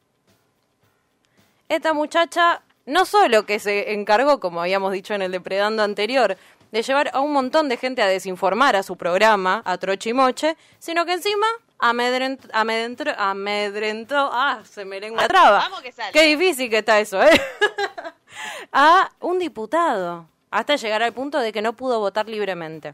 Esta 1.68 1.94
muchacha 1.94 2.62
no 2.86 3.06
solo 3.06 3.46
que 3.46 3.60
se 3.60 3.94
encargó, 3.94 4.40
como 4.40 4.62
habíamos 4.62 4.94
dicho 4.94 5.14
en 5.14 5.24
el 5.24 5.32
depredando 5.32 5.82
anterior, 5.84 6.38
de 6.72 6.84
llevar 6.84 7.10
a 7.14 7.22
un 7.22 7.32
montón 7.32 7.70
de 7.70 7.78
gente 7.78 8.02
a 8.02 8.08
desinformar 8.08 8.76
a 8.76 8.84
su 8.84 8.98
programa, 8.98 9.62
a 9.66 9.78
Trochimoche, 9.78 10.58
sino 10.78 11.06
que 11.06 11.14
encima 11.14 11.48
amedrentó, 11.90 12.48
amedrentó, 12.54 13.12
amedrentó 13.18 14.30
ah, 14.32 14.62
se 14.64 14.86
me 14.86 15.00
lengua 15.00 15.22
la 15.22 15.28
traba. 15.28 15.60
Vamos 15.60 15.82
que 15.82 15.92
sale. 15.92 16.12
Qué 16.12 16.24
difícil 16.24 16.70
que 16.70 16.80
está 16.80 17.00
eso, 17.00 17.22
¿eh? 17.22 17.30
a 18.72 19.12
un 19.20 19.40
diputado, 19.40 20.28
hasta 20.52 20.76
llegar 20.76 21.04
al 21.04 21.14
punto 21.14 21.40
de 21.40 21.52
que 21.52 21.62
no 21.62 21.74
pudo 21.74 22.00
votar 22.00 22.28
libremente. 22.28 22.94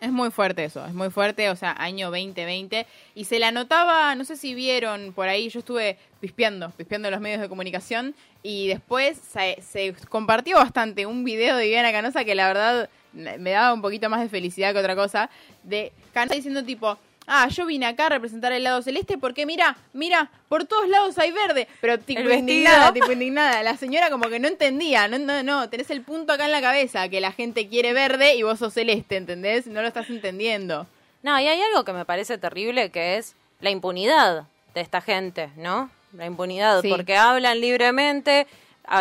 Es 0.00 0.10
muy 0.10 0.32
fuerte 0.32 0.64
eso, 0.64 0.84
es 0.84 0.94
muy 0.94 1.10
fuerte, 1.10 1.48
o 1.48 1.54
sea, 1.54 1.76
año 1.78 2.10
2020. 2.10 2.88
Y 3.14 3.24
se 3.24 3.38
la 3.38 3.52
notaba, 3.52 4.16
no 4.16 4.24
sé 4.24 4.36
si 4.36 4.52
vieron 4.52 5.12
por 5.12 5.28
ahí, 5.28 5.48
yo 5.48 5.60
estuve 5.60 5.96
pispeando, 6.20 6.70
pispeando 6.70 7.08
los 7.08 7.20
medios 7.20 7.40
de 7.40 7.48
comunicación. 7.48 8.12
Y 8.42 8.66
después 8.66 9.16
se, 9.16 9.62
se 9.62 9.94
compartió 10.08 10.56
bastante 10.56 11.06
un 11.06 11.22
video 11.22 11.56
de 11.56 11.64
Viviana 11.66 11.92
Canosa 11.92 12.24
que 12.24 12.34
la 12.34 12.48
verdad 12.48 12.90
me 13.12 13.50
daba 13.50 13.72
un 13.72 13.80
poquito 13.80 14.10
más 14.10 14.20
de 14.20 14.28
felicidad 14.28 14.72
que 14.72 14.80
otra 14.80 14.96
cosa. 14.96 15.30
De 15.62 15.92
Canosa 16.12 16.34
diciendo 16.34 16.64
tipo, 16.64 16.98
ah, 17.26 17.48
yo 17.48 17.66
vine 17.66 17.86
acá 17.86 18.06
a 18.06 18.10
representar 18.10 18.52
el 18.52 18.64
lado 18.64 18.82
celeste 18.82 19.18
porque 19.18 19.46
mira, 19.46 19.76
mira, 19.92 20.30
por 20.48 20.64
todos 20.64 20.88
lados 20.88 21.18
hay 21.18 21.32
verde. 21.32 21.68
Pero 21.80 21.98
tipo 21.98 22.20
indignada, 22.30 22.92
tipo 22.92 23.10
indignada. 23.12 23.62
La 23.62 23.76
señora 23.76 24.10
como 24.10 24.28
que 24.28 24.38
no 24.38 24.48
entendía, 24.48 25.08
no, 25.08 25.18
no, 25.18 25.42
no, 25.42 25.68
tenés 25.68 25.90
el 25.90 26.02
punto 26.02 26.32
acá 26.32 26.46
en 26.46 26.52
la 26.52 26.60
cabeza, 26.60 27.08
que 27.08 27.20
la 27.20 27.32
gente 27.32 27.68
quiere 27.68 27.92
verde 27.92 28.34
y 28.34 28.42
vos 28.42 28.58
sos 28.58 28.74
celeste, 28.74 29.16
¿entendés? 29.16 29.66
No 29.66 29.82
lo 29.82 29.88
estás 29.88 30.10
entendiendo. 30.10 30.86
No, 31.22 31.38
y 31.38 31.46
hay 31.46 31.60
algo 31.60 31.84
que 31.84 31.92
me 31.92 32.04
parece 32.04 32.38
terrible 32.38 32.90
que 32.90 33.16
es 33.16 33.34
la 33.60 33.70
impunidad 33.70 34.44
de 34.74 34.80
esta 34.80 35.00
gente, 35.00 35.50
¿no? 35.56 35.90
La 36.12 36.26
impunidad, 36.26 36.82
Sí. 36.82 36.88
porque 36.88 37.16
hablan 37.16 37.60
libremente, 37.60 38.46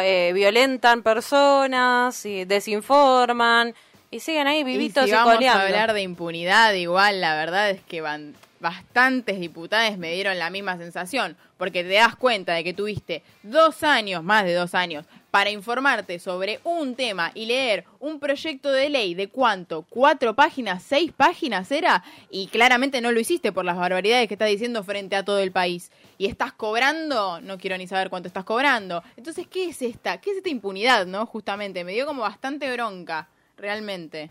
eh, 0.02 0.32
violentan 0.34 1.02
personas, 1.02 2.26
y 2.26 2.46
desinforman, 2.46 3.74
y 4.12 4.20
siguen 4.20 4.48
ahí 4.48 4.64
vivitos 4.64 5.06
y 5.06 5.08
y, 5.08 5.10
si 5.10 5.16
vamos 5.16 5.36
coleando. 5.36 5.62
a 5.62 5.66
hablar 5.66 5.94
de 5.94 6.02
impunidad, 6.02 6.74
igual 6.74 7.22
la 7.22 7.36
verdad 7.36 7.70
es 7.70 7.82
que 7.82 8.02
van 8.02 8.36
bastantes 8.62 9.40
diputados 9.40 9.98
me 9.98 10.14
dieron 10.14 10.38
la 10.38 10.50
misma 10.50 10.78
sensación, 10.78 11.36
porque 11.58 11.84
te 11.84 11.94
das 11.94 12.16
cuenta 12.16 12.54
de 12.54 12.64
que 12.64 12.74
tuviste 12.74 13.24
dos 13.44 13.84
años, 13.84 14.24
más 14.24 14.46
de 14.46 14.54
dos 14.54 14.76
años, 14.76 15.06
para 15.32 15.50
informarte 15.50 16.20
sobre 16.20 16.60
un 16.64 16.96
tema 16.96 17.32
y 17.34 17.46
leer 17.46 17.86
un 18.00 18.20
proyecto 18.20 18.72
de 18.72 18.90
ley 18.90 19.14
de 19.16 19.30
cuánto, 19.30 19.84
cuatro 19.90 20.36
páginas, 20.36 20.84
seis 20.84 21.12
páginas 21.12 21.72
era, 21.72 22.04
y 22.30 22.48
claramente 22.48 23.02
no 23.02 23.12
lo 23.12 23.20
hiciste 23.20 23.52
por 23.52 23.66
las 23.66 23.78
barbaridades 23.78 24.28
que 24.28 24.36
estás 24.36 24.50
diciendo 24.50 24.84
frente 24.84 25.16
a 25.16 25.24
todo 25.24 25.40
el 25.40 25.52
país. 25.52 25.92
Y 26.18 26.28
estás 26.28 26.52
cobrando, 26.52 27.42
no 27.42 27.58
quiero 27.58 27.78
ni 27.78 27.88
saber 27.88 28.10
cuánto 28.10 28.28
estás 28.28 28.44
cobrando. 28.44 29.02
Entonces, 29.16 29.48
¿qué 29.48 29.70
es 29.70 29.82
esta? 29.82 30.20
¿Qué 30.20 30.32
es 30.32 30.38
esta 30.38 30.50
impunidad, 30.50 31.08
no? 31.08 31.26
Justamente, 31.26 31.84
me 31.84 31.94
dio 31.94 32.06
como 32.06 32.22
bastante 32.22 32.72
bronca, 32.72 33.28
realmente. 33.62 34.30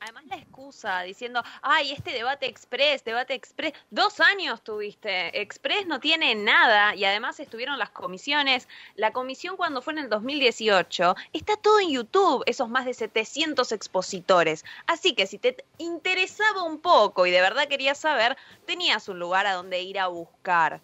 Además 0.00 0.24
la 0.26 0.36
excusa 0.36 1.02
diciendo, 1.02 1.44
ay, 1.62 1.92
este 1.92 2.10
debate 2.10 2.46
express, 2.46 3.04
debate 3.04 3.34
express, 3.34 3.72
dos 3.90 4.18
años 4.18 4.60
tuviste, 4.62 5.40
express 5.40 5.86
no 5.86 6.00
tiene 6.00 6.34
nada 6.34 6.96
y 6.96 7.04
además 7.04 7.38
estuvieron 7.38 7.78
las 7.78 7.90
comisiones, 7.90 8.66
la 8.96 9.12
comisión 9.12 9.56
cuando 9.56 9.80
fue 9.80 9.92
en 9.92 10.00
el 10.00 10.08
2018, 10.08 11.14
está 11.32 11.56
todo 11.56 11.78
en 11.78 11.90
YouTube, 11.90 12.42
esos 12.46 12.68
más 12.68 12.84
de 12.84 12.94
700 12.94 13.70
expositores, 13.70 14.64
así 14.88 15.14
que 15.14 15.28
si 15.28 15.38
te 15.38 15.64
interesaba 15.78 16.64
un 16.64 16.80
poco 16.80 17.24
y 17.26 17.30
de 17.30 17.40
verdad 17.40 17.68
querías 17.68 17.98
saber, 17.98 18.36
tenías 18.66 19.08
un 19.08 19.20
lugar 19.20 19.46
a 19.46 19.52
donde 19.52 19.82
ir 19.82 20.00
a 20.00 20.08
buscar. 20.08 20.80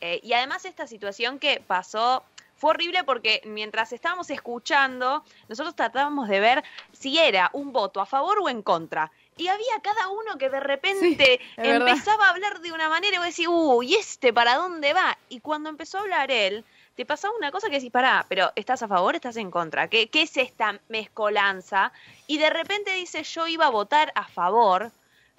Eh, 0.00 0.20
y 0.22 0.32
además 0.32 0.64
esta 0.64 0.86
situación 0.86 1.40
que 1.40 1.60
pasó 1.66 2.24
fue 2.60 2.70
horrible 2.70 3.04
porque 3.04 3.40
mientras 3.46 3.90
estábamos 3.94 4.28
escuchando, 4.28 5.24
nosotros 5.48 5.74
tratábamos 5.74 6.28
de 6.28 6.40
ver 6.40 6.62
si 6.92 7.18
era 7.18 7.48
un 7.54 7.72
voto 7.72 8.02
a 8.02 8.06
favor 8.06 8.38
o 8.42 8.50
en 8.50 8.60
contra. 8.60 9.10
Y 9.38 9.48
había 9.48 9.80
cada 9.82 10.08
uno 10.08 10.36
que 10.36 10.50
de 10.50 10.60
repente 10.60 11.40
verdad. 11.56 11.88
empezaba 11.88 12.26
a 12.26 12.30
hablar 12.30 12.60
de 12.60 12.70
una 12.70 12.90
manera 12.90 13.16
y 13.16 13.18
vos 13.18 13.28
decís, 13.28 13.46
uy, 13.48 13.94
¿este 13.94 14.34
para 14.34 14.56
dónde 14.56 14.92
va? 14.92 15.16
Y 15.30 15.40
cuando 15.40 15.70
empezó 15.70 15.96
a 15.96 16.00
hablar 16.02 16.30
él, 16.30 16.62
te 16.96 17.06
pasaba 17.06 17.34
una 17.34 17.50
cosa 17.50 17.68
que 17.68 17.76
decís, 17.76 17.90
pará, 17.90 18.26
pero 18.28 18.52
¿estás 18.54 18.82
a 18.82 18.88
favor 18.88 19.14
estás 19.14 19.38
en 19.38 19.50
contra? 19.50 19.88
¿Qué, 19.88 20.10
¿Qué 20.10 20.22
es 20.22 20.36
esta 20.36 20.78
mezcolanza? 20.88 21.92
Y 22.26 22.36
de 22.36 22.50
repente 22.50 22.92
dice, 22.92 23.22
yo 23.22 23.46
iba 23.46 23.68
a 23.68 23.70
votar 23.70 24.12
a 24.14 24.28
favor, 24.28 24.92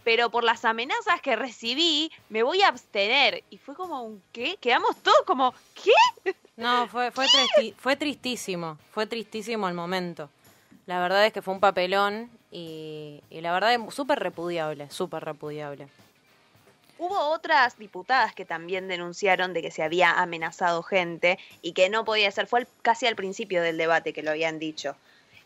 pero 0.03 0.31
por 0.31 0.43
las 0.43 0.65
amenazas 0.65 1.21
que 1.21 1.35
recibí, 1.35 2.11
me 2.29 2.41
voy 2.41 2.63
a 2.63 2.69
abstener. 2.69 3.43
Y 3.51 3.59
fue 3.59 3.75
como 3.75 4.01
un 4.01 4.23
¿qué? 4.31 4.57
Quedamos 4.59 4.97
todos 5.03 5.21
como, 5.27 5.53
¿qué? 5.75 6.33
No, 6.61 6.87
fue, 6.87 7.11
fue, 7.11 7.25
tristi- 7.25 7.73
fue 7.75 7.95
tristísimo, 7.95 8.77
fue 8.91 9.07
tristísimo 9.07 9.67
el 9.67 9.73
momento. 9.73 10.29
La 10.85 10.99
verdad 10.99 11.25
es 11.25 11.33
que 11.33 11.41
fue 11.41 11.53
un 11.53 11.59
papelón 11.59 12.29
y, 12.51 13.21
la 13.31 13.51
verdad 13.51 13.73
es 13.73 13.93
súper 13.93 14.19
repudiable, 14.19 14.89
súper 14.89 15.23
repudiable. 15.23 15.87
Hubo 16.97 17.17
otras 17.31 17.79
diputadas 17.79 18.35
que 18.35 18.45
también 18.45 18.87
denunciaron 18.87 19.53
de 19.53 19.63
que 19.63 19.71
se 19.71 19.81
había 19.81 20.11
amenazado 20.21 20.83
gente 20.83 21.39
y 21.63 21.73
que 21.73 21.89
no 21.89 22.05
podía 22.05 22.29
ser. 22.31 22.45
Fue 22.45 22.67
casi 22.83 23.07
al 23.07 23.15
principio 23.15 23.63
del 23.63 23.77
debate 23.77 24.13
que 24.13 24.21
lo 24.21 24.29
habían 24.31 24.59
dicho. 24.59 24.95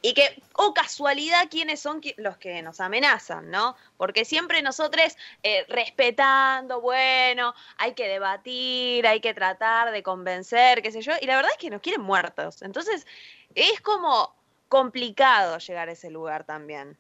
Y 0.05 0.13
que, 0.13 0.39
oh 0.53 0.71
casualidad, 0.71 1.47
quiénes 1.49 1.79
son 1.79 1.99
los 2.17 2.37
que 2.37 2.61
nos 2.61 2.79
amenazan, 2.79 3.49
¿no? 3.49 3.75
Porque 3.97 4.23
siempre 4.23 4.61
nosotros 4.61 5.17
eh, 5.41 5.65
respetando, 5.67 6.79
bueno, 6.79 7.55
hay 7.79 7.95
que 7.95 8.07
debatir, 8.07 9.07
hay 9.07 9.19
que 9.19 9.33
tratar 9.33 9.91
de 9.91 10.03
convencer, 10.03 10.83
qué 10.83 10.91
sé 10.91 11.01
yo. 11.01 11.13
Y 11.21 11.25
la 11.25 11.37
verdad 11.37 11.49
es 11.53 11.57
que 11.57 11.71
nos 11.71 11.81
quieren 11.81 12.01
muertos. 12.03 12.61
Entonces, 12.61 13.07
es 13.55 13.81
como 13.81 14.35
complicado 14.69 15.57
llegar 15.57 15.89
a 15.89 15.93
ese 15.93 16.11
lugar 16.11 16.43
también. 16.43 16.95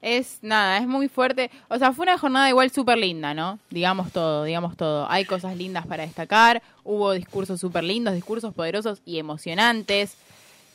Es 0.00 0.38
nada, 0.40 0.78
es 0.78 0.86
muy 0.86 1.08
fuerte. 1.08 1.50
O 1.68 1.78
sea, 1.78 1.92
fue 1.92 2.04
una 2.04 2.16
jornada 2.16 2.48
igual 2.48 2.70
súper 2.70 2.98
linda, 2.98 3.34
¿no? 3.34 3.58
Digamos 3.70 4.12
todo, 4.12 4.44
digamos 4.44 4.76
todo. 4.76 5.10
Hay 5.10 5.24
cosas 5.24 5.56
lindas 5.56 5.84
para 5.84 6.04
destacar. 6.04 6.62
Hubo 6.84 7.10
discursos 7.10 7.58
súper 7.58 7.82
lindos, 7.82 8.14
discursos 8.14 8.54
poderosos 8.54 9.02
y 9.04 9.18
emocionantes. 9.18 10.16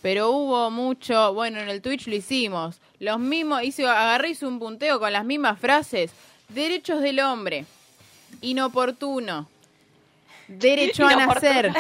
Pero 0.02 0.32
hubo 0.32 0.70
mucho, 0.72 1.34
bueno, 1.34 1.60
en 1.60 1.70
el 1.70 1.82
Twitch 1.82 2.08
lo 2.08 2.16
hicimos. 2.16 2.80
Los 3.00 3.20
mismos, 3.20 3.64
hice, 3.64 3.86
agarré 3.86 4.30
hice 4.32 4.46
un 4.46 4.58
punteo 4.60 5.00
con 5.00 5.12
las 5.12 5.26
mismas 5.26 5.60
frases. 5.60 6.12
Derechos 6.50 7.02
del 7.02 7.20
hombre. 7.20 7.66
Inoportuno. 8.42 9.48
Derecho 10.48 11.06
a 11.06 11.16
nacer. 11.16 11.74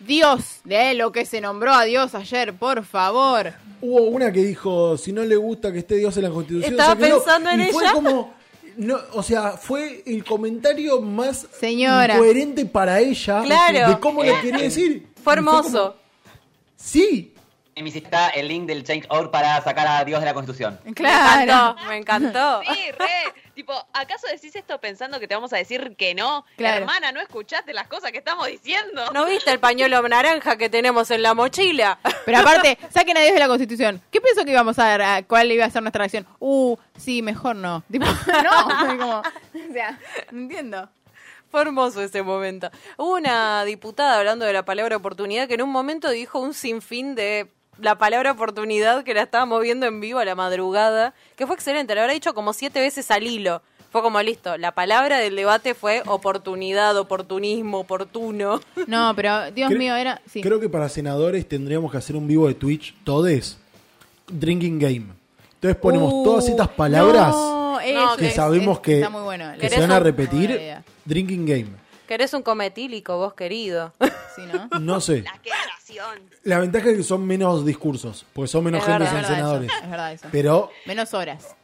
Dios, 0.00 0.60
de 0.64 0.94
lo 0.94 1.12
que 1.12 1.24
se 1.24 1.40
nombró 1.40 1.72
a 1.72 1.84
Dios 1.84 2.14
ayer, 2.14 2.54
por 2.54 2.84
favor. 2.84 3.52
Hubo 3.80 4.02
una 4.02 4.32
que 4.32 4.40
dijo, 4.40 4.96
si 4.96 5.12
no 5.12 5.22
le 5.22 5.36
gusta 5.36 5.72
que 5.72 5.78
esté 5.80 5.96
Dios 5.96 6.16
en 6.16 6.24
la 6.24 6.30
Constitución, 6.30 6.72
Estaba 6.72 6.96
pensando 6.96 7.50
en 7.50 7.60
y 7.60 7.64
fue 7.66 7.84
ella. 7.84 7.92
como, 7.92 8.34
no, 8.78 8.96
o 9.12 9.22
sea, 9.22 9.52
fue 9.52 10.02
el 10.06 10.24
comentario 10.24 11.00
más 11.00 11.46
Señora. 11.60 12.14
incoherente 12.14 12.64
para 12.66 12.98
ella 13.00 13.42
Claro. 13.44 13.90
de 13.90 14.00
cómo 14.00 14.24
le 14.24 14.40
quería 14.40 14.62
decir. 14.62 15.06
Fue 15.22 15.34
hermoso. 15.34 15.96
Sí, 16.82 17.34
En 17.74 17.84
mi 17.84 17.90
está 17.90 18.28
el 18.30 18.48
link 18.48 18.66
del 18.66 18.84
Change.org 18.84 19.30
para 19.30 19.62
sacar 19.62 19.86
a 19.86 20.04
Dios 20.04 20.20
de 20.20 20.26
la 20.26 20.34
Constitución. 20.34 20.78
Claro. 20.94 21.36
Me 21.36 21.42
encantó, 21.42 21.88
me 21.88 21.96
encantó. 21.96 22.62
Sí, 22.74 22.90
re. 22.98 23.32
tipo, 23.54 23.72
¿acaso 23.92 24.26
decís 24.30 24.54
esto 24.56 24.78
pensando 24.80 25.20
que 25.20 25.28
te 25.28 25.34
vamos 25.34 25.52
a 25.52 25.56
decir 25.56 25.94
que 25.96 26.14
no? 26.14 26.44
Claro. 26.56 26.78
Hermana, 26.78 27.12
¿no 27.12 27.20
escuchaste 27.20 27.72
las 27.72 27.86
cosas 27.86 28.12
que 28.12 28.18
estamos 28.18 28.46
diciendo? 28.46 29.10
¿No 29.12 29.24
viste 29.26 29.50
el 29.50 29.58
pañuelo 29.58 30.06
naranja 30.08 30.56
que 30.56 30.68
tenemos 30.68 31.10
en 31.10 31.22
la 31.22 31.34
mochila? 31.34 31.98
Pero 32.26 32.38
aparte, 32.38 32.78
saquen 32.90 33.16
a 33.16 33.20
Dios 33.20 33.34
de 33.34 33.40
la 33.40 33.48
Constitución. 33.48 34.02
¿Qué 34.10 34.20
pensó 34.20 34.44
que 34.44 34.50
íbamos 34.50 34.78
a 34.78 34.88
ver? 34.88 35.02
a 35.02 35.22
¿Cuál 35.22 35.50
iba 35.52 35.64
a 35.64 35.70
ser 35.70 35.82
nuestra 35.82 36.00
reacción? 36.00 36.26
Uh, 36.40 36.76
sí, 36.98 37.22
mejor 37.22 37.56
no. 37.56 37.82
Tipo, 37.90 38.06
no. 38.44 38.86
como, 38.86 39.18
o 39.20 39.72
sea, 39.72 39.98
no 40.30 40.42
entiendo. 40.42 40.90
Fue 41.52 41.60
hermoso 41.60 42.00
ese 42.02 42.22
momento. 42.22 42.70
Hubo 42.96 43.14
una 43.16 43.62
diputada 43.64 44.18
hablando 44.18 44.44
de 44.46 44.54
la 44.54 44.64
palabra 44.64 44.96
oportunidad 44.96 45.46
que 45.46 45.54
en 45.54 45.62
un 45.62 45.70
momento 45.70 46.10
dijo 46.10 46.40
un 46.40 46.54
sinfín 46.54 47.14
de 47.14 47.46
la 47.78 47.96
palabra 47.98 48.32
oportunidad 48.32 49.04
que 49.04 49.12
la 49.14 49.22
estábamos 49.22 49.60
viendo 49.62 49.84
en 49.86 50.00
vivo 50.00 50.18
a 50.18 50.24
la 50.24 50.34
madrugada, 50.34 51.12
que 51.36 51.46
fue 51.46 51.54
excelente, 51.54 51.94
la 51.94 52.00
habrá 52.02 52.14
dicho 52.14 52.32
como 52.34 52.54
siete 52.54 52.80
veces 52.80 53.10
al 53.10 53.24
hilo. 53.26 53.60
Fue 53.90 54.00
como 54.00 54.22
listo, 54.22 54.56
la 54.56 54.72
palabra 54.72 55.18
del 55.18 55.36
debate 55.36 55.74
fue 55.74 56.02
oportunidad, 56.06 56.96
oportunismo, 56.96 57.80
oportuno. 57.80 58.58
No, 58.86 59.12
pero 59.14 59.50
Dios 59.50 59.70
mío, 59.72 59.94
era. 59.94 60.22
Sí. 60.30 60.40
creo 60.40 60.58
que 60.58 60.70
para 60.70 60.88
senadores 60.88 61.46
tendríamos 61.46 61.92
que 61.92 61.98
hacer 61.98 62.16
un 62.16 62.26
vivo 62.26 62.48
de 62.48 62.54
Twitch, 62.54 62.94
todes, 63.04 63.58
drinking 64.28 64.78
game. 64.78 65.06
Entonces 65.56 65.76
ponemos 65.80 66.10
Uh, 66.14 66.24
todas 66.24 66.48
estas 66.48 66.68
palabras 66.68 67.34
no, 67.34 67.78
que 68.16 68.28
es- 68.28 68.34
sabemos 68.34 68.78
es- 68.78 68.82
que, 68.82 68.94
Está 68.96 69.10
muy 69.10 69.22
bueno. 69.22 69.52
que 69.52 69.58
¿Querés 69.58 69.74
se 69.74 69.80
van 69.80 69.92
a 69.92 70.00
repetir. 70.00 70.50
Drinking 71.04 71.46
game. 71.46 71.68
Querés 72.08 72.34
un 72.34 72.42
cometílico, 72.42 73.16
vos 73.16 73.34
querido. 73.34 73.92
Sí, 74.34 74.40
¿no? 74.50 74.66
No 74.80 74.98
sé. 74.98 75.22
La. 75.22 75.38
La 76.44 76.58
ventaja 76.58 76.88
es 76.88 76.96
que 76.96 77.02
son 77.02 77.26
menos 77.26 77.66
discursos, 77.66 78.24
porque 78.32 78.48
son 78.48 78.64
menos 78.64 78.80
Es 78.80 78.86
gente 78.86 79.04
verdad, 79.04 79.14
en 79.18 79.22
es 79.24 79.28
verdad 79.28 79.36
senadores. 79.36 79.70
eso, 79.70 79.84
es 79.84 79.90
verdad 79.90 80.12
eso. 80.14 80.28
Pero 80.32 80.70
Menos 80.86 81.12
horas. 81.12 81.54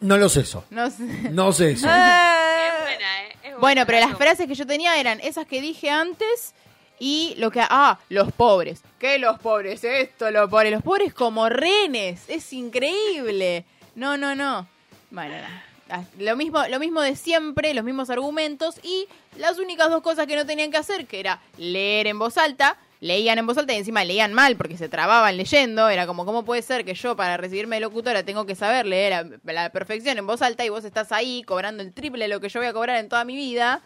no 0.00 0.16
lo 0.16 0.28
sé 0.30 0.40
eso. 0.40 0.64
No 0.70 0.90
sé. 0.90 1.04
No 1.30 1.52
sé 1.52 1.72
eso. 1.72 1.86
Es 1.88 2.80
buena, 2.82 3.22
¿eh? 3.24 3.36
Es 3.44 3.58
Bueno, 3.58 3.82
pero 3.86 4.00
las 4.08 4.16
frases 4.16 4.46
que 4.46 4.54
yo 4.54 4.66
tenía 4.66 4.98
eran 4.98 5.20
esas 5.20 5.46
que 5.46 5.60
dije 5.60 5.90
antes 5.90 6.54
y 6.98 7.34
lo 7.36 7.50
que... 7.50 7.60
Ah, 7.60 7.98
los 8.08 8.32
pobres. 8.32 8.80
¿Qué 8.98 9.18
los 9.18 9.38
pobres? 9.38 9.84
Esto, 9.84 10.30
los 10.30 10.48
pobres. 10.48 10.72
Los 10.72 10.82
pobres 10.82 11.12
como 11.12 11.48
renes. 11.50 12.22
Es 12.28 12.52
increíble. 12.54 13.66
No, 13.94 14.16
no, 14.16 14.34
no. 14.34 14.66
Bueno, 15.10 15.34
nada. 15.34 15.64
Ah, 15.90 16.02
Lo 16.18 16.36
mismo, 16.36 16.66
lo 16.68 16.78
mismo 16.78 17.00
de 17.00 17.16
siempre, 17.16 17.72
los 17.72 17.84
mismos 17.84 18.10
argumentos 18.10 18.78
y 18.82 19.06
las 19.38 19.58
únicas 19.58 19.88
dos 19.88 20.02
cosas 20.02 20.26
que 20.26 20.36
no 20.36 20.44
tenían 20.44 20.70
que 20.70 20.76
hacer, 20.76 21.06
que 21.06 21.18
era 21.18 21.40
leer 21.56 22.06
en 22.08 22.18
voz 22.18 22.36
alta, 22.36 22.76
leían 23.00 23.38
en 23.38 23.46
voz 23.46 23.56
alta 23.56 23.72
y 23.72 23.76
encima 23.76 24.04
leían 24.04 24.34
mal 24.34 24.56
porque 24.56 24.76
se 24.76 24.88
trababan 24.88 25.36
leyendo, 25.36 25.88
era 25.88 26.06
como, 26.06 26.26
¿cómo 26.26 26.44
puede 26.44 26.60
ser 26.62 26.84
que 26.84 26.94
yo 26.94 27.16
para 27.16 27.36
recibirme 27.38 27.76
de 27.76 27.80
locutora 27.80 28.22
tengo 28.22 28.44
que 28.44 28.54
saber 28.54 28.84
leer 28.86 29.14
a 29.14 29.24
la 29.44 29.70
perfección 29.70 30.18
en 30.18 30.26
voz 30.26 30.42
alta 30.42 30.64
y 30.64 30.68
vos 30.68 30.84
estás 30.84 31.10
ahí 31.12 31.42
cobrando 31.44 31.82
el 31.82 31.94
triple 31.94 32.24
de 32.24 32.28
lo 32.28 32.40
que 32.40 32.48
yo 32.50 32.60
voy 32.60 32.68
a 32.68 32.72
cobrar 32.72 32.98
en 32.98 33.08
toda 33.08 33.24
mi 33.24 33.36
vida 33.36 33.82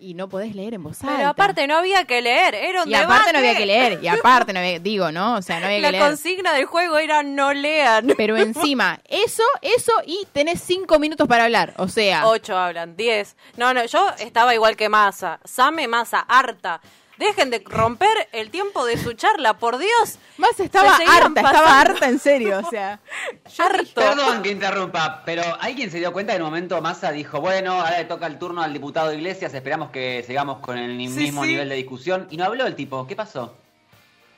y 0.00 0.14
no 0.14 0.28
podés 0.28 0.54
leer 0.54 0.74
en 0.74 0.82
voz 0.82 1.02
alta? 1.02 1.16
Pero 1.16 1.28
aparte 1.28 1.66
no 1.66 1.76
había 1.76 2.04
que 2.04 2.20
leer, 2.22 2.54
era 2.54 2.82
un 2.82 2.88
y 2.88 2.94
aparte 2.94 3.32
no 3.32 3.38
había 3.38 3.56
que 3.56 3.66
leer, 3.66 3.98
y 4.02 4.08
aparte 4.08 4.52
no 4.52 4.60
había, 4.60 4.78
digo, 4.78 5.10
¿no? 5.12 5.36
O 5.36 5.42
sea, 5.42 5.60
no 5.60 5.66
había 5.66 5.80
La 5.80 5.88
que 5.88 5.92
leer. 5.98 6.04
consigna 6.04 6.52
del 6.52 6.66
juego 6.66 6.98
era 6.98 7.22
no 7.22 7.52
lean. 7.52 8.14
Pero 8.16 8.36
encima, 8.36 9.00
eso, 9.08 9.42
eso 9.62 9.92
y 10.06 10.26
tenés 10.32 10.60
cinco 10.62 10.98
minutos 10.98 11.26
para 11.28 11.44
hablar. 11.44 11.74
O 11.78 11.88
sea, 11.88 12.26
Ocho 12.26 12.56
hablan, 12.56 12.96
diez. 12.96 13.36
No, 13.56 13.74
no, 13.74 13.84
yo 13.84 14.08
estaba 14.18 14.54
igual 14.54 14.76
que 14.76 14.88
Massa. 14.88 15.40
Same 15.44 15.88
Massa, 15.88 16.20
harta. 16.20 16.80
Dejen 17.18 17.50
de 17.50 17.62
romper 17.64 18.28
el 18.32 18.50
tiempo 18.50 18.84
de 18.86 18.96
su 18.96 19.12
charla, 19.14 19.54
por 19.58 19.78
Dios. 19.78 20.18
Más 20.36 20.58
estaba 20.60 20.94
harta, 20.94 21.40
estaba 21.40 21.80
harta 21.80 22.08
en 22.08 22.18
serio, 22.20 22.60
o 22.64 22.70
sea. 22.70 23.00
Harto. 23.58 23.94
Perdón 23.94 24.42
que 24.42 24.50
interrumpa, 24.50 25.22
pero 25.24 25.42
¿alguien 25.60 25.90
se 25.90 25.98
dio 25.98 26.12
cuenta 26.12 26.32
que 26.32 26.36
en 26.36 26.42
un 26.42 26.50
momento 26.50 26.80
Massa 26.80 27.10
dijo, 27.10 27.40
bueno, 27.40 27.72
ahora 27.72 27.98
le 27.98 28.04
toca 28.04 28.26
el 28.26 28.38
turno 28.38 28.62
al 28.62 28.72
diputado 28.72 29.12
Iglesias, 29.12 29.52
esperamos 29.52 29.90
que 29.90 30.22
sigamos 30.24 30.60
con 30.60 30.78
el 30.78 30.94
mismo 30.94 31.42
sí. 31.42 31.48
nivel 31.48 31.68
de 31.68 31.74
discusión? 31.74 32.28
Y 32.30 32.36
no 32.36 32.44
habló 32.44 32.66
el 32.66 32.76
tipo, 32.76 33.06
¿qué 33.06 33.16
pasó? 33.16 33.54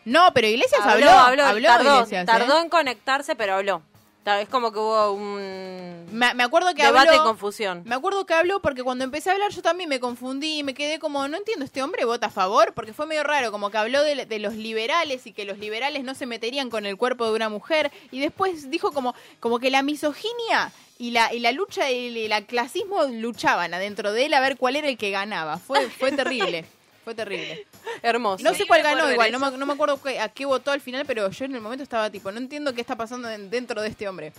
No, 0.06 0.32
pero 0.32 0.46
Iglesias 0.46 0.80
habló, 0.82 1.10
habló, 1.10 1.42
tardó, 1.44 1.94
Iglesias, 1.96 2.22
¿eh? 2.22 2.26
tardó 2.26 2.60
en 2.60 2.70
conectarse, 2.70 3.36
pero 3.36 3.56
habló. 3.56 3.82
Es 4.26 4.48
como 4.48 4.70
que 4.70 4.78
hubo 4.78 5.12
un 5.12 6.06
Me, 6.12 6.34
me 6.34 6.42
acuerdo 6.44 6.74
que 6.74 6.82
debate 6.84 7.08
habló. 7.08 7.22
y 7.22 7.26
confusión. 7.26 7.82
Me 7.84 7.94
acuerdo 7.94 8.26
que 8.26 8.34
habló 8.34 8.60
porque 8.60 8.82
cuando 8.84 9.02
empecé 9.02 9.30
a 9.30 9.32
hablar 9.32 9.50
yo 9.50 9.62
también 9.62 9.88
me 9.88 9.98
confundí 9.98 10.58
y 10.58 10.62
me 10.62 10.74
quedé 10.74 10.98
como, 10.98 11.26
no 11.26 11.36
entiendo, 11.36 11.64
¿este 11.64 11.82
hombre 11.82 12.04
vota 12.04 12.26
a 12.26 12.30
favor? 12.30 12.72
Porque 12.74 12.92
fue 12.92 13.06
medio 13.06 13.24
raro, 13.24 13.50
como 13.50 13.70
que 13.70 13.78
habló 13.78 14.02
de, 14.04 14.26
de 14.26 14.38
los 14.38 14.54
liberales 14.54 15.26
y 15.26 15.32
que 15.32 15.44
los 15.44 15.58
liberales 15.58 16.04
no 16.04 16.14
se 16.14 16.26
meterían 16.26 16.70
con 16.70 16.86
el 16.86 16.96
cuerpo 16.96 17.24
de 17.26 17.32
una 17.32 17.48
mujer 17.48 17.90
y 18.12 18.20
después 18.20 18.70
dijo 18.70 18.92
como, 18.92 19.14
como 19.40 19.58
que 19.58 19.70
la 19.70 19.82
misoginia 19.82 20.70
y 20.98 21.12
la, 21.12 21.32
y 21.32 21.38
la 21.40 21.50
lucha 21.52 21.90
y 21.90 22.30
el 22.30 22.46
clasismo 22.46 23.04
luchaban 23.04 23.72
adentro 23.72 24.12
de 24.12 24.26
él 24.26 24.34
a 24.34 24.40
ver 24.40 24.58
cuál 24.58 24.76
era 24.76 24.88
el 24.88 24.98
que 24.98 25.10
ganaba. 25.10 25.56
Fue, 25.58 25.88
fue 25.88 26.12
terrible. 26.16 26.66
Fue 27.10 27.14
terrible. 27.16 27.66
Hermoso. 28.02 28.44
No 28.44 28.54
sé 28.54 28.66
cuál 28.68 28.84
ganó 28.84 29.10
igual, 29.10 29.32
no 29.32 29.40
me, 29.40 29.48
eso. 29.48 29.56
no 29.56 29.66
me 29.66 29.72
acuerdo 29.72 30.00
qué- 30.00 30.20
a 30.20 30.28
qué 30.28 30.44
votó 30.46 30.70
al 30.70 30.80
final, 30.80 31.04
pero 31.06 31.28
yo 31.28 31.44
en 31.44 31.56
el 31.56 31.60
momento 31.60 31.82
estaba 31.82 32.08
tipo, 32.08 32.30
no 32.30 32.38
entiendo 32.38 32.72
qué 32.72 32.80
está 32.80 32.94
pasando 32.94 33.28
en- 33.28 33.50
dentro 33.50 33.82
de 33.82 33.88
este 33.88 34.08
hombre. 34.08 34.32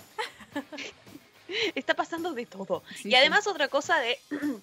Está 1.76 1.94
pasando 1.96 2.34
de 2.34 2.46
todo. 2.46 2.82
Sí, 2.96 3.10
y 3.10 3.16
además 3.16 3.46
otra 3.46 3.68
cosa 3.68 3.98
de... 4.00 4.18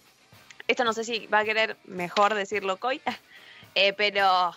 Esto 0.69 0.85
no 0.85 0.95
sé 0.95 1.05
si 1.05 1.27
va 1.27 1.41
a 1.41 1.45
querer 1.45 1.77
mejor 1.85 2.33
decirlo 2.35 2.79
Coy, 2.79 3.01
eh, 3.75 3.93
pero 3.93 4.55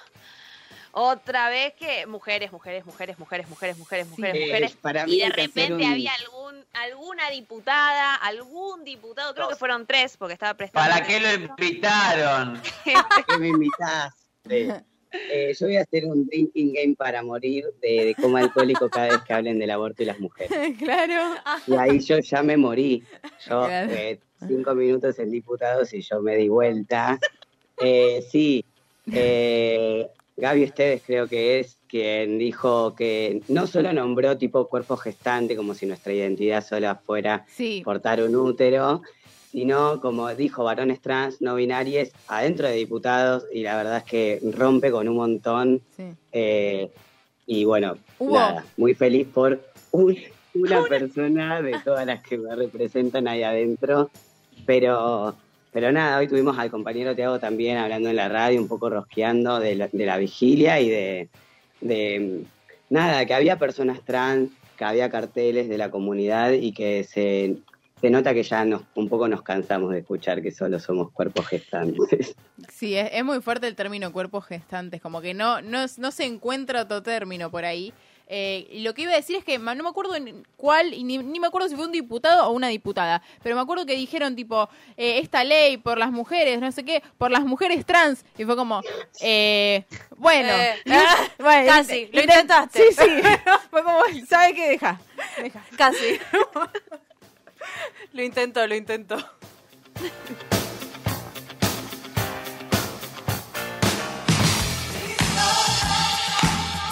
otra 0.93 1.49
vez 1.49 1.73
que 1.73 2.05
mujeres, 2.05 2.51
mujeres, 2.51 2.85
mujeres, 2.85 3.17
mujeres, 3.19 3.47
mujeres, 3.49 3.77
mujeres, 3.77 4.07
mujeres, 4.07 4.35
Eh, 4.35 4.45
mujeres. 4.47 4.75
para 4.77 5.07
Y 5.07 5.19
de 5.19 5.29
repente 5.29 5.73
un- 5.73 5.83
había 5.83 6.11
algún 6.13 6.41
alguna 6.73 7.29
diputada, 7.29 8.15
algún 8.15 8.83
diputado, 8.83 9.33
creo 9.33 9.49
que 9.49 9.55
fueron 9.55 9.85
tres, 9.85 10.15
porque 10.17 10.33
estaba 10.33 10.53
prestando. 10.53 10.89
¿Para 10.89 11.05
qué 11.05 11.19
lo 11.19 11.33
invitaron? 11.33 12.61
¿Qué 13.27 13.37
me 13.37 13.49
invitaste? 13.49 14.83
Eh, 15.13 15.53
yo 15.59 15.67
voy 15.67 15.75
a 15.75 15.81
hacer 15.81 16.05
un 16.05 16.25
drinking 16.25 16.73
game 16.73 16.95
para 16.95 17.21
morir 17.21 17.65
de, 17.81 18.05
de 18.05 18.15
coma 18.15 18.39
alcohólico 18.39 18.89
cada 18.89 19.07
vez 19.07 19.21
que 19.27 19.33
hablen 19.33 19.59
del 19.59 19.71
aborto 19.71 20.03
y 20.03 20.05
las 20.05 20.19
mujeres. 20.19 20.49
claro. 20.79 21.35
Y 21.67 21.75
ahí 21.75 21.99
yo 21.99 22.19
ya 22.19 22.41
me 22.43 22.55
morí. 22.55 23.03
Yo, 23.49 23.65
Claro. 23.65 23.91
eh, 23.91 24.19
cinco 24.47 24.73
minutos 24.73 25.19
en 25.19 25.29
diputados 25.31 25.93
y 25.93 26.01
yo 26.01 26.21
me 26.21 26.37
di 26.37 26.47
vuelta. 26.47 27.19
Eh, 27.77 28.25
sí, 28.31 28.63
eh, 29.11 30.07
Gaby 30.41 30.63
Esteves 30.63 31.03
creo 31.05 31.27
que 31.27 31.59
es 31.59 31.77
quien 31.87 32.39
dijo 32.39 32.95
que 32.95 33.41
no 33.47 33.67
solo 33.67 33.93
nombró 33.93 34.37
tipo 34.39 34.67
cuerpo 34.67 34.97
gestante 34.97 35.55
como 35.55 35.75
si 35.75 35.85
nuestra 35.85 36.11
identidad 36.13 36.65
solo 36.65 36.97
fuera 37.05 37.45
Sí. 37.47 37.83
portar 37.85 38.23
un 38.23 38.35
útero, 38.35 39.03
sino 39.51 40.01
como 40.01 40.33
dijo 40.33 40.63
varones 40.63 40.99
trans, 40.99 41.41
no 41.41 41.53
binarios, 41.53 42.09
adentro 42.27 42.67
de 42.67 42.73
diputados 42.73 43.45
y 43.53 43.61
la 43.61 43.77
verdad 43.77 43.97
es 43.97 44.03
que 44.03 44.39
rompe 44.51 44.89
con 44.89 45.07
un 45.07 45.15
montón. 45.15 45.81
Sí. 45.95 46.05
eh, 46.31 46.89
y 47.45 47.65
bueno, 47.65 47.97
nada, 48.21 48.65
muy 48.77 48.93
feliz 48.95 49.27
por 49.27 49.61
un- 49.91 50.17
una 50.55 50.83
persona 50.85 51.61
de 51.61 51.77
todas 51.83 52.05
las 52.07 52.21
que 52.23 52.37
me 52.39 52.55
representan 52.55 53.27
ahí 53.27 53.43
adentro. 53.43 54.09
Pero, 54.65 55.35
pero 55.71 55.91
nada, 55.91 56.17
hoy 56.17 56.27
tuvimos 56.27 56.57
al 56.57 56.69
compañero 56.69 57.15
Tiago 57.15 57.39
también 57.39 57.77
hablando 57.77 58.09
en 58.09 58.15
la 58.15 58.27
radio, 58.29 58.61
un 58.61 58.67
poco 58.67 58.89
rosqueando 58.89 59.59
de 59.59 59.75
la, 59.75 59.87
de 59.87 60.05
la 60.05 60.17
vigilia 60.17 60.79
y 60.81 60.89
de, 60.89 61.29
de, 61.79 62.43
nada, 62.89 63.25
que 63.25 63.33
había 63.33 63.57
personas 63.57 64.01
trans, 64.01 64.49
que 64.77 64.83
había 64.83 65.09
carteles 65.09 65.69
de 65.69 65.77
la 65.77 65.89
comunidad 65.89 66.51
y 66.51 66.73
que 66.73 67.05
se, 67.05 67.55
se 68.01 68.09
nota 68.09 68.33
que 68.33 68.43
ya 68.43 68.65
nos, 68.65 68.81
un 68.95 69.07
poco 69.07 69.27
nos 69.29 69.43
cansamos 69.43 69.91
de 69.91 69.99
escuchar 69.99 70.41
que 70.41 70.51
solo 70.51 70.79
somos 70.79 71.11
cuerpos 71.11 71.47
gestantes. 71.47 72.35
Sí, 72.69 72.95
es, 72.95 73.09
es 73.11 73.25
muy 73.25 73.41
fuerte 73.41 73.65
el 73.65 73.75
término 73.75 74.13
cuerpos 74.13 74.45
gestantes, 74.45 75.01
como 75.01 75.19
que 75.19 75.33
no, 75.33 75.61
no, 75.61 75.85
no 75.97 76.11
se 76.11 76.25
encuentra 76.25 76.83
otro 76.83 77.01
término 77.01 77.49
por 77.49 77.65
ahí. 77.65 77.91
Eh, 78.33 78.65
y 78.71 78.79
lo 78.79 78.93
que 78.93 79.01
iba 79.01 79.11
a 79.11 79.15
decir 79.17 79.35
es 79.35 79.43
que 79.43 79.57
no 79.57 79.75
me 79.75 79.89
acuerdo 79.89 80.15
en 80.15 80.47
cuál, 80.55 80.93
y 80.93 81.03
ni, 81.03 81.17
ni 81.17 81.41
me 81.41 81.47
acuerdo 81.47 81.67
si 81.67 81.75
fue 81.75 81.85
un 81.85 81.91
diputado 81.91 82.47
o 82.47 82.51
una 82.51 82.69
diputada, 82.69 83.21
pero 83.43 83.55
me 83.57 83.61
acuerdo 83.61 83.85
que 83.85 83.97
dijeron 83.97 84.37
tipo, 84.37 84.69
eh, 84.95 85.19
esta 85.19 85.43
ley 85.43 85.75
por 85.75 85.97
las 85.97 86.11
mujeres, 86.11 86.57
no 86.61 86.71
sé 86.71 86.85
qué, 86.85 87.03
por 87.17 87.29
las 87.29 87.43
mujeres 87.43 87.85
trans, 87.85 88.23
y 88.37 88.45
fue 88.45 88.55
como, 88.55 88.81
eh, 89.19 89.83
bueno, 90.15 90.47
Eh, 90.53 90.75
ah, 90.91 91.27
bueno, 91.39 91.65
casi, 91.67 92.05
lo 92.05 92.21
intent- 92.21 92.23
intentaste. 92.23 92.91
Sí, 92.93 92.95
sí, 92.97 93.21
fue 93.69 93.83
como, 93.83 93.99
¿sabe 94.29 94.53
qué? 94.55 94.69
Deja, 94.69 95.01
deja. 95.41 95.65
Casi. 95.75 96.17
lo 98.13 98.23
intentó, 98.23 98.65
lo 98.65 98.75
intentó. 98.75 99.17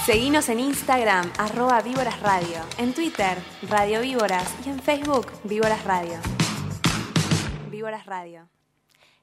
Seguinos 0.10 0.50
en 0.50 0.60
Instagram, 0.60 1.32
arroba 1.38 1.84
Víboras 1.84 2.20
Radio, 2.22 2.66
en 2.80 2.96
Twitter, 2.96 3.38
Radio 3.70 4.02
Víboras 4.02 4.52
y 4.66 4.70
en 4.70 4.80
Facebook, 4.80 5.28
Víboras 5.44 5.84
Radio. 5.84 6.18
Víboras 7.70 8.08
Radio. 8.08 8.50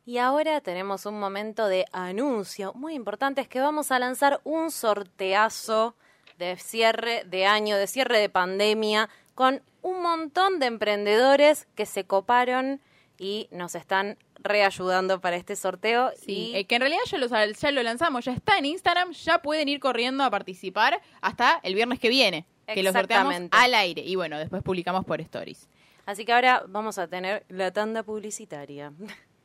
Y 0.04 0.18
ahora 0.18 0.60
tenemos 0.60 1.04
un 1.04 1.18
momento 1.18 1.66
de 1.66 1.86
anuncio 1.90 2.72
muy 2.74 2.94
importante, 2.94 3.40
es 3.40 3.48
que 3.48 3.58
vamos 3.58 3.90
a 3.90 3.98
lanzar 3.98 4.40
un 4.44 4.70
sorteazo 4.70 5.96
de 6.38 6.56
cierre 6.56 7.24
de 7.24 7.46
año, 7.46 7.76
de 7.76 7.88
cierre 7.88 8.20
de 8.20 8.28
pandemia, 8.28 9.08
con 9.34 9.62
un 9.82 10.02
montón 10.02 10.60
de 10.60 10.66
emprendedores 10.66 11.66
que 11.74 11.86
se 11.86 12.04
coparon 12.04 12.80
y 13.18 13.48
nos 13.50 13.74
están 13.74 14.18
reayudando 14.48 15.20
para 15.20 15.36
este 15.36 15.56
sorteo. 15.56 16.10
Sí, 16.16 16.50
y 16.52 16.56
eh, 16.56 16.64
que 16.66 16.76
en 16.76 16.80
realidad 16.82 17.02
ya 17.10 17.18
lo, 17.18 17.26
ya 17.26 17.70
lo 17.70 17.82
lanzamos, 17.82 18.24
ya 18.24 18.32
está 18.32 18.58
en 18.58 18.66
Instagram, 18.66 19.12
ya 19.12 19.42
pueden 19.42 19.68
ir 19.68 19.80
corriendo 19.80 20.24
a 20.24 20.30
participar 20.30 21.00
hasta 21.20 21.60
el 21.62 21.74
viernes 21.74 21.98
que 21.98 22.08
viene, 22.08 22.46
que 22.66 22.82
lo 22.82 22.92
sorteamos 22.92 23.34
al 23.50 23.74
aire. 23.74 24.02
Y 24.02 24.16
bueno, 24.16 24.38
después 24.38 24.62
publicamos 24.62 25.04
por 25.04 25.20
stories. 25.20 25.68
Así 26.06 26.24
que 26.24 26.32
ahora 26.32 26.64
vamos 26.68 26.98
a 26.98 27.08
tener 27.08 27.44
la 27.48 27.72
tanda 27.72 28.02
publicitaria. 28.02 28.92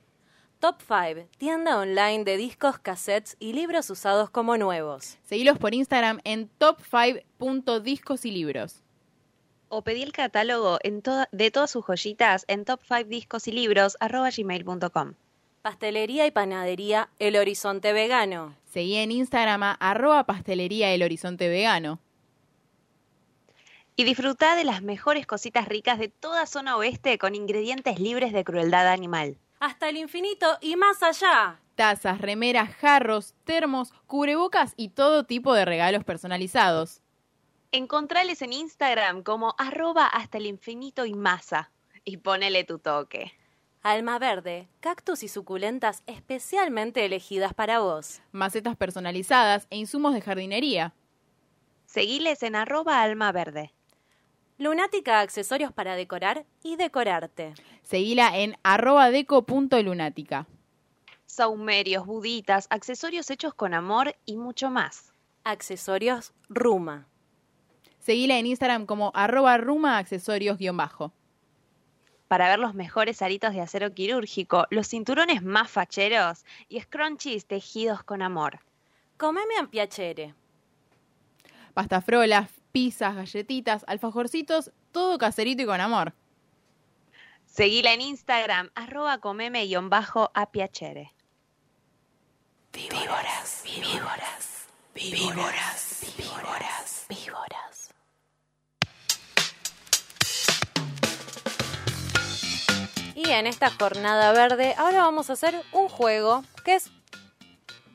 Top 0.59 0.75
5, 0.79 1.27
tienda 1.39 1.79
online 1.79 2.23
de 2.23 2.37
discos, 2.37 2.77
cassettes 2.77 3.35
y 3.39 3.53
libros 3.53 3.89
usados 3.89 4.29
como 4.29 4.57
nuevos. 4.57 5.17
Seguilos 5.23 5.57
por 5.57 5.73
Instagram 5.73 6.19
en 6.23 6.51
top5.discos 6.59 8.25
y 8.25 8.31
libros. 8.31 8.83
O 9.73 9.83
pedí 9.83 10.03
el 10.03 10.11
catálogo 10.11 10.79
en 10.83 11.01
de 11.31 11.49
todas 11.49 11.71
sus 11.71 11.85
joyitas 11.85 12.43
en 12.49 12.65
top 12.65 12.81
5 12.85 13.05
discos 13.05 13.47
y 13.47 13.53
libros 13.53 13.95
arroba 14.01 14.29
gmail.com. 14.29 15.13
Pastelería 15.61 16.27
y 16.27 16.31
panadería 16.31 17.07
El 17.19 17.37
Horizonte 17.37 17.93
Vegano. 17.93 18.53
Seguí 18.65 18.97
en 18.97 19.11
Instagram 19.11 19.63
a 19.63 19.71
arroba 19.79 20.25
pastelería 20.25 20.91
el 20.91 21.03
horizonte 21.03 21.47
vegano. 21.47 21.99
Y 23.95 24.03
disfrutá 24.03 24.57
de 24.57 24.65
las 24.65 24.81
mejores 24.81 25.25
cositas 25.25 25.69
ricas 25.69 25.99
de 25.99 26.09
toda 26.09 26.47
zona 26.47 26.75
oeste 26.75 27.17
con 27.17 27.33
ingredientes 27.33 27.97
libres 27.97 28.33
de 28.33 28.43
crueldad 28.43 28.89
animal. 28.89 29.37
Hasta 29.61 29.87
el 29.87 29.95
infinito 29.95 30.57
y 30.59 30.75
más 30.75 31.01
allá. 31.01 31.61
Tazas, 31.75 32.19
remeras, 32.19 32.75
jarros, 32.75 33.35
termos, 33.45 33.93
cubrebocas 34.05 34.73
y 34.75 34.89
todo 34.89 35.23
tipo 35.23 35.53
de 35.53 35.63
regalos 35.63 36.03
personalizados. 36.03 37.00
Encontrales 37.73 38.41
en 38.41 38.51
Instagram 38.51 39.23
como 39.23 39.55
arroba 39.57 40.05
hasta 40.05 40.37
el 40.37 40.45
infinito 40.45 41.05
y 41.05 41.13
masa 41.13 41.71
y 42.03 42.17
ponele 42.17 42.65
tu 42.65 42.79
toque. 42.79 43.31
Alma 43.81 44.19
Verde, 44.19 44.67
cactus 44.81 45.23
y 45.23 45.29
suculentas 45.29 46.03
especialmente 46.05 47.05
elegidas 47.05 47.53
para 47.53 47.79
vos. 47.79 48.21
Macetas 48.33 48.75
personalizadas 48.75 49.67
e 49.69 49.77
insumos 49.77 50.13
de 50.13 50.19
jardinería. 50.19 50.93
Seguiles 51.85 52.43
en 52.43 52.57
arroba 52.57 53.01
alma 53.01 53.31
verde. 53.31 53.71
Lunática, 54.57 55.21
accesorios 55.21 55.71
para 55.71 55.95
decorar 55.95 56.45
y 56.63 56.75
decorarte. 56.75 57.53
Seguila 57.83 58.37
en 58.37 58.57
arroba 58.63 59.11
deco.lunática. 59.11 60.45
Saumerios, 61.25 62.05
buditas, 62.05 62.67
accesorios 62.69 63.29
hechos 63.29 63.53
con 63.53 63.73
amor 63.73 64.17
y 64.25 64.35
mucho 64.35 64.69
más. 64.69 65.13
Accesorios 65.45 66.33
Ruma. 66.49 67.07
Seguila 68.01 68.39
en 68.39 68.47
Instagram 68.47 68.87
como 68.87 69.11
arroba 69.13 69.57
ruma 69.57 69.99
accesorios 69.99 70.57
guion 70.57 70.75
bajo. 70.75 71.13
Para 72.27 72.49
ver 72.49 72.57
los 72.57 72.73
mejores 72.73 73.21
aritos 73.21 73.53
de 73.53 73.61
acero 73.61 73.93
quirúrgico, 73.93 74.65
los 74.71 74.87
cinturones 74.87 75.43
más 75.43 75.69
facheros 75.69 76.43
y 76.67 76.79
scrunchies 76.79 77.45
tejidos 77.45 78.03
con 78.03 78.23
amor. 78.23 78.61
Comeme 79.17 79.55
a 79.59 79.67
piacere. 79.67 80.33
Pastafrolas, 81.75 82.49
pizzas, 82.71 83.15
galletitas, 83.15 83.85
alfajorcitos, 83.87 84.71
todo 84.91 85.19
caserito 85.19 85.61
y 85.61 85.65
con 85.67 85.79
amor. 85.79 86.13
Seguila 87.45 87.93
en 87.93 88.01
Instagram, 88.01 88.71
arroba 88.73 89.19
comeme-a 89.19 90.51
piacere. 90.51 91.13
Víboras, 92.73 93.63
víboras, 93.63 94.67
víboras, 94.95 96.15
víboras, 96.17 97.05
víboras. 97.09 97.60
Y 103.23 103.29
en 103.29 103.45
esta 103.45 103.69
jornada 103.69 104.31
verde, 104.31 104.73
ahora 104.77 105.03
vamos 105.03 105.29
a 105.29 105.33
hacer 105.33 105.55
un 105.73 105.89
juego 105.89 106.43
que 106.65 106.73
es 106.75 106.89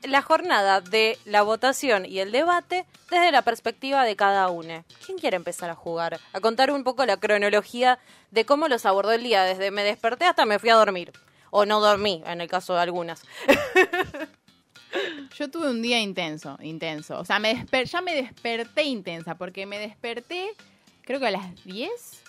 la 0.03 0.21
jornada 0.21 0.79
de 0.79 1.17
la 1.25 1.41
votación 1.41 2.05
y 2.05 2.19
el 2.19 2.31
debate 2.31 2.85
desde 3.11 3.33
la 3.33 3.41
perspectiva 3.41 4.05
de 4.05 4.15
cada 4.15 4.47
uno. 4.49 4.85
¿Quién 5.05 5.17
quiere 5.17 5.35
empezar 5.35 5.69
a 5.69 5.75
jugar? 5.75 6.19
A 6.31 6.39
contar 6.39 6.71
un 6.71 6.85
poco 6.85 7.05
la 7.05 7.17
cronología 7.17 7.99
de 8.31 8.45
cómo 8.45 8.69
los 8.69 8.85
abordó 8.85 9.11
el 9.11 9.23
día, 9.23 9.43
desde 9.43 9.69
me 9.69 9.83
desperté 9.83 10.25
hasta 10.25 10.45
me 10.45 10.59
fui 10.59 10.69
a 10.69 10.75
dormir. 10.75 11.11
O 11.49 11.65
no 11.65 11.81
dormí, 11.81 12.23
en 12.25 12.39
el 12.39 12.47
caso 12.47 12.75
de 12.75 12.81
algunas. 12.81 13.23
Yo 15.37 15.51
tuve 15.51 15.69
un 15.69 15.81
día 15.81 15.99
intenso, 15.99 16.57
intenso. 16.61 17.19
O 17.19 17.25
sea, 17.25 17.39
me 17.39 17.65
ya 17.85 18.01
me 18.01 18.15
desperté 18.15 18.83
intensa, 18.83 19.35
porque 19.35 19.65
me 19.65 19.77
desperté 19.77 20.55
creo 21.03 21.19
que 21.19 21.27
a 21.27 21.31
las 21.31 21.63
10 21.65 22.26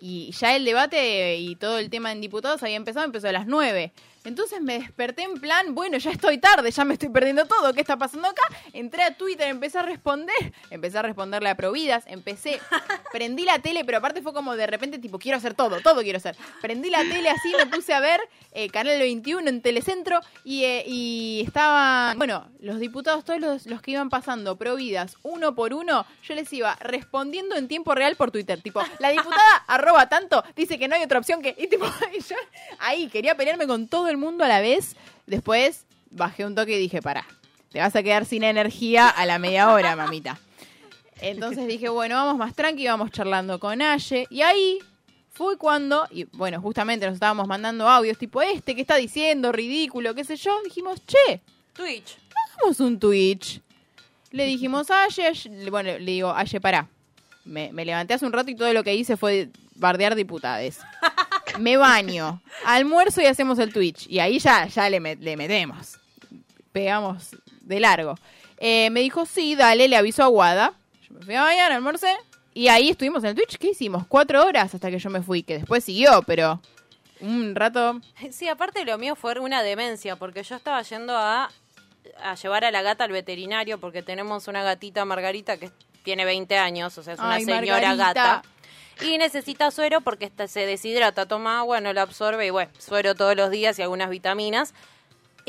y 0.00 0.32
ya 0.32 0.56
el 0.56 0.64
debate 0.64 1.36
y 1.36 1.56
todo 1.56 1.78
el 1.78 1.90
tema 1.90 2.12
en 2.12 2.20
diputados 2.20 2.62
había 2.62 2.76
empezado, 2.76 3.04
empezó 3.04 3.28
a 3.28 3.32
las 3.32 3.46
9. 3.46 3.92
Entonces 4.26 4.60
me 4.60 4.80
desperté 4.80 5.22
en 5.22 5.40
plan, 5.40 5.72
bueno, 5.72 5.98
ya 5.98 6.10
estoy 6.10 6.38
tarde, 6.38 6.72
ya 6.72 6.84
me 6.84 6.94
estoy 6.94 7.10
perdiendo 7.10 7.46
todo, 7.46 7.72
¿qué 7.72 7.80
está 7.80 7.96
pasando 7.96 8.26
acá? 8.26 8.42
Entré 8.72 9.04
a 9.04 9.16
Twitter, 9.16 9.46
empecé 9.46 9.78
a 9.78 9.82
responder, 9.82 10.52
empecé 10.70 10.98
a 10.98 11.02
responderle 11.02 11.48
a 11.48 11.54
Providas, 11.54 12.02
empecé, 12.08 12.60
prendí 13.12 13.44
la 13.44 13.60
tele, 13.60 13.84
pero 13.84 13.98
aparte 13.98 14.22
fue 14.22 14.34
como 14.34 14.56
de 14.56 14.66
repente, 14.66 14.98
tipo, 14.98 15.20
quiero 15.20 15.38
hacer 15.38 15.54
todo, 15.54 15.80
todo 15.80 16.02
quiero 16.02 16.16
hacer. 16.16 16.36
Prendí 16.60 16.90
la 16.90 17.02
tele 17.02 17.30
así, 17.30 17.54
me 17.56 17.66
puse 17.66 17.94
a 17.94 18.00
ver 18.00 18.20
eh, 18.50 18.68
Canal 18.68 18.98
21 18.98 19.48
en 19.48 19.62
Telecentro 19.62 20.18
y, 20.42 20.64
eh, 20.64 20.82
y 20.84 21.44
estaban, 21.46 22.18
bueno, 22.18 22.48
los 22.58 22.80
diputados, 22.80 23.24
todos 23.24 23.38
los, 23.38 23.66
los 23.66 23.80
que 23.80 23.92
iban 23.92 24.10
pasando 24.10 24.56
Providas, 24.56 25.18
uno 25.22 25.54
por 25.54 25.72
uno, 25.72 26.04
yo 26.24 26.34
les 26.34 26.52
iba 26.52 26.74
respondiendo 26.80 27.54
en 27.54 27.68
tiempo 27.68 27.94
real 27.94 28.16
por 28.16 28.32
Twitter, 28.32 28.60
tipo, 28.60 28.82
la 28.98 29.10
diputada 29.10 29.38
arroba 29.86 30.08
tanto, 30.08 30.42
dice 30.56 30.78
que 30.78 30.88
no 30.88 30.96
hay 30.96 31.02
otra 31.02 31.18
opción 31.18 31.40
que, 31.40 31.54
y 31.56 31.68
tipo, 31.68 31.86
y 32.18 32.20
yo 32.22 32.36
ahí 32.80 33.08
quería 33.08 33.36
pelearme 33.36 33.66
con 33.66 33.86
todo 33.86 34.08
el 34.08 34.16
mundo 34.16 34.44
a 34.44 34.48
la 34.48 34.60
vez, 34.60 34.96
después 35.26 35.84
bajé 36.10 36.44
un 36.44 36.54
toque 36.54 36.76
y 36.76 36.80
dije, 36.80 37.00
pará, 37.00 37.24
te 37.70 37.78
vas 37.78 37.94
a 37.94 38.02
quedar 38.02 38.24
sin 38.24 38.42
energía 38.42 39.08
a 39.08 39.26
la 39.26 39.38
media 39.38 39.72
hora, 39.72 39.94
mamita. 39.96 40.38
Entonces 41.20 41.66
dije, 41.66 41.88
bueno, 41.88 42.16
vamos 42.16 42.36
más 42.36 42.54
tranqui, 42.54 42.86
vamos 42.86 43.10
charlando 43.10 43.58
con 43.58 43.80
Aye. 43.80 44.26
Y 44.28 44.42
ahí 44.42 44.78
fue 45.32 45.56
cuando, 45.56 46.06
y 46.10 46.24
bueno, 46.24 46.60
justamente 46.60 47.06
nos 47.06 47.14
estábamos 47.14 47.46
mandando 47.48 47.88
audios 47.88 48.18
tipo 48.18 48.42
este, 48.42 48.74
que 48.74 48.82
está 48.82 48.96
diciendo? 48.96 49.50
Ridículo, 49.50 50.14
qué 50.14 50.24
sé 50.24 50.36
yo. 50.36 50.58
Dijimos, 50.62 51.00
che, 51.06 51.40
Twitch. 51.72 52.18
hagamos 52.58 52.80
un 52.80 52.98
Twitch. 52.98 53.60
Le 54.30 54.44
dijimos 54.44 54.90
a 54.90 55.04
Aye- 55.04 55.70
bueno, 55.70 55.98
le 55.98 56.12
digo, 56.12 56.32
Aye, 56.34 56.60
pará. 56.60 56.88
Me, 57.44 57.72
me 57.72 57.84
levanté 57.84 58.12
hace 58.14 58.26
un 58.26 58.32
rato 58.32 58.50
y 58.50 58.56
todo 58.56 58.72
lo 58.72 58.82
que 58.82 58.94
hice 58.94 59.16
fue 59.16 59.48
bardear 59.78 60.14
diputades. 60.14 60.80
Me 61.58 61.76
baño, 61.76 62.42
almuerzo 62.64 63.22
y 63.22 63.26
hacemos 63.26 63.58
el 63.58 63.72
Twitch. 63.72 64.06
Y 64.08 64.18
ahí 64.20 64.38
ya, 64.38 64.66
ya 64.66 64.90
le, 64.90 65.00
met- 65.00 65.18
le 65.20 65.36
metemos. 65.36 65.98
Pegamos 66.72 67.34
de 67.62 67.80
largo. 67.80 68.14
Eh, 68.58 68.90
me 68.90 69.00
dijo, 69.00 69.24
sí, 69.26 69.54
dale, 69.54 69.88
le 69.88 69.96
aviso 69.96 70.22
a 70.22 70.26
Guada. 70.26 70.72
Yo 71.08 71.14
me 71.14 71.24
fui 71.24 71.34
a 71.34 71.42
bañar, 71.42 71.72
almorcé. 71.72 72.14
Y 72.52 72.68
ahí 72.68 72.90
estuvimos 72.90 73.22
en 73.24 73.30
el 73.30 73.36
Twitch. 73.36 73.58
¿Qué 73.58 73.70
hicimos? 73.70 74.06
Cuatro 74.06 74.44
horas 74.44 74.74
hasta 74.74 74.90
que 74.90 74.98
yo 74.98 75.10
me 75.10 75.22
fui, 75.22 75.42
que 75.42 75.58
después 75.58 75.84
siguió, 75.84 76.22
pero 76.26 76.60
un 77.20 77.54
rato... 77.54 78.00
Sí, 78.30 78.48
aparte 78.48 78.84
lo 78.84 78.98
mío 78.98 79.14
fue 79.16 79.38
una 79.38 79.62
demencia, 79.62 80.16
porque 80.16 80.42
yo 80.42 80.56
estaba 80.56 80.80
yendo 80.82 81.16
a, 81.16 81.50
a 82.22 82.34
llevar 82.34 82.64
a 82.64 82.70
la 82.70 82.82
gata 82.82 83.04
al 83.04 83.12
veterinario, 83.12 83.78
porque 83.78 84.02
tenemos 84.02 84.48
una 84.48 84.62
gatita 84.62 85.04
Margarita 85.04 85.56
que 85.58 85.70
tiene 86.02 86.24
20 86.24 86.56
años, 86.58 86.96
o 86.98 87.02
sea, 87.02 87.14
es 87.14 87.20
una 87.20 87.34
Ay, 87.34 87.44
señora 87.44 87.66
Margarita. 87.94 87.96
gata. 87.96 88.42
Y 89.00 89.18
necesita 89.18 89.70
suero 89.70 90.00
porque 90.00 90.32
se 90.48 90.66
deshidrata, 90.66 91.26
toma 91.26 91.58
agua, 91.58 91.80
no 91.80 91.92
la 91.92 92.02
absorbe 92.02 92.46
y 92.46 92.50
bueno, 92.50 92.70
suero 92.78 93.14
todos 93.14 93.36
los 93.36 93.50
días 93.50 93.78
y 93.78 93.82
algunas 93.82 94.08
vitaminas. 94.08 94.72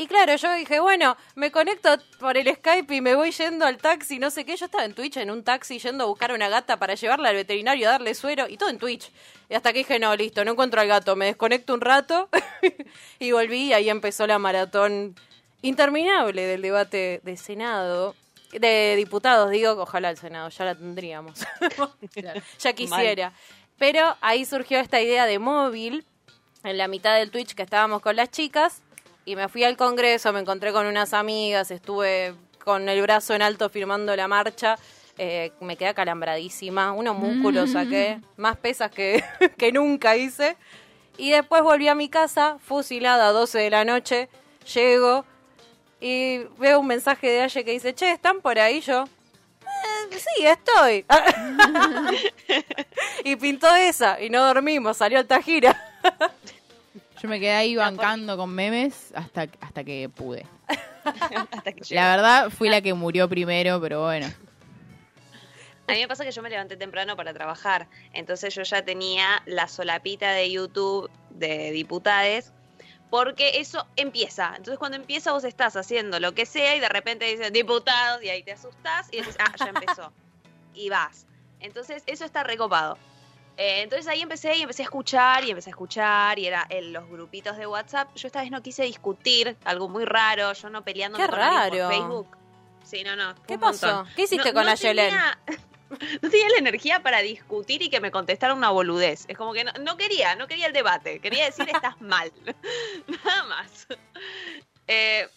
Y 0.00 0.06
claro, 0.06 0.36
yo 0.36 0.54
dije, 0.54 0.78
bueno, 0.78 1.16
me 1.34 1.50
conecto 1.50 1.88
por 2.20 2.36
el 2.36 2.54
Skype 2.54 2.94
y 2.94 3.00
me 3.00 3.16
voy 3.16 3.32
yendo 3.32 3.66
al 3.66 3.78
taxi, 3.78 4.20
no 4.20 4.30
sé 4.30 4.44
qué. 4.44 4.54
Yo 4.56 4.66
estaba 4.66 4.84
en 4.84 4.94
Twitch 4.94 5.16
en 5.16 5.28
un 5.28 5.42
taxi 5.42 5.80
yendo 5.80 6.04
a 6.04 6.06
buscar 6.06 6.32
una 6.32 6.48
gata 6.48 6.76
para 6.76 6.94
llevarla 6.94 7.30
al 7.30 7.34
veterinario 7.34 7.88
a 7.88 7.92
darle 7.92 8.14
suero 8.14 8.46
y 8.48 8.56
todo 8.56 8.68
en 8.68 8.78
Twitch. 8.78 9.10
Y 9.48 9.54
hasta 9.54 9.72
que 9.72 9.80
dije, 9.80 9.98
no, 9.98 10.14
listo, 10.14 10.44
no 10.44 10.52
encuentro 10.52 10.80
al 10.80 10.86
gato, 10.86 11.16
me 11.16 11.26
desconecto 11.26 11.74
un 11.74 11.80
rato 11.80 12.28
y 13.18 13.32
volví 13.32 13.64
y 13.64 13.72
ahí 13.72 13.90
empezó 13.90 14.28
la 14.28 14.38
maratón 14.38 15.16
interminable 15.62 16.42
del 16.42 16.62
debate 16.62 17.20
de 17.24 17.36
Senado, 17.36 18.14
de 18.52 18.94
diputados, 18.96 19.50
digo, 19.50 19.72
ojalá 19.72 20.10
el 20.10 20.16
Senado, 20.16 20.48
ya 20.48 20.64
la 20.64 20.74
tendríamos. 20.74 21.40
ya 22.58 22.72
quisiera. 22.72 23.32
Pero 23.78 24.16
ahí 24.20 24.44
surgió 24.44 24.80
esta 24.80 25.00
idea 25.00 25.26
de 25.26 25.38
móvil 25.38 26.04
en 26.64 26.78
la 26.78 26.88
mitad 26.88 27.16
del 27.16 27.30
Twitch 27.30 27.54
que 27.54 27.62
estábamos 27.62 28.02
con 28.02 28.16
las 28.16 28.30
chicas 28.30 28.82
y 29.24 29.36
me 29.36 29.48
fui 29.48 29.62
al 29.64 29.76
Congreso, 29.76 30.32
me 30.32 30.40
encontré 30.40 30.72
con 30.72 30.86
unas 30.86 31.12
amigas, 31.12 31.70
estuve 31.70 32.34
con 32.64 32.88
el 32.88 33.00
brazo 33.02 33.34
en 33.34 33.42
alto 33.42 33.68
firmando 33.68 34.14
la 34.16 34.28
marcha. 34.28 34.76
eh, 35.18 35.52
me 35.60 35.76
quedé 35.76 35.88
acalambradísima, 35.88 36.92
unos 36.92 37.16
músculos 37.16 37.72
saqué, 37.72 38.20
más 38.36 38.56
pesas 38.56 38.90
que, 38.90 39.22
que 39.58 39.72
nunca 39.72 40.16
hice. 40.16 40.56
Y 41.16 41.30
después 41.30 41.62
volví 41.62 41.88
a 41.88 41.94
mi 41.94 42.08
casa, 42.08 42.58
fusilada 42.60 43.28
a 43.28 43.32
12 43.32 43.58
de 43.58 43.70
la 43.70 43.84
noche, 43.84 44.28
llego 44.72 45.24
y 46.00 46.38
veo 46.58 46.80
un 46.80 46.86
mensaje 46.86 47.28
de 47.28 47.42
Aye 47.42 47.64
que 47.64 47.72
dice, 47.72 47.94
che, 47.94 48.12
¿están 48.12 48.40
por 48.40 48.58
ahí? 48.58 48.80
Yo, 48.80 49.04
"Eh, 49.62 50.18
sí, 50.18 50.46
estoy. 50.46 51.04
y 53.24 53.36
pintó 53.36 53.74
esa 53.74 54.20
y 54.20 54.30
no 54.30 54.44
dormimos, 54.46 54.96
salió 54.96 55.18
alta 55.18 55.42
gira. 55.42 55.76
Yo 57.20 57.28
me 57.28 57.40
quedé 57.40 57.52
ahí 57.52 57.76
bancando 57.76 58.36
con 58.36 58.50
memes 58.50 59.12
hasta, 59.14 59.46
hasta 59.60 59.84
que 59.84 60.08
pude. 60.08 60.46
Hasta 61.04 61.72
que 61.72 61.80
llegó. 61.80 61.94
La 62.00 62.16
verdad, 62.16 62.50
fui 62.50 62.68
la 62.68 62.82
que 62.82 62.92
murió 62.92 63.28
primero, 63.28 63.80
pero 63.80 64.04
bueno. 64.04 64.26
A 65.86 65.92
mí 65.92 66.00
me 66.00 66.08
pasa 66.08 66.22
que 66.22 66.32
yo 66.32 66.42
me 66.42 66.50
levanté 66.50 66.76
temprano 66.76 67.16
para 67.16 67.32
trabajar, 67.32 67.86
entonces 68.12 68.54
yo 68.54 68.62
ya 68.62 68.84
tenía 68.84 69.42
la 69.46 69.68
solapita 69.68 70.32
de 70.32 70.50
YouTube 70.50 71.10
de 71.30 71.70
diputades, 71.70 72.52
porque 73.10 73.58
eso 73.60 73.86
empieza. 73.96 74.48
Entonces 74.56 74.78
cuando 74.78 74.96
empieza 74.96 75.32
vos 75.32 75.44
estás 75.44 75.76
haciendo 75.76 76.20
lo 76.20 76.34
que 76.34 76.46
sea 76.46 76.76
y 76.76 76.80
de 76.80 76.88
repente 76.88 77.24
dicen 77.24 77.52
diputados 77.52 78.22
y 78.22 78.28
ahí 78.28 78.42
te 78.42 78.52
asustás 78.52 79.08
y 79.12 79.18
dices, 79.18 79.36
ah, 79.38 79.52
ya 79.58 79.66
empezó. 79.68 80.12
y 80.74 80.88
vas. 80.90 81.26
Entonces 81.60 82.02
eso 82.06 82.24
está 82.24 82.42
recopado. 82.44 82.96
Eh, 83.56 83.82
entonces 83.82 84.06
ahí 84.06 84.20
empecé 84.22 84.54
y 84.56 84.62
empecé 84.62 84.82
a 84.82 84.84
escuchar 84.84 85.42
y 85.44 85.50
empecé 85.50 85.70
a 85.70 85.72
escuchar 85.72 86.38
y 86.38 86.46
era 86.46 86.64
en 86.70 86.92
los 86.92 87.08
grupitos 87.08 87.56
de 87.56 87.66
WhatsApp. 87.66 88.08
Yo 88.14 88.28
esta 88.28 88.42
vez 88.42 88.52
no 88.52 88.62
quise 88.62 88.84
discutir, 88.84 89.56
algo 89.64 89.88
muy 89.88 90.04
raro, 90.04 90.52
yo 90.52 90.70
no 90.70 90.84
peleándome 90.84 91.24
Qué 91.24 91.28
con 91.30 91.38
raro. 91.38 91.88
Facebook. 91.88 92.36
Sí, 92.84 93.02
no, 93.02 93.16
no. 93.16 93.34
¿Qué 93.46 93.58
pasó? 93.58 94.06
¿Qué 94.14 94.22
hiciste 94.22 94.50
No- 94.50 94.54
con 94.54 94.66
no 94.66 94.70
Ayelen? 94.70 95.08
tenía- 95.10 95.38
no 96.22 96.30
tenía 96.30 96.48
la 96.50 96.58
energía 96.58 97.02
para 97.02 97.20
discutir 97.20 97.82
y 97.82 97.90
que 97.90 98.00
me 98.00 98.10
contestara 98.10 98.54
una 98.54 98.70
boludez. 98.70 99.24
Es 99.28 99.36
como 99.36 99.52
que 99.52 99.64
no, 99.64 99.72
no 99.80 99.96
quería, 99.96 100.34
no 100.36 100.46
quería 100.46 100.66
el 100.66 100.72
debate. 100.72 101.20
Quería 101.20 101.44
decir 101.46 101.68
estás 101.72 102.00
mal. 102.00 102.32
Nada 103.24 103.44
más. 103.44 103.86
Eh, 104.86 105.28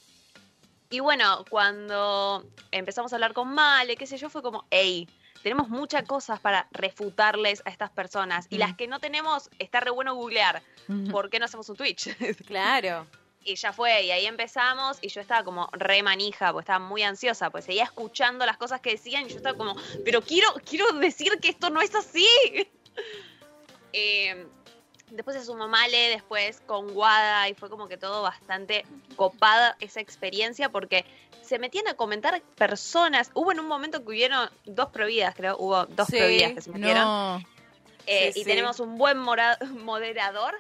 y 0.90 1.00
bueno, 1.00 1.46
cuando 1.50 2.46
empezamos 2.72 3.14
a 3.14 3.16
hablar 3.16 3.34
con 3.34 3.54
Male, 3.54 3.96
qué 3.96 4.06
sé 4.06 4.18
yo, 4.18 4.30
fue 4.30 4.42
como, 4.42 4.66
hey, 4.72 5.08
tenemos 5.42 5.70
muchas 5.70 6.04
cosas 6.04 6.40
para 6.40 6.68
refutarles 6.72 7.64
a 7.66 7.70
estas 7.70 7.90
personas. 7.90 8.46
Y 8.50 8.58
Mm. 8.58 8.60
las 8.60 8.76
que 8.76 8.88
no 8.88 9.00
tenemos, 9.00 9.50
está 9.58 9.80
re 9.80 9.90
bueno 9.92 10.16
googlear. 10.16 10.62
¿Por 11.10 11.30
qué 11.30 11.40
no 11.40 11.46
hacemos 11.46 11.70
un 11.70 11.78
Twitch? 11.78 12.14
Claro. 12.46 13.08
Y 13.44 13.56
ya 13.56 13.74
fue, 13.74 14.04
y 14.04 14.12
ahí 14.12 14.28
empezamos, 14.28 15.00
y 15.02 15.08
yo 15.10 15.20
estaba 15.20 15.44
como 15.44 15.68
re 15.72 16.04
manija, 16.04 16.52
porque 16.52 16.64
estaba 16.64 16.80
muy 16.80 17.02
ansiosa, 17.02 17.50
pues 17.50 17.66
seguía 17.66 17.84
escuchando 17.86 18.46
las 18.46 18.58
cosas 18.58 18.82
que 18.82 18.92
decían, 18.92 19.26
y 19.26 19.30
yo 19.30 19.38
estaba 19.38 19.58
como, 19.58 19.76
pero 20.06 20.22
quiero, 20.22 20.48
quiero 20.64 20.92
decir 20.94 21.40
que 21.42 21.50
esto 21.50 21.70
no 21.70 21.82
es 21.82 21.94
así. 21.96 22.28
Eh, 23.94 24.48
después 25.10 25.36
se 25.36 25.44
sumó 25.44 25.68
Male, 25.68 26.08
después 26.10 26.62
con 26.66 26.94
Guada, 26.94 27.50
y 27.50 27.54
fue 27.54 27.70
como 27.70 27.90
que 27.90 27.98
todo 27.98 28.22
bastante 28.22 28.86
copada 29.18 29.76
esa 29.82 30.00
experiencia, 30.00 30.70
porque 30.70 31.04
se 31.42 31.60
metían 31.60 31.88
a 31.90 31.96
comentar 31.96 32.42
personas. 32.56 33.32
Hubo 33.34 33.52
en 33.52 33.60
un 33.60 33.68
momento 33.68 34.00
que 34.06 34.12
hubieron 34.12 34.50
dos 34.64 34.88
prohibidas, 34.92 35.36
creo, 35.36 35.58
hubo 35.60 35.86
dos 35.88 36.08
Sí, 36.08 36.18
prohibidas 36.18 36.54
que 36.54 36.62
se 36.62 36.72
metieron. 36.72 37.04
No. 37.04 37.38
Eh, 38.08 38.32
Sí, 38.34 38.40
y 38.40 38.44
sí. 38.44 38.50
tenemos 38.50 38.80
un 38.80 38.98
buen 38.98 39.18
moderador, 39.84 40.56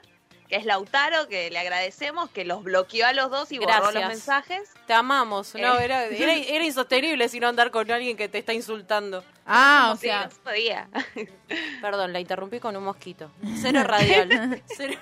que 0.51 0.57
es 0.57 0.65
Lautaro, 0.65 1.29
que 1.29 1.49
le 1.49 1.57
agradecemos, 1.59 2.29
que 2.29 2.43
los 2.43 2.61
bloqueó 2.61 3.07
a 3.07 3.13
los 3.13 3.31
dos 3.31 3.53
y 3.53 3.57
borró 3.57 3.71
los 3.85 3.91
Gracias. 3.93 4.09
mensajes. 4.09 4.69
Te 4.85 4.91
amamos. 4.93 5.55
No, 5.55 5.79
Eh. 5.79 5.85
era, 5.85 6.03
era, 6.07 6.33
era 6.33 6.65
insostenible 6.65 7.29
sino 7.29 7.47
andar 7.47 7.71
con 7.71 7.89
alguien 7.89 8.17
que 8.17 8.27
te 8.27 8.37
está 8.39 8.51
insultando. 8.53 9.23
Ah, 9.45 9.91
o 9.93 9.95
Sí, 9.95 10.07
sea, 10.07 10.25
no 10.27 10.43
podía. 10.43 10.89
Perdón, 11.81 12.11
la 12.11 12.19
interrumpí 12.19 12.59
con 12.59 12.75
un 12.75 12.83
mosquito. 12.83 13.31
Cero 13.61 13.83
radial. 13.85 14.61
Cero- 14.75 14.99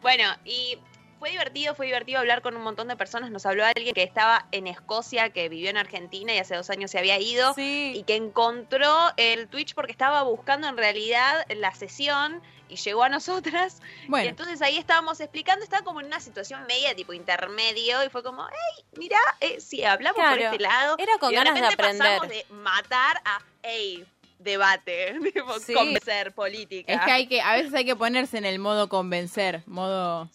Bueno, 0.00 0.24
y 0.46 0.78
fue 1.20 1.30
divertido, 1.30 1.74
fue 1.74 1.86
divertido 1.86 2.18
hablar 2.18 2.40
con 2.40 2.56
un 2.56 2.62
montón 2.62 2.88
de 2.88 2.96
personas. 2.96 3.30
Nos 3.30 3.44
habló 3.44 3.64
alguien 3.64 3.94
que 3.94 4.02
estaba 4.02 4.46
en 4.52 4.66
Escocia, 4.66 5.28
que 5.30 5.50
vivió 5.50 5.68
en 5.68 5.76
Argentina 5.76 6.34
y 6.34 6.38
hace 6.38 6.56
dos 6.56 6.70
años 6.70 6.90
se 6.90 6.98
había 6.98 7.20
ido. 7.20 7.52
Sí. 7.52 7.92
Y 7.94 8.04
que 8.04 8.16
encontró 8.16 8.96
el 9.18 9.46
Twitch 9.46 9.74
porque 9.74 9.92
estaba 9.92 10.22
buscando 10.22 10.66
en 10.66 10.78
realidad 10.78 11.44
la 11.54 11.74
sesión 11.74 12.40
y 12.70 12.76
llegó 12.76 13.02
a 13.02 13.10
nosotras. 13.10 13.82
Y 14.06 14.08
bueno. 14.08 14.30
entonces 14.30 14.62
ahí 14.62 14.78
estábamos 14.78 15.20
explicando, 15.20 15.62
estaba 15.62 15.84
como 15.84 16.00
en 16.00 16.06
una 16.06 16.20
situación 16.20 16.64
media, 16.66 16.96
tipo 16.96 17.12
intermedio, 17.12 18.02
y 18.02 18.08
fue 18.08 18.22
como, 18.22 18.46
hey, 18.48 18.84
mira, 18.96 19.18
eh, 19.40 19.60
si 19.60 19.84
hablamos 19.84 20.24
por 20.24 20.38
este 20.38 20.58
lado. 20.58 20.96
era 20.98 21.18
con 21.18 21.32
y 21.32 21.34
ganas 21.34 21.54
de 21.54 21.60
repente 21.60 21.82
aprender. 21.82 22.18
pasamos 22.18 22.28
de 22.28 22.46
matar 22.54 23.20
a, 23.26 23.42
hey, 23.62 24.06
debate, 24.38 25.18
Sí. 25.66 25.74
convencer 25.74 26.32
política. 26.32 26.94
Es 26.94 27.00
que 27.02 27.10
hay 27.10 27.26
que, 27.26 27.42
a 27.42 27.56
veces 27.56 27.74
hay 27.74 27.84
que 27.84 27.96
ponerse 27.96 28.38
en 28.38 28.46
el 28.46 28.58
modo 28.58 28.88
convencer, 28.88 29.62
modo... 29.66 30.30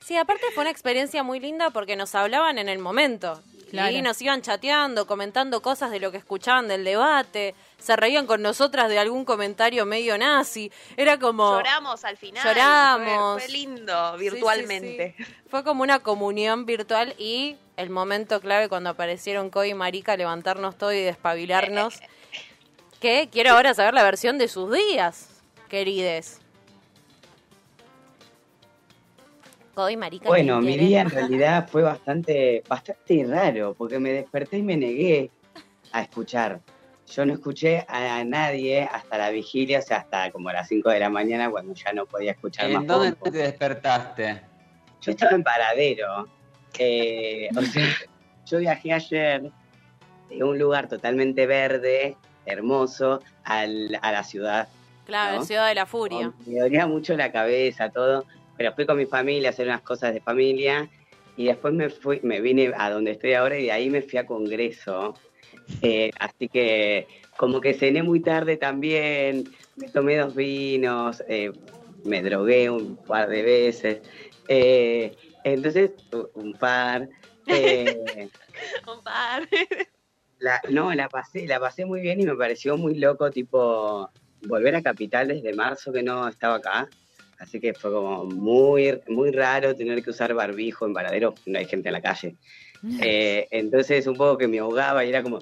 Sí, 0.00 0.16
aparte 0.16 0.44
fue 0.54 0.62
una 0.62 0.70
experiencia 0.70 1.22
muy 1.22 1.40
linda 1.40 1.70
porque 1.70 1.96
nos 1.96 2.14
hablaban 2.14 2.58
en 2.58 2.68
el 2.68 2.78
momento. 2.78 3.42
Claro. 3.70 3.94
Y 3.94 4.02
nos 4.02 4.20
iban 4.20 4.42
chateando, 4.42 5.06
comentando 5.06 5.62
cosas 5.62 5.92
de 5.92 6.00
lo 6.00 6.10
que 6.10 6.16
escuchaban 6.16 6.66
del 6.66 6.84
debate, 6.84 7.54
se 7.78 7.94
reían 7.94 8.26
con 8.26 8.42
nosotras 8.42 8.88
de 8.88 8.98
algún 8.98 9.24
comentario 9.24 9.86
medio 9.86 10.18
nazi. 10.18 10.72
Era 10.96 11.20
como... 11.20 11.52
Lloramos 11.52 12.04
al 12.04 12.16
final. 12.16 12.42
Lloramos. 12.42 13.34
Fue, 13.34 13.42
fue 13.42 13.52
lindo, 13.52 14.16
virtualmente. 14.18 15.14
Sí, 15.16 15.24
sí, 15.24 15.30
sí. 15.30 15.34
Fue 15.48 15.62
como 15.62 15.84
una 15.84 16.00
comunión 16.00 16.66
virtual 16.66 17.14
y 17.16 17.56
el 17.76 17.90
momento 17.90 18.40
clave 18.40 18.68
cuando 18.68 18.90
aparecieron 18.90 19.50
Coy 19.50 19.70
y 19.70 19.74
Marica, 19.74 20.16
levantarnos 20.16 20.76
todo 20.76 20.92
y 20.92 21.00
despabilarnos. 21.00 22.00
que 23.00 23.28
quiero 23.30 23.52
ahora 23.52 23.72
saber 23.74 23.94
la 23.94 24.02
versión 24.02 24.36
de 24.38 24.48
sus 24.48 24.72
días, 24.72 25.28
querides. 25.68 26.40
Marica. 29.96 30.28
Bueno, 30.28 30.60
¿quién 30.60 30.64
mi 30.66 30.76
día 30.78 31.02
en 31.02 31.10
realidad 31.10 31.68
fue 31.68 31.82
bastante, 31.82 32.62
bastante 32.68 33.24
raro, 33.28 33.74
porque 33.74 33.98
me 33.98 34.12
desperté 34.12 34.58
y 34.58 34.62
me 34.62 34.76
negué 34.76 35.30
a 35.92 36.02
escuchar. 36.02 36.60
Yo 37.06 37.26
no 37.26 37.32
escuché 37.32 37.84
a 37.88 38.22
nadie 38.24 38.82
hasta 38.82 39.18
la 39.18 39.30
vigilia, 39.30 39.80
o 39.80 39.82
sea, 39.82 39.96
hasta 39.98 40.30
como 40.30 40.52
las 40.52 40.68
5 40.68 40.90
de 40.90 41.00
la 41.00 41.10
mañana, 41.10 41.50
cuando 41.50 41.74
ya 41.74 41.92
no 41.92 42.06
podía 42.06 42.32
escuchar 42.32 42.70
más. 42.70 42.82
¿En 42.82 42.86
dónde 42.86 43.12
poco. 43.16 43.30
te 43.32 43.38
despertaste? 43.38 44.42
Yo 45.00 45.10
estaba 45.10 45.32
en 45.32 45.42
Paradero. 45.42 46.28
eh, 46.78 47.48
o 47.56 47.62
sea, 47.62 47.84
yo 48.46 48.58
viajé 48.58 48.92
ayer 48.92 49.50
de 50.28 50.44
un 50.44 50.56
lugar 50.56 50.86
totalmente 50.86 51.46
verde, 51.46 52.16
hermoso, 52.46 53.20
al- 53.42 53.98
a 54.02 54.12
la 54.12 54.22
ciudad. 54.22 54.68
Claro, 55.04 55.38
¿no? 55.38 55.44
Ciudad 55.44 55.66
de 55.68 55.74
la 55.74 55.86
Furia. 55.86 56.32
Me 56.46 56.60
dolía 56.60 56.86
mucho 56.86 57.16
la 57.16 57.32
cabeza, 57.32 57.88
todo, 57.90 58.24
pero 58.60 58.74
fui 58.74 58.84
con 58.84 58.98
mi 58.98 59.06
familia 59.06 59.48
a 59.48 59.52
hacer 59.52 59.66
unas 59.68 59.80
cosas 59.80 60.12
de 60.12 60.20
familia 60.20 60.86
y 61.34 61.46
después 61.46 61.72
me 61.72 61.88
fui, 61.88 62.20
me 62.22 62.42
vine 62.42 62.70
a 62.76 62.90
donde 62.90 63.12
estoy 63.12 63.32
ahora 63.32 63.58
y 63.58 63.64
de 63.64 63.72
ahí 63.72 63.88
me 63.88 64.02
fui 64.02 64.18
a 64.18 64.26
Congreso. 64.26 65.14
Eh, 65.80 66.10
así 66.20 66.46
que 66.46 67.06
como 67.38 67.62
que 67.62 67.72
cené 67.72 68.02
muy 68.02 68.20
tarde 68.20 68.58
también, 68.58 69.44
me 69.76 69.88
tomé 69.88 70.18
dos 70.18 70.34
vinos, 70.34 71.24
eh, 71.26 71.52
me 72.04 72.22
drogué 72.22 72.68
un 72.68 72.96
par 72.96 73.30
de 73.30 73.42
veces. 73.42 74.02
Eh, 74.46 75.16
entonces, 75.42 75.92
un 76.34 76.52
par. 76.52 77.08
eh, 77.46 77.96
Un 78.86 79.02
par. 79.02 79.48
la, 80.38 80.60
no, 80.68 80.92
la 80.92 81.08
pasé, 81.08 81.46
la 81.46 81.60
pasé 81.60 81.86
muy 81.86 82.02
bien 82.02 82.20
y 82.20 82.26
me 82.26 82.34
pareció 82.36 82.76
muy 82.76 82.96
loco, 82.96 83.30
tipo, 83.30 84.10
volver 84.42 84.76
a 84.76 84.82
Capital 84.82 85.28
desde 85.28 85.54
marzo 85.54 85.94
que 85.94 86.02
no 86.02 86.28
estaba 86.28 86.56
acá. 86.56 86.90
Así 87.40 87.58
que 87.58 87.72
fue 87.72 87.90
como 87.90 88.26
muy, 88.26 89.00
muy 89.08 89.30
raro 89.32 89.74
tener 89.74 90.02
que 90.02 90.10
usar 90.10 90.34
barbijo 90.34 90.86
en 90.86 90.92
paradero, 90.92 91.34
no 91.46 91.58
hay 91.58 91.64
gente 91.64 91.88
en 91.88 91.94
la 91.94 92.02
calle. 92.02 92.36
Eh, 93.02 93.48
entonces 93.50 94.06
un 94.06 94.16
poco 94.16 94.38
que 94.38 94.46
me 94.46 94.58
ahogaba 94.58 95.04
y 95.04 95.08
era 95.08 95.22
como, 95.22 95.40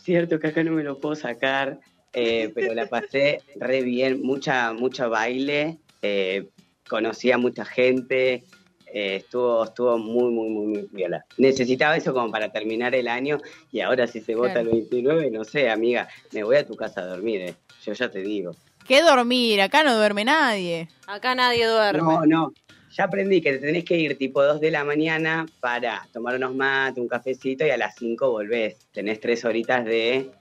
cierto 0.00 0.38
que 0.38 0.48
acá 0.48 0.62
no 0.62 0.72
me 0.72 0.84
lo 0.84 0.98
puedo 0.98 1.16
sacar, 1.16 1.80
eh, 2.12 2.50
pero 2.54 2.72
la 2.72 2.86
pasé 2.86 3.40
re 3.56 3.82
bien, 3.82 4.22
mucha, 4.22 4.72
mucho 4.72 5.10
baile, 5.10 5.78
eh, 6.02 6.48
conocí 6.88 7.32
a 7.32 7.38
mucha 7.38 7.64
gente, 7.64 8.44
eh, 8.92 9.16
estuvo, 9.16 9.64
estuvo 9.64 9.98
muy, 9.98 10.32
muy, 10.32 10.50
muy, 10.50 10.66
muy 10.66 10.88
viola. 10.92 11.24
Necesitaba 11.36 11.96
eso 11.96 12.12
como 12.12 12.30
para 12.30 12.50
terminar 12.50 12.94
el 12.94 13.08
año 13.08 13.38
y 13.70 13.80
ahora 13.80 14.06
si 14.06 14.20
se 14.20 14.34
vota 14.34 14.54
Claro. 14.54 14.70
el 14.70 14.76
29, 14.76 15.30
no 15.30 15.44
sé, 15.44 15.70
amiga, 15.70 16.08
me 16.32 16.42
voy 16.42 16.56
a 16.56 16.66
tu 16.66 16.74
casa 16.76 17.00
a 17.00 17.06
dormir, 17.06 17.40
eh. 17.40 17.54
yo 17.84 17.92
ya 17.92 18.08
te 18.08 18.20
digo. 18.20 18.54
¿Qué 18.90 19.02
dormir? 19.02 19.60
Acá 19.60 19.84
no 19.84 19.94
duerme 19.96 20.24
nadie. 20.24 20.88
Acá 21.06 21.36
nadie 21.36 21.64
duerme. 21.64 22.00
No, 22.02 22.26
no. 22.26 22.52
Ya 22.90 23.04
aprendí 23.04 23.40
que 23.40 23.52
te 23.52 23.58
tenés 23.60 23.84
que 23.84 23.96
ir 23.96 24.18
tipo 24.18 24.42
2 24.42 24.60
de 24.60 24.72
la 24.72 24.82
mañana 24.82 25.46
para 25.60 26.08
tomar 26.12 26.34
unos 26.34 26.56
mates, 26.56 26.98
un 27.00 27.06
cafecito 27.06 27.64
y 27.64 27.70
a 27.70 27.76
las 27.76 27.94
5 27.94 28.28
volvés. 28.28 28.78
Tenés 28.90 29.20
tres 29.20 29.44
horitas 29.44 29.84
de 29.84 30.32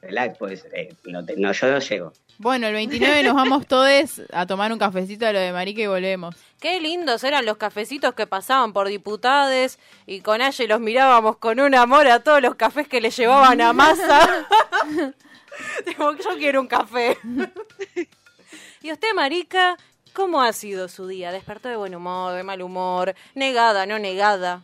relax, 0.00 0.38
pues 0.38 0.64
eh, 0.72 0.88
no, 1.04 1.22
te- 1.22 1.36
no, 1.36 1.52
yo 1.52 1.70
no 1.70 1.80
llego. 1.80 2.14
Bueno, 2.38 2.68
el 2.68 2.72
29 2.72 3.24
nos 3.24 3.34
vamos 3.34 3.66
todos 3.66 4.22
a 4.32 4.46
tomar 4.46 4.72
un 4.72 4.78
cafecito 4.78 5.26
a 5.26 5.32
lo 5.34 5.38
de 5.38 5.52
Marica 5.52 5.82
y 5.82 5.86
volvemos. 5.86 6.34
Qué 6.60 6.80
lindos 6.80 7.24
eran 7.24 7.44
los 7.44 7.58
cafecitos 7.58 8.14
que 8.14 8.26
pasaban 8.26 8.72
por 8.72 8.88
diputades 8.88 9.78
y 10.06 10.22
con 10.22 10.40
Aye 10.40 10.66
los 10.66 10.80
mirábamos 10.80 11.36
con 11.36 11.60
un 11.60 11.74
amor 11.74 12.08
a 12.08 12.20
todos 12.20 12.40
los 12.40 12.54
cafés 12.54 12.88
que 12.88 13.02
le 13.02 13.10
llevaban 13.10 13.60
a 13.60 13.74
masa. 13.74 14.46
Digo, 15.86 16.14
yo 16.16 16.36
quiero 16.36 16.60
un 16.60 16.66
café. 16.66 17.18
y 18.82 18.92
usted, 18.92 19.08
Marica, 19.14 19.76
¿cómo 20.12 20.42
ha 20.42 20.52
sido 20.52 20.88
su 20.88 21.06
día? 21.06 21.32
¿Despertó 21.32 21.68
de 21.68 21.76
buen 21.76 21.94
humor, 21.94 22.34
de 22.34 22.42
mal 22.42 22.62
humor? 22.62 23.14
¿Negada, 23.34 23.86
no 23.86 23.98
negada? 23.98 24.62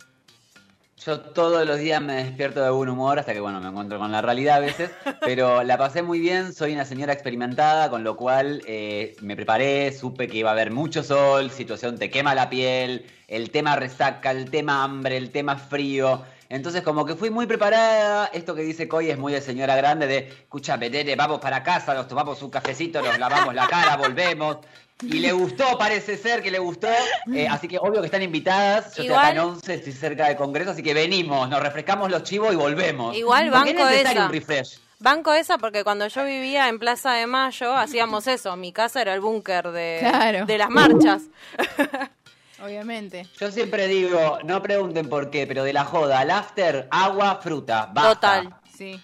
Yo 1.04 1.20
todos 1.20 1.66
los 1.66 1.78
días 1.80 2.00
me 2.00 2.14
despierto 2.14 2.62
de 2.62 2.70
buen 2.70 2.88
humor 2.88 3.18
hasta 3.18 3.34
que, 3.34 3.40
bueno, 3.40 3.60
me 3.60 3.68
encuentro 3.68 3.98
con 3.98 4.10
la 4.10 4.22
realidad 4.22 4.56
a 4.56 4.60
veces, 4.60 4.90
pero 5.20 5.62
la 5.62 5.76
pasé 5.76 6.00
muy 6.02 6.18
bien, 6.18 6.54
soy 6.54 6.72
una 6.72 6.86
señora 6.86 7.12
experimentada, 7.12 7.90
con 7.90 8.04
lo 8.04 8.16
cual 8.16 8.62
eh, 8.66 9.14
me 9.20 9.36
preparé, 9.36 9.92
supe 9.92 10.28
que 10.28 10.38
iba 10.38 10.48
a 10.48 10.52
haber 10.52 10.70
mucho 10.70 11.02
sol, 11.02 11.50
situación 11.50 11.98
te 11.98 12.08
quema 12.08 12.34
la 12.34 12.48
piel, 12.48 13.04
el 13.28 13.50
tema 13.50 13.76
resaca, 13.76 14.30
el 14.30 14.50
tema 14.50 14.82
hambre, 14.82 15.18
el 15.18 15.30
tema 15.30 15.56
frío, 15.56 16.22
entonces 16.48 16.82
como 16.82 17.04
que 17.06 17.14
fui 17.14 17.30
muy 17.30 17.46
preparada, 17.46 18.26
esto 18.32 18.54
que 18.54 18.62
dice 18.62 18.86
Coy 18.88 19.10
es 19.10 19.18
muy 19.18 19.32
de 19.32 19.40
señora 19.40 19.76
grande, 19.76 20.06
de, 20.06 20.18
escúchame, 20.18 20.90
nene, 20.90 21.16
vamos 21.16 21.40
para 21.40 21.62
casa, 21.62 21.94
nos 21.94 22.08
tomamos 22.08 22.42
un 22.42 22.50
cafecito, 22.50 23.00
nos 23.02 23.18
lavamos 23.18 23.54
la 23.54 23.66
cara, 23.66 23.96
volvemos, 23.96 24.58
y 25.02 25.18
le 25.18 25.32
gustó, 25.32 25.76
parece 25.76 26.16
ser 26.16 26.42
que 26.42 26.50
le 26.50 26.58
gustó, 26.58 26.88
eh, 27.34 27.48
así 27.48 27.66
que 27.68 27.78
obvio 27.78 28.00
que 28.00 28.06
están 28.06 28.22
invitadas, 28.22 28.94
yo 28.96 29.02
estoy 29.02 29.08
acá 29.16 29.30
en 29.30 29.36
Igual- 29.38 29.54
11, 29.56 29.74
estoy 29.74 29.92
cerca 29.92 30.28
del 30.28 30.36
Congreso, 30.36 30.70
así 30.70 30.82
que 30.82 30.94
venimos, 30.94 31.48
nos 31.48 31.60
refrescamos 31.60 32.10
los 32.10 32.22
chivos 32.22 32.52
y 32.52 32.56
volvemos. 32.56 33.16
Igual 33.16 33.46
es 33.46 33.52
banco 33.52 33.72
necesario 33.72 34.10
esa. 34.12 34.26
un 34.26 34.32
refresh. 34.32 34.78
Banco 35.00 35.34
esa 35.34 35.58
porque 35.58 35.84
cuando 35.84 36.06
yo 36.06 36.24
vivía 36.24 36.68
en 36.68 36.78
Plaza 36.78 37.12
de 37.12 37.26
Mayo 37.26 37.74
hacíamos 37.76 38.26
eso. 38.26 38.56
Mi 38.56 38.72
casa 38.72 39.02
era 39.02 39.12
el 39.12 39.20
búnker 39.20 39.70
de, 39.72 39.98
Claro. 40.00 40.46
de 40.46 40.56
las 40.56 40.70
marchas. 40.70 41.22
Obviamente. 42.62 43.26
Yo 43.38 43.50
siempre 43.50 43.86
digo, 43.88 44.38
no 44.44 44.62
pregunten 44.62 45.08
por 45.08 45.30
qué, 45.30 45.46
pero 45.46 45.64
de 45.64 45.72
la 45.72 45.84
joda 45.84 46.20
al 46.20 46.30
after, 46.30 46.88
agua, 46.90 47.40
fruta, 47.42 47.90
basta. 47.92 48.42
Total. 48.42 48.60
Sí. 48.76 49.00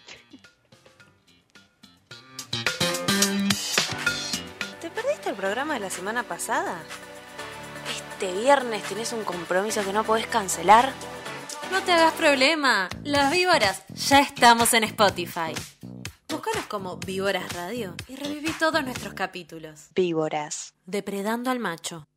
¿Te 4.80 4.90
perdiste 4.90 5.30
el 5.30 5.36
programa 5.36 5.74
de 5.74 5.80
la 5.80 5.90
semana 5.90 6.22
pasada? 6.22 6.82
¿Este 7.94 8.32
viernes 8.40 8.82
tenés 8.84 9.12
un 9.12 9.24
compromiso 9.24 9.84
que 9.84 9.92
no 9.92 10.04
podés 10.04 10.26
cancelar? 10.26 10.92
No 11.72 11.82
te 11.82 11.92
hagas 11.92 12.12
problema, 12.14 12.88
las 13.04 13.30
víboras 13.30 13.84
ya 13.94 14.20
estamos 14.20 14.74
en 14.74 14.84
Spotify. 14.84 15.54
Búscanos 16.28 16.66
como 16.66 16.96
Víboras 16.96 17.52
Radio 17.52 17.94
y 18.08 18.16
reviví 18.16 18.52
todos 18.58 18.82
nuestros 18.84 19.14
capítulos. 19.14 19.88
Víboras. 19.94 20.74
Depredando 20.84 21.50
al 21.50 21.58
macho. 21.58 22.09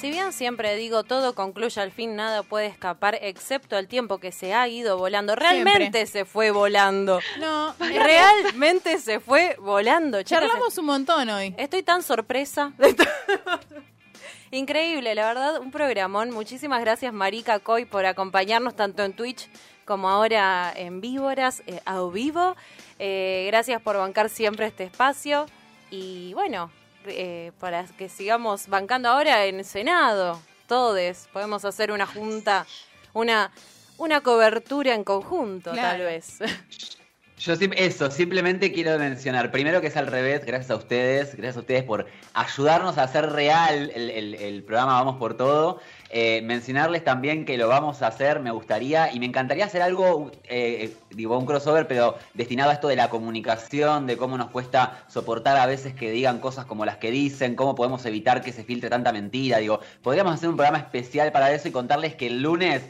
Si 0.00 0.10
bien 0.10 0.32
siempre 0.32 0.76
digo 0.76 1.04
todo 1.04 1.34
concluye 1.34 1.78
al 1.78 1.92
fin, 1.92 2.16
nada 2.16 2.42
puede 2.42 2.64
escapar 2.64 3.18
excepto 3.20 3.76
el 3.76 3.86
tiempo 3.86 4.16
que 4.16 4.32
se 4.32 4.54
ha 4.54 4.66
ido 4.66 4.96
volando. 4.96 5.36
Realmente 5.36 6.06
Siempre. 6.06 6.06
se 6.06 6.24
fue 6.24 6.50
volando. 6.52 7.20
No, 7.38 7.74
Realmente 7.78 8.98
se 8.98 9.20
fue 9.20 9.56
volando. 9.60 10.22
Charlamos 10.22 10.78
un 10.78 10.86
montón 10.86 11.28
hoy. 11.28 11.54
Estoy 11.58 11.82
tan 11.82 12.02
sorpresa. 12.02 12.72
Increíble, 14.50 15.14
la 15.14 15.26
verdad, 15.26 15.60
un 15.60 15.70
programón. 15.70 16.30
Muchísimas 16.30 16.80
gracias, 16.80 17.12
Marika 17.12 17.58
Coy, 17.58 17.84
por 17.84 18.06
acompañarnos 18.06 18.74
tanto 18.74 19.04
en 19.04 19.12
Twitch 19.12 19.50
como 19.84 20.08
ahora 20.08 20.72
en 20.74 21.02
Víboras, 21.02 21.62
eh, 21.66 21.82
a 21.84 22.00
vivo. 22.04 22.56
Eh, 22.98 23.44
gracias 23.48 23.82
por 23.82 23.98
bancar 23.98 24.30
siempre 24.30 24.64
este 24.64 24.84
espacio. 24.84 25.44
Y 25.90 26.32
bueno, 26.32 26.70
eh, 27.06 27.52
para 27.60 27.84
que 27.98 28.08
sigamos 28.08 28.68
bancando 28.68 29.08
ahora 29.08 29.44
en 29.46 29.64
Senado, 29.64 30.40
todos, 30.66 31.28
podemos 31.32 31.64
hacer 31.64 31.90
una 31.92 32.06
junta, 32.06 32.66
una, 33.12 33.50
una 33.98 34.20
cobertura 34.20 34.94
en 34.94 35.04
conjunto, 35.04 35.72
tal 35.72 36.00
vez. 36.00 36.38
Yo 37.38 37.54
eso, 37.54 38.10
simplemente 38.10 38.70
quiero 38.70 38.98
mencionar, 38.98 39.50
primero 39.50 39.80
que 39.80 39.86
es 39.86 39.96
al 39.96 40.08
revés, 40.08 40.44
gracias 40.44 40.70
a 40.72 40.76
ustedes, 40.76 41.34
gracias 41.34 41.56
a 41.56 41.60
ustedes 41.60 41.84
por 41.84 42.06
ayudarnos 42.34 42.98
a 42.98 43.04
hacer 43.04 43.30
real 43.30 43.90
el, 43.94 44.10
el- 44.10 44.34
el 44.34 44.62
programa 44.62 44.92
Vamos 44.92 45.16
por 45.16 45.38
Todo. 45.38 45.80
Eh, 46.12 46.42
mencionarles 46.42 47.04
también 47.04 47.44
que 47.44 47.56
lo 47.56 47.68
vamos 47.68 48.02
a 48.02 48.08
hacer, 48.08 48.40
me 48.40 48.50
gustaría, 48.50 49.12
y 49.12 49.20
me 49.20 49.26
encantaría 49.26 49.64
hacer 49.64 49.80
algo, 49.80 50.32
eh, 50.44 50.92
digo, 51.10 51.38
un 51.38 51.46
crossover, 51.46 51.86
pero 51.86 52.16
destinado 52.34 52.70
a 52.70 52.74
esto 52.74 52.88
de 52.88 52.96
la 52.96 53.08
comunicación, 53.10 54.08
de 54.08 54.16
cómo 54.16 54.36
nos 54.36 54.50
cuesta 54.50 55.04
soportar 55.06 55.56
a 55.56 55.66
veces 55.66 55.94
que 55.94 56.10
digan 56.10 56.40
cosas 56.40 56.64
como 56.64 56.84
las 56.84 56.96
que 56.96 57.12
dicen, 57.12 57.54
cómo 57.54 57.76
podemos 57.76 58.04
evitar 58.06 58.42
que 58.42 58.52
se 58.52 58.64
filtre 58.64 58.90
tanta 58.90 59.12
mentira. 59.12 59.58
Digo, 59.58 59.78
podríamos 60.02 60.34
hacer 60.34 60.48
un 60.48 60.56
programa 60.56 60.78
especial 60.78 61.30
para 61.30 61.52
eso 61.52 61.68
y 61.68 61.70
contarles 61.70 62.16
que 62.16 62.26
el 62.26 62.42
lunes 62.42 62.82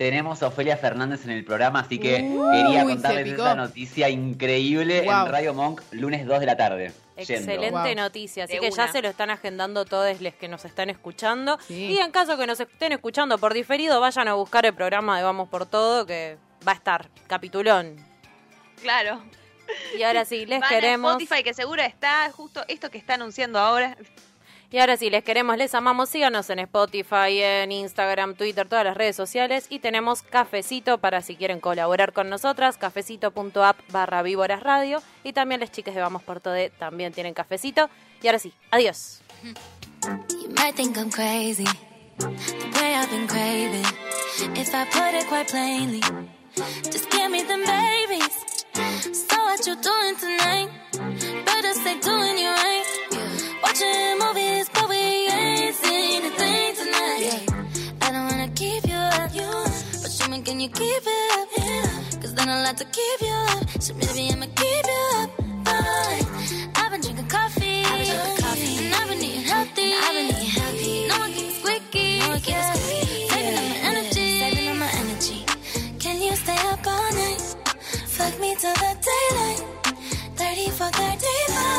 tenemos 0.00 0.42
a 0.42 0.46
Ofelia 0.46 0.78
Fernández 0.78 1.26
en 1.26 1.30
el 1.32 1.44
programa, 1.44 1.80
así 1.80 1.98
que 1.98 2.22
Uy, 2.22 2.56
quería 2.56 2.84
contarles 2.84 3.34
esa 3.34 3.54
noticia 3.54 4.08
increíble 4.08 5.02
Wow. 5.02 5.26
en 5.26 5.30
Radio 5.30 5.52
Monk, 5.52 5.82
lunes 5.90 6.24
2 6.24 6.40
de 6.40 6.46
la 6.46 6.56
tarde. 6.56 6.92
Excelente 7.18 7.94
noticia, 7.94 8.44
así 8.44 8.54
De 8.54 8.60
que 8.60 8.70
ya 8.70 8.90
se 8.90 9.02
lo 9.02 9.10
están 9.10 9.28
agendando 9.28 9.84
todos 9.84 10.18
los 10.22 10.32
que 10.32 10.48
nos 10.48 10.64
están 10.64 10.88
escuchando. 10.88 11.58
Y 11.68 11.98
en 11.98 12.12
caso 12.12 12.38
que 12.38 12.46
nos 12.46 12.58
estén 12.60 12.92
escuchando 12.92 13.36
por 13.36 13.52
diferido, 13.52 14.00
vayan 14.00 14.26
a 14.28 14.32
buscar 14.32 14.64
el 14.64 14.72
programa 14.72 15.18
de 15.18 15.22
Vamos 15.22 15.50
por 15.50 15.66
Todo, 15.66 16.06
que 16.06 16.38
va 16.66 16.72
a 16.72 16.76
estar, 16.76 17.10
capitulón. 17.26 17.96
Claro. 18.80 19.22
Y 19.98 20.02
ahora 20.02 20.24
sí, 20.24 20.46
les 20.46 20.60
Van 20.60 20.64
a 20.64 20.68
queremos. 20.70 21.12
Spotify, 21.22 21.42
que 21.42 21.52
seguro 21.52 21.82
está 21.82 22.30
justo 22.32 22.64
esto 22.68 22.90
que 22.90 22.96
está 22.96 23.14
anunciando 23.16 23.58
ahora. 23.58 23.98
Y 24.72 24.78
ahora 24.78 24.96
sí, 24.96 25.10
les 25.10 25.24
queremos, 25.24 25.56
les 25.56 25.74
amamos. 25.74 26.10
Síganos 26.10 26.48
en 26.50 26.60
Spotify, 26.60 27.40
en 27.40 27.72
Instagram, 27.72 28.36
Twitter, 28.36 28.68
todas 28.68 28.84
las 28.84 28.96
redes 28.96 29.16
sociales. 29.16 29.66
Y 29.68 29.80
tenemos 29.80 30.22
cafecito 30.22 30.98
para 30.98 31.22
si 31.22 31.34
quieren 31.34 31.58
colaborar 31.58 32.12
con 32.12 32.30
nosotras, 32.30 32.76
cafecito.app 32.76 33.78
barra 33.90 34.22
víboras 34.22 34.62
radio. 34.62 35.02
Y 35.24 35.32
también 35.32 35.60
las 35.60 35.72
chicas 35.72 35.94
de 35.94 36.00
Vamos 36.00 36.22
por 36.22 36.40
Todo 36.40 36.54
también 36.78 37.12
tienen 37.12 37.34
cafecito. 37.34 37.90
Y 38.22 38.28
ahora 38.28 38.38
sí, 38.38 38.52
adiós. 38.70 39.22
So 49.12 49.36
what 49.44 49.60
doing 49.82 50.16
tonight? 50.16 50.70
Right. 52.52 53.09
Watching 53.70 54.18
movies, 54.18 54.68
but 54.74 54.88
we 54.88 54.96
ain't 54.96 55.76
seen 55.76 56.24
a 56.24 56.30
thing 56.30 56.74
tonight. 56.74 57.46
I 58.02 58.10
don't 58.10 58.26
wanna 58.26 58.48
keep 58.48 58.84
you 58.84 58.96
up, 58.96 59.30
but 60.02 60.10
show 60.10 60.28
me 60.28 60.42
can 60.42 60.58
you 60.58 60.68
keep 60.68 61.02
it 61.06 61.30
up? 61.38 62.20
Cause 62.20 62.34
then 62.34 62.48
I'll 62.48 62.64
have 62.66 62.74
to 62.82 62.84
keep 62.84 63.20
you 63.20 63.36
up. 63.54 63.80
So 63.80 63.94
maybe 63.94 64.28
I'ma 64.32 64.46
keep 64.56 64.84
you 64.92 65.02
up. 65.18 65.30
Fine. 65.66 66.26
I've 66.74 66.90
been 66.90 67.00
drinking 67.00 67.28
coffee, 67.28 67.84
and 67.86 68.44
I've 68.98 69.08
been 69.08 69.22
eating 69.22 69.44
healthy. 69.44 69.94
I've 69.94 70.14
been 70.16 70.26
eating 70.34 70.50
healthy. 70.58 71.06
No 71.06 71.18
one 71.20 71.32
keeps 71.32 71.58
squeaky. 71.60 72.18
No 72.18 72.28
one 72.30 72.40
keeps 72.40 72.66
squeaky. 72.74 73.28
Saving 73.30 73.54
up 73.54 73.66
my 73.70 73.78
energy. 73.90 74.28
Saving 74.42 74.68
up 74.68 74.76
my 74.78 74.90
energy. 75.02 75.46
Can 76.00 76.20
you 76.20 76.34
stay 76.34 76.58
up 76.72 76.84
all 76.88 77.12
night? 77.22 77.40
Fuck 78.16 78.34
me 78.40 78.56
till 78.56 78.74
the 78.82 78.92
daylight. 79.06 79.62
30 80.34 80.70
for 80.70 80.90
35. 80.90 81.69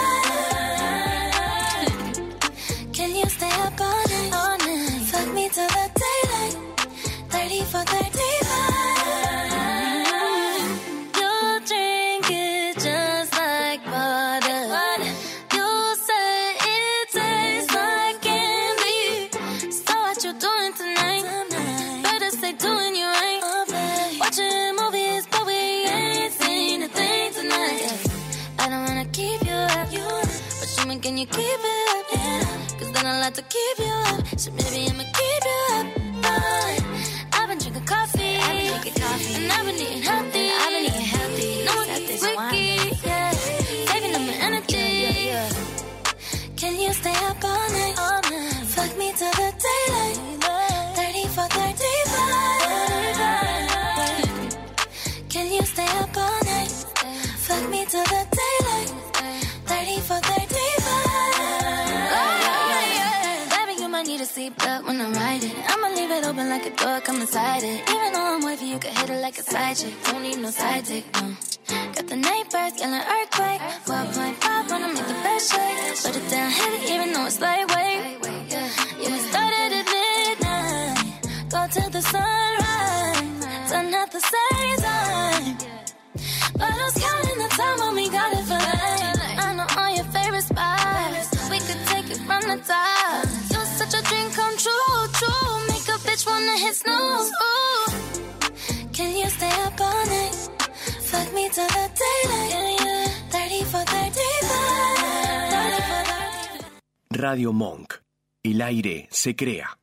Monk. 107.50 107.96
El 108.44 108.62
aire 108.62 109.08
se 109.10 109.36
crea. 109.36 109.78